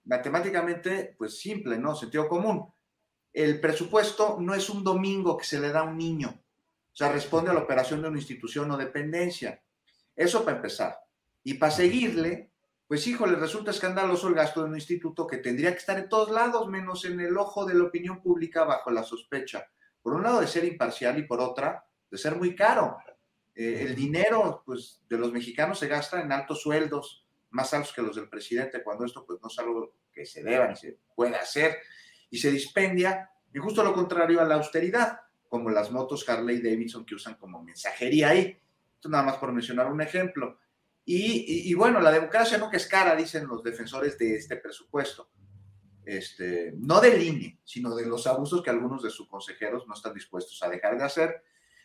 matemáticamente, 0.04 1.14
pues 1.16 1.38
simple, 1.38 1.78
¿no? 1.78 1.94
Sentido 1.94 2.28
común. 2.28 2.72
El 3.32 3.60
presupuesto 3.60 4.36
no 4.40 4.52
es 4.52 4.68
un 4.68 4.82
domingo 4.82 5.36
que 5.36 5.44
se 5.44 5.60
le 5.60 5.70
da 5.70 5.80
a 5.80 5.84
un 5.84 5.96
niño. 5.96 6.28
O 6.28 6.96
sea, 6.96 7.12
responde 7.12 7.52
a 7.52 7.54
la 7.54 7.60
operación 7.60 8.02
de 8.02 8.08
una 8.08 8.18
institución 8.18 8.68
o 8.72 8.76
dependencia. 8.76 9.62
Eso 10.14 10.44
para 10.44 10.56
empezar. 10.56 10.98
Y 11.44 11.54
para 11.54 11.72
seguirle, 11.72 12.53
pues 12.86 13.06
híjole, 13.06 13.36
resulta 13.36 13.70
escandaloso 13.70 14.28
el 14.28 14.34
gasto 14.34 14.62
de 14.62 14.68
un 14.68 14.74
instituto 14.74 15.26
que 15.26 15.38
tendría 15.38 15.72
que 15.72 15.78
estar 15.78 15.98
en 15.98 16.08
todos 16.08 16.30
lados, 16.30 16.68
menos 16.68 17.04
en 17.04 17.20
el 17.20 17.36
ojo 17.38 17.64
de 17.64 17.74
la 17.74 17.84
opinión 17.84 18.20
pública 18.20 18.64
bajo 18.64 18.90
la 18.90 19.02
sospecha. 19.02 19.66
Por 20.02 20.14
un 20.14 20.22
lado 20.22 20.40
de 20.40 20.46
ser 20.46 20.64
imparcial 20.64 21.18
y 21.18 21.22
por 21.22 21.40
otra 21.40 21.86
de 22.10 22.18
ser 22.18 22.36
muy 22.36 22.54
caro. 22.54 22.98
Eh, 23.54 23.86
el 23.86 23.94
dinero 23.94 24.62
pues, 24.66 25.00
de 25.08 25.16
los 25.16 25.32
mexicanos 25.32 25.78
se 25.78 25.88
gasta 25.88 26.20
en 26.20 26.30
altos 26.32 26.60
sueldos, 26.60 27.26
más 27.50 27.72
altos 27.72 27.92
que 27.92 28.02
los 28.02 28.16
del 28.16 28.28
presidente, 28.28 28.82
cuando 28.82 29.04
esto 29.04 29.24
pues, 29.24 29.40
no 29.40 29.48
es 29.48 29.58
algo 29.58 29.94
que 30.12 30.26
se 30.26 30.42
deba 30.42 30.68
ni 30.68 30.76
se 30.76 30.98
puede 31.14 31.36
hacer, 31.36 31.78
y 32.30 32.38
se 32.38 32.50
dispendia, 32.50 33.30
y 33.52 33.58
justo 33.58 33.82
lo 33.82 33.94
contrario 33.94 34.40
a 34.40 34.44
la 34.44 34.56
austeridad, 34.56 35.20
como 35.48 35.70
las 35.70 35.92
motos 35.92 36.28
Harley 36.28 36.60
Davidson 36.60 37.06
que 37.06 37.14
usan 37.14 37.36
como 37.36 37.62
mensajería 37.62 38.30
ahí. 38.30 38.58
Esto 38.96 39.08
nada 39.08 39.22
más 39.22 39.36
por 39.36 39.52
mencionar 39.52 39.90
un 39.90 40.00
ejemplo. 40.00 40.58
Y, 41.06 41.74
bueno, 41.74 42.00
la 42.00 42.10
democracia 42.10 42.56
nunca 42.56 42.78
es 42.78 42.86
cara, 42.86 43.14
dicen 43.14 43.46
los 43.46 43.62
defensores 43.62 44.16
de 44.16 44.36
este 44.36 44.56
presupuesto. 44.56 45.30
Este, 46.04 46.72
no 46.76 47.00
del 47.00 47.22
INE, 47.22 47.60
sino 47.64 47.94
de 47.94 48.06
los 48.06 48.26
abusos 48.26 48.62
que 48.62 48.70
algunos 48.70 49.02
de 49.02 49.10
sus 49.10 49.28
consejeros 49.28 49.86
no 49.86 49.94
están 49.94 50.14
dispuestos 50.14 50.62
a 50.62 50.68
dejar 50.68 50.96
de 50.98 51.04
hacer. 51.04 51.42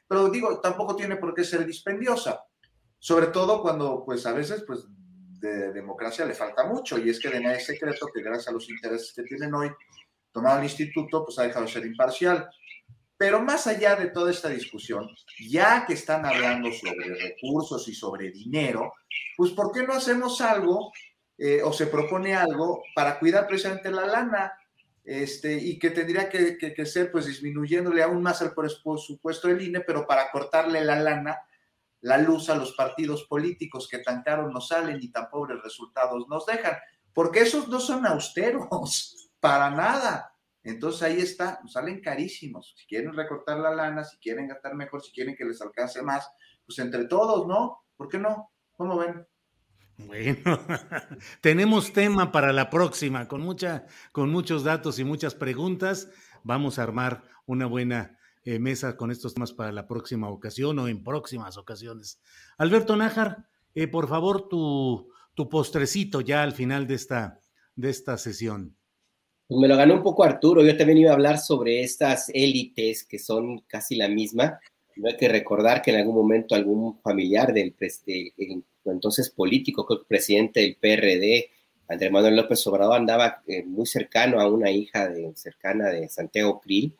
Pero 0.07 0.29
digo, 0.29 0.59
tampoco 0.59 0.95
tiene 0.95 1.17
por 1.17 1.33
qué 1.33 1.43
ser 1.43 1.65
dispendiosa, 1.65 2.43
sobre 2.97 3.27
todo 3.27 3.61
cuando, 3.61 4.03
pues 4.05 4.25
a 4.25 4.33
veces, 4.33 4.63
pues 4.65 4.87
de 5.39 5.71
democracia 5.71 6.25
le 6.25 6.33
falta 6.33 6.65
mucho, 6.65 6.97
y 6.97 7.09
es 7.09 7.19
que 7.19 7.29
de 7.29 7.39
nada 7.39 7.55
es 7.55 7.65
secreto 7.65 8.07
que 8.13 8.21
gracias 8.21 8.49
a 8.49 8.51
los 8.51 8.69
intereses 8.69 9.13
que 9.13 9.23
tienen 9.23 9.53
hoy, 9.53 9.71
tomado 10.31 10.59
el 10.59 10.65
instituto, 10.65 11.23
pues 11.23 11.39
ha 11.39 11.43
dejado 11.43 11.65
de 11.65 11.71
ser 11.71 11.85
imparcial. 11.85 12.49
Pero 13.19 13.39
más 13.39 13.67
allá 13.67 13.95
de 13.95 14.07
toda 14.07 14.31
esta 14.31 14.49
discusión, 14.49 15.07
ya 15.47 15.85
que 15.85 15.93
están 15.93 16.25
hablando 16.25 16.71
sobre 16.71 17.13
recursos 17.13 17.87
y 17.87 17.93
sobre 17.93 18.31
dinero, 18.31 18.93
pues 19.37 19.51
¿por 19.51 19.71
qué 19.71 19.83
no 19.83 19.93
hacemos 19.93 20.41
algo 20.41 20.91
eh, 21.37 21.61
o 21.61 21.71
se 21.71 21.85
propone 21.85 22.33
algo 22.33 22.81
para 22.95 23.19
cuidar 23.19 23.45
precisamente 23.45 23.91
la 23.91 24.07
lana? 24.07 24.53
este, 25.09 25.55
y 25.55 25.79
que 25.79 25.89
tendría 25.89 26.29
que, 26.29 26.57
que, 26.59 26.85
ser 26.85 27.11
pues 27.11 27.25
disminuyéndole 27.25 28.03
aún 28.03 28.21
más 28.21 28.43
el 28.43 28.51
presupuesto 28.53 29.47
del 29.47 29.59
INE, 29.59 29.79
pero 29.79 30.05
para 30.05 30.29
cortarle 30.29 30.85
la 30.85 30.99
lana, 30.99 31.39
la 32.01 32.19
luz 32.19 32.47
a 32.51 32.55
los 32.55 32.73
partidos 32.73 33.23
políticos 33.23 33.87
que 33.89 33.97
tan 33.97 34.21
caros 34.21 34.53
nos 34.53 34.67
salen 34.67 34.99
y 35.01 35.11
tan 35.11 35.27
pobres 35.31 35.63
resultados 35.63 36.27
nos 36.27 36.45
dejan, 36.45 36.77
porque 37.11 37.41
esos 37.41 37.67
no 37.69 37.79
son 37.79 38.05
austeros, 38.05 39.31
para 39.39 39.71
nada. 39.71 40.31
Entonces 40.69 41.01
ahí 41.03 41.19
está, 41.19 41.59
nos 41.61 41.73
salen 41.73 42.01
carísimos. 42.01 42.73
Si 42.77 42.85
quieren 42.85 43.13
recortar 43.13 43.59
la 43.59 43.73
lana, 43.73 44.03
si 44.03 44.17
quieren 44.17 44.47
gastar 44.47 44.75
mejor, 44.75 45.01
si 45.01 45.11
quieren 45.11 45.35
que 45.35 45.45
les 45.45 45.61
alcance 45.61 46.01
más, 46.01 46.29
pues 46.65 46.79
entre 46.79 47.05
todos, 47.05 47.47
¿no? 47.47 47.85
¿Por 47.95 48.07
qué 48.07 48.19
no? 48.19 48.51
¿Cómo 48.71 48.97
ven? 48.97 49.25
Bueno, 49.97 50.59
tenemos 51.41 51.91
tema 51.91 52.31
para 52.31 52.53
la 52.53 52.69
próxima, 52.69 53.27
con, 53.27 53.41
mucha, 53.41 53.85
con 54.11 54.29
muchos 54.29 54.63
datos 54.63 54.99
y 54.99 55.03
muchas 55.03 55.35
preguntas. 55.35 56.09
Vamos 56.43 56.79
a 56.79 56.83
armar 56.83 57.25
una 57.45 57.65
buena 57.65 58.17
eh, 58.45 58.59
mesa 58.59 58.95
con 58.95 59.11
estos 59.11 59.33
temas 59.33 59.51
para 59.51 59.73
la 59.73 59.87
próxima 59.87 60.29
ocasión 60.29 60.79
o 60.79 60.87
en 60.87 61.03
próximas 61.03 61.57
ocasiones. 61.57 62.21
Alberto 62.57 62.95
Nájar, 62.95 63.49
eh, 63.75 63.87
por 63.87 64.07
favor, 64.07 64.47
tu, 64.47 65.11
tu 65.33 65.49
postrecito 65.49 66.21
ya 66.21 66.43
al 66.43 66.53
final 66.53 66.87
de 66.87 66.95
esta, 66.95 67.41
de 67.75 67.89
esta 67.89 68.17
sesión. 68.17 68.78
Me 69.49 69.67
lo 69.67 69.75
ganó 69.75 69.95
un 69.95 70.03
poco 70.03 70.23
Arturo. 70.23 70.63
Yo 70.63 70.77
también 70.77 70.99
iba 70.99 71.11
a 71.11 71.15
hablar 71.15 71.39
sobre 71.39 71.81
estas 71.81 72.29
élites 72.33 73.03
que 73.03 73.17
son 73.17 73.61
casi 73.67 73.95
la 73.95 74.07
misma. 74.07 74.59
No 74.95 75.09
hay 75.09 75.17
que 75.17 75.27
recordar 75.27 75.81
que 75.81 75.91
en 75.91 75.97
algún 75.97 76.15
momento 76.15 76.53
algún 76.53 76.99
familiar 77.01 77.51
del, 77.51 77.73
entonces 78.85 79.29
político, 79.29 79.87
presidente 80.07 80.59
del 80.61 80.75
PRD, 80.75 81.49
Andrés 81.87 82.11
Manuel 82.11 82.35
López 82.35 82.65
Obrador, 82.67 82.95
andaba 82.95 83.41
eh, 83.47 83.63
muy 83.63 83.87
cercano 83.87 84.39
a 84.39 84.47
una 84.47 84.69
hija 84.69 85.09
de, 85.09 85.31
cercana 85.35 85.89
de 85.89 86.07
Santiago 86.07 86.61
Krill, 86.61 86.93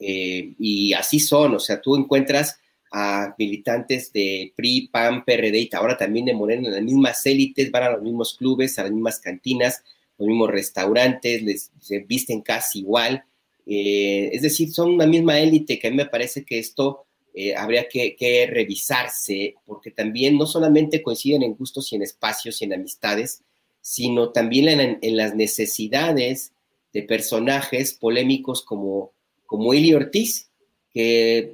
eh, 0.00 0.54
y 0.58 0.92
así 0.94 1.20
son, 1.20 1.54
o 1.54 1.60
sea, 1.60 1.80
tú 1.80 1.96
encuentras 1.96 2.58
a 2.90 3.34
militantes 3.38 4.12
de 4.12 4.52
PRI, 4.56 4.88
PAN, 4.88 5.24
PRD 5.24 5.58
y 5.58 5.70
ahora 5.72 5.96
también 5.96 6.26
de 6.26 6.34
Morena 6.34 6.68
en 6.68 6.74
las 6.74 6.82
mismas 6.82 7.24
élites, 7.24 7.70
van 7.70 7.84
a 7.84 7.90
los 7.90 8.02
mismos 8.02 8.34
clubes, 8.36 8.78
a 8.78 8.82
las 8.82 8.92
mismas 8.92 9.20
cantinas, 9.20 9.82
los 10.18 10.28
mismos 10.28 10.50
restaurantes, 10.50 11.42
les 11.42 11.70
se 11.80 12.00
visten 12.00 12.40
casi 12.42 12.80
igual. 12.80 13.24
Eh, 13.66 14.30
es 14.32 14.42
decir, 14.42 14.72
son 14.72 14.92
una 14.92 15.06
misma 15.06 15.38
élite 15.38 15.78
que 15.78 15.88
a 15.88 15.90
mí 15.90 15.96
me 15.96 16.06
parece 16.06 16.44
que 16.44 16.58
esto 16.58 17.06
eh, 17.34 17.54
habría 17.56 17.88
que, 17.88 18.48
revisarse, 18.50 19.54
porque 19.64 19.90
también 19.90 20.36
no 20.36 20.46
solamente 20.46 21.02
coinciden 21.02 21.42
en 21.42 21.54
gustos 21.54 21.92
y 21.92 21.96
en 21.96 22.02
espacios 22.02 22.60
y 22.60 22.66
en 22.66 22.74
amistades, 22.74 23.42
sino 23.80 24.30
también 24.30 24.98
en, 25.00 25.16
las 25.16 25.34
necesidades 25.34 26.52
de 26.92 27.02
personajes 27.02 27.94
polémicos 27.94 28.62
como, 28.62 29.12
como 29.46 29.70
Ortiz, 29.70 30.50
que 30.92 31.52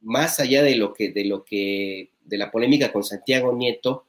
más 0.00 0.40
allá 0.40 0.62
de 0.62 0.76
lo 0.76 0.94
que, 0.94 1.10
de 1.12 1.24
lo 1.24 1.44
que, 1.44 2.10
de 2.24 2.38
la 2.38 2.50
polémica 2.50 2.90
con 2.90 3.04
Santiago 3.04 3.52
Nieto, 3.54 4.06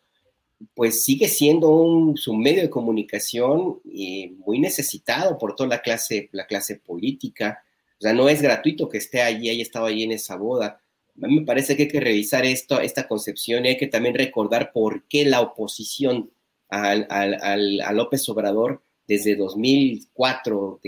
pues 0.76 1.04
sigue 1.04 1.28
siendo 1.28 1.70
un, 1.70 2.18
su 2.18 2.34
medio 2.34 2.62
de 2.62 2.70
comunicación 2.70 3.80
eh, 3.94 4.32
muy 4.38 4.60
necesitado 4.60 5.38
por 5.38 5.56
toda 5.56 5.70
la 5.70 5.82
clase, 5.82 6.30
la 6.32 6.46
clase 6.46 6.78
política. 6.78 7.64
O 8.00 8.02
sea, 8.02 8.14
no 8.14 8.30
es 8.30 8.42
gratuito 8.42 8.90
que 8.90 8.98
esté 8.98 9.22
allí, 9.22 9.50
haya 9.50 9.62
estado 9.62 9.86
allí 9.86 10.04
en 10.04 10.12
esa 10.12 10.36
boda 10.36 10.84
me 11.16 11.42
parece 11.42 11.76
que 11.76 11.84
hay 11.84 11.90
que 11.90 12.00
revisar 12.00 12.46
esto, 12.46 12.80
esta 12.80 13.08
concepción 13.08 13.66
y 13.66 13.70
hay 13.70 13.78
que 13.78 13.88
también 13.88 14.16
recordar 14.16 14.72
por 14.72 15.04
qué 15.08 15.26
la 15.26 15.42
oposición 15.42 16.32
al, 16.70 17.06
a 17.10 17.94
López 17.94 18.28
Obrador 18.30 18.84
desde 19.08 19.36
2004 19.36 20.82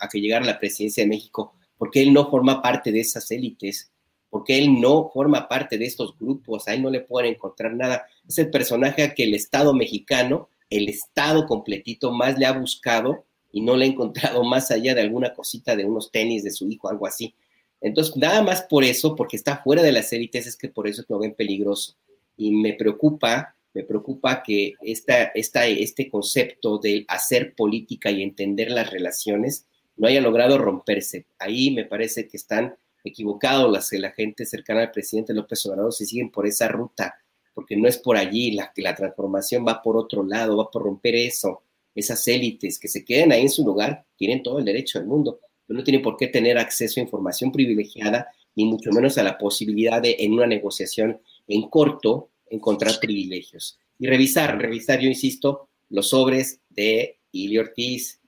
a, 0.00 0.08
que 0.08 0.20
llegara 0.20 0.44
a 0.44 0.48
la 0.48 0.58
presidencia 0.58 1.02
de 1.02 1.08
México, 1.08 1.54
porque 1.76 2.00
él 2.00 2.12
no 2.12 2.30
forma 2.30 2.62
parte 2.62 2.92
de 2.92 3.00
esas 3.00 3.28
élites, 3.32 3.90
porque 4.30 4.58
él 4.58 4.80
no 4.80 5.10
forma 5.12 5.48
parte 5.48 5.78
de 5.78 5.86
estos 5.86 6.16
grupos, 6.18 6.68
a 6.68 6.74
él 6.74 6.82
no 6.82 6.90
le 6.90 7.00
pueden 7.00 7.34
encontrar 7.34 7.74
nada. 7.74 8.06
Es 8.26 8.38
el 8.38 8.50
personaje 8.50 9.14
que 9.14 9.24
el 9.24 9.34
Estado 9.34 9.72
mexicano, 9.72 10.48
el 10.70 10.88
Estado 10.88 11.46
completito, 11.46 12.12
más 12.12 12.38
le 12.38 12.46
ha 12.46 12.52
buscado 12.52 13.24
y 13.50 13.62
no 13.62 13.76
le 13.76 13.86
ha 13.86 13.88
encontrado 13.88 14.44
más 14.44 14.70
allá 14.70 14.94
de 14.94 15.00
alguna 15.00 15.32
cosita 15.32 15.76
de 15.76 15.84
unos 15.84 16.10
tenis 16.10 16.44
de 16.44 16.50
su 16.50 16.68
hijo, 16.68 16.88
algo 16.88 17.06
así. 17.06 17.34
Entonces, 17.80 18.16
nada 18.16 18.42
más 18.42 18.62
por 18.62 18.84
eso, 18.84 19.14
porque 19.14 19.36
está 19.36 19.58
fuera 19.58 19.82
de 19.82 19.92
las 19.92 20.12
élites, 20.12 20.46
es 20.46 20.56
que 20.56 20.68
por 20.68 20.88
eso 20.88 21.04
lo 21.08 21.18
ven 21.18 21.34
peligroso. 21.34 21.94
Y 22.36 22.50
me 22.52 22.74
preocupa, 22.74 23.54
me 23.72 23.84
preocupa 23.84 24.42
que 24.42 24.74
esta, 24.82 25.24
esta, 25.34 25.66
este 25.66 26.10
concepto 26.10 26.78
de 26.78 27.04
hacer 27.08 27.54
política 27.54 28.10
y 28.10 28.22
entender 28.22 28.70
las 28.70 28.90
relaciones 28.90 29.66
no 29.96 30.08
haya 30.08 30.20
logrado 30.20 30.58
romperse. 30.58 31.26
Ahí 31.38 31.70
me 31.70 31.84
parece 31.84 32.28
que 32.28 32.36
están 32.36 32.76
equivocados 33.04 33.70
las, 33.70 33.92
la 33.92 34.10
gente 34.12 34.46
cercana 34.46 34.82
al 34.82 34.90
presidente 34.90 35.34
López 35.34 35.64
Obrador 35.66 35.92
si 35.92 36.06
siguen 36.06 36.30
por 36.30 36.46
esa 36.46 36.68
ruta, 36.68 37.14
porque 37.54 37.76
no 37.76 37.88
es 37.88 37.98
por 37.98 38.16
allí, 38.16 38.52
la, 38.52 38.72
la 38.76 38.94
transformación 38.94 39.64
va 39.66 39.82
por 39.82 39.96
otro 39.96 40.24
lado, 40.24 40.56
va 40.56 40.70
por 40.70 40.82
romper 40.82 41.14
eso, 41.14 41.62
esas 41.94 42.26
élites 42.28 42.78
que 42.78 42.88
se 42.88 43.04
queden 43.04 43.32
ahí 43.32 43.42
en 43.42 43.50
su 43.50 43.64
lugar, 43.64 44.04
tienen 44.16 44.42
todo 44.42 44.58
el 44.58 44.64
derecho 44.64 44.98
del 44.98 45.08
mundo 45.08 45.40
no 45.74 45.84
tiene 45.84 46.00
por 46.00 46.16
qué 46.16 46.28
tener 46.28 46.58
acceso 46.58 47.00
a 47.00 47.02
información 47.02 47.52
privilegiada, 47.52 48.28
ni 48.54 48.64
mucho 48.64 48.90
menos 48.90 49.18
a 49.18 49.22
la 49.22 49.38
posibilidad 49.38 50.00
de, 50.02 50.16
en 50.18 50.32
una 50.32 50.46
negociación 50.46 51.20
en 51.46 51.68
corto, 51.68 52.30
encontrar 52.50 52.98
privilegios. 53.00 53.78
Y 53.98 54.06
revisar, 54.06 54.58
revisar, 54.58 55.00
yo 55.00 55.08
insisto, 55.08 55.68
los 55.90 56.08
sobres 56.10 56.60
de 56.70 57.18
Ili 57.32 57.58
Ortiz, 57.58 58.20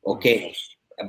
o 0.00 0.18
que 0.18 0.52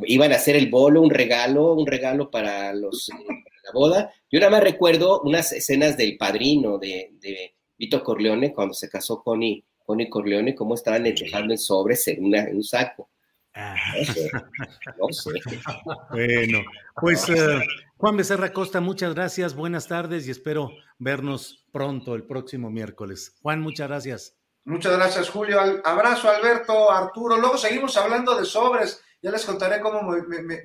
iban 0.06 0.32
a 0.32 0.36
hacer 0.36 0.56
el 0.56 0.70
bolo, 0.70 1.02
un 1.02 1.10
regalo, 1.10 1.74
un 1.74 1.88
regalo 1.88 2.30
para, 2.30 2.74
los, 2.74 3.10
la 3.10 3.72
boda. 3.74 4.14
Yo 4.32 4.40
nada 4.40 4.52
más 4.52 4.64
recuerdo 4.64 5.22
unas 5.22 5.52
escenas 5.52 5.98
del 5.98 6.18
padrino 6.18 6.78
de, 6.78 7.54
Vito 7.78 8.04
Corleone 8.04 8.54
cuando 8.54 8.74
se 8.74 8.90
casó 8.90 9.22
con 9.22 9.42
Connie 9.86 10.10
Corleone, 10.10 10.56
cómo 10.56 10.74
estaban 10.74 11.04
dejando 11.04 11.54
en 11.54 11.60
sobres 11.60 12.08
en 12.08 12.26
un 12.26 12.64
saco. 12.64 13.10
bueno, 16.12 16.60
pues 16.96 17.28
eh, 17.30 17.60
Juan 17.98 18.18
Becerra 18.18 18.54
Costa, 18.54 18.82
muchas 18.82 19.16
gracias, 19.16 19.56
buenas 19.56 19.88
tardes 19.88 20.28
y 20.28 20.32
espero 20.32 20.70
vernos 21.00 21.66
pronto 21.72 22.14
el 22.14 22.24
próximo 22.24 22.70
miércoles. 22.70 23.36
Juan, 23.42 23.62
muchas 23.62 23.88
gracias. 23.88 24.36
Muchas 24.66 24.98
gracias, 24.98 25.30
Julio. 25.30 25.60
abrazo, 25.84 26.30
Alberto, 26.30 26.92
Arturo. 26.92 27.38
Luego 27.38 27.58
seguimos 27.58 27.98
hablando 27.98 28.38
de 28.38 28.46
sobres. 28.46 29.02
Ya 29.22 29.32
les 29.32 29.45
contaré 29.45 29.82
cómo 29.82 30.01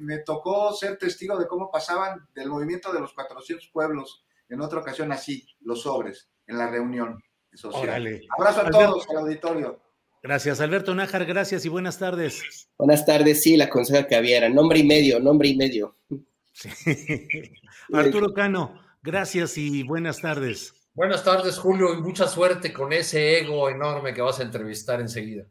me, 0.01 0.19
tocó 0.19 0.75
ser 0.75 0.99
testigo 0.99 1.39
de 1.39 1.47
cómo 1.47 1.71
pasaban 1.71 2.29
del 2.35 2.49
movimiento 2.49 2.93
de 2.93 3.01
los 3.01 3.13
400 3.15 3.69
pueblos 3.69 4.25
en 4.49 4.61
otra 4.61 4.81
ocasión 4.81 5.11
así, 5.11 5.47
los 5.61 5.83
sobres, 5.83 6.29
en 6.47 6.59
la 6.59 6.71
reunión 6.71 7.23
social. 7.55 8.21
Abrazo 8.37 8.61
a 8.61 8.71
todos, 8.71 9.09
al 9.09 9.19
auditorio. 9.19 9.81
Gracias, 10.23 10.61
Alberto 10.61 10.95
Nájar, 10.95 11.25
gracias 11.25 11.65
y 11.65 11.69
buenas 11.69 11.99
tardes. 11.99 12.69
Buenas 12.79 13.05
tardes, 13.05 13.43
sí, 13.43 13.57
la 13.57 13.69
conseja 13.69 14.07
que 14.07 14.15
había 14.15 14.37
era 14.37 14.49
nombre 14.49 14.79
y 14.79 14.85
medio, 14.85 15.19
nombre 15.19 15.49
y 15.49 15.57
medio. 15.57 15.97
Arturo 17.93 18.33
Cano, 18.33 18.81
gracias 19.03 19.59
y 19.59 19.83
buenas 19.83 20.21
tardes. 20.21 20.75
Buenas 20.95 21.25
tardes, 21.25 21.59
Julio, 21.59 21.95
y 21.95 22.03
mucha 22.03 22.29
suerte 22.29 22.73
con 22.73 22.93
ese 22.93 23.39
ego 23.39 23.71
enorme 23.71 24.13
que 24.13 24.21
vas 24.21 24.39
a 24.41 24.43
entrevistar 24.43 25.01
enseguida. 25.01 25.47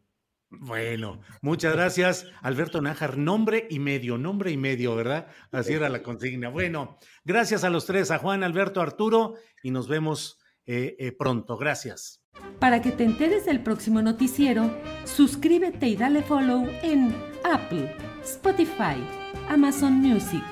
Bueno, 0.51 1.21
muchas 1.41 1.73
gracias, 1.73 2.27
Alberto 2.41 2.81
Nájar. 2.81 3.17
Nombre 3.17 3.67
y 3.69 3.79
medio, 3.79 4.17
nombre 4.17 4.51
y 4.51 4.57
medio, 4.57 4.95
¿verdad? 4.95 5.27
Así 5.51 5.73
era 5.73 5.87
la 5.87 6.03
consigna. 6.03 6.49
Bueno, 6.49 6.97
gracias 7.23 7.63
a 7.63 7.69
los 7.69 7.85
tres, 7.85 8.11
a 8.11 8.19
Juan, 8.19 8.43
Alberto, 8.43 8.81
Arturo, 8.81 9.35
y 9.63 9.71
nos 9.71 9.87
vemos 9.87 10.39
eh, 10.65 10.97
eh, 10.99 11.13
pronto. 11.13 11.57
Gracias. 11.57 12.21
Para 12.59 12.81
que 12.81 12.91
te 12.91 13.05
enteres 13.05 13.45
del 13.45 13.63
próximo 13.63 14.01
noticiero, 14.01 14.69
suscríbete 15.05 15.87
y 15.87 15.95
dale 15.95 16.21
follow 16.21 16.67
en 16.83 17.15
Apple, 17.43 17.95
Spotify, 18.21 19.01
Amazon 19.49 19.93
Music, 19.93 20.43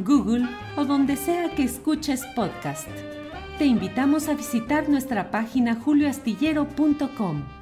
Google 0.00 0.48
o 0.76 0.84
donde 0.84 1.16
sea 1.16 1.54
que 1.54 1.64
escuches 1.64 2.24
podcast. 2.34 2.88
Te 3.58 3.66
invitamos 3.66 4.28
a 4.28 4.34
visitar 4.34 4.88
nuestra 4.88 5.30
página 5.30 5.74
julioastillero.com. 5.76 7.61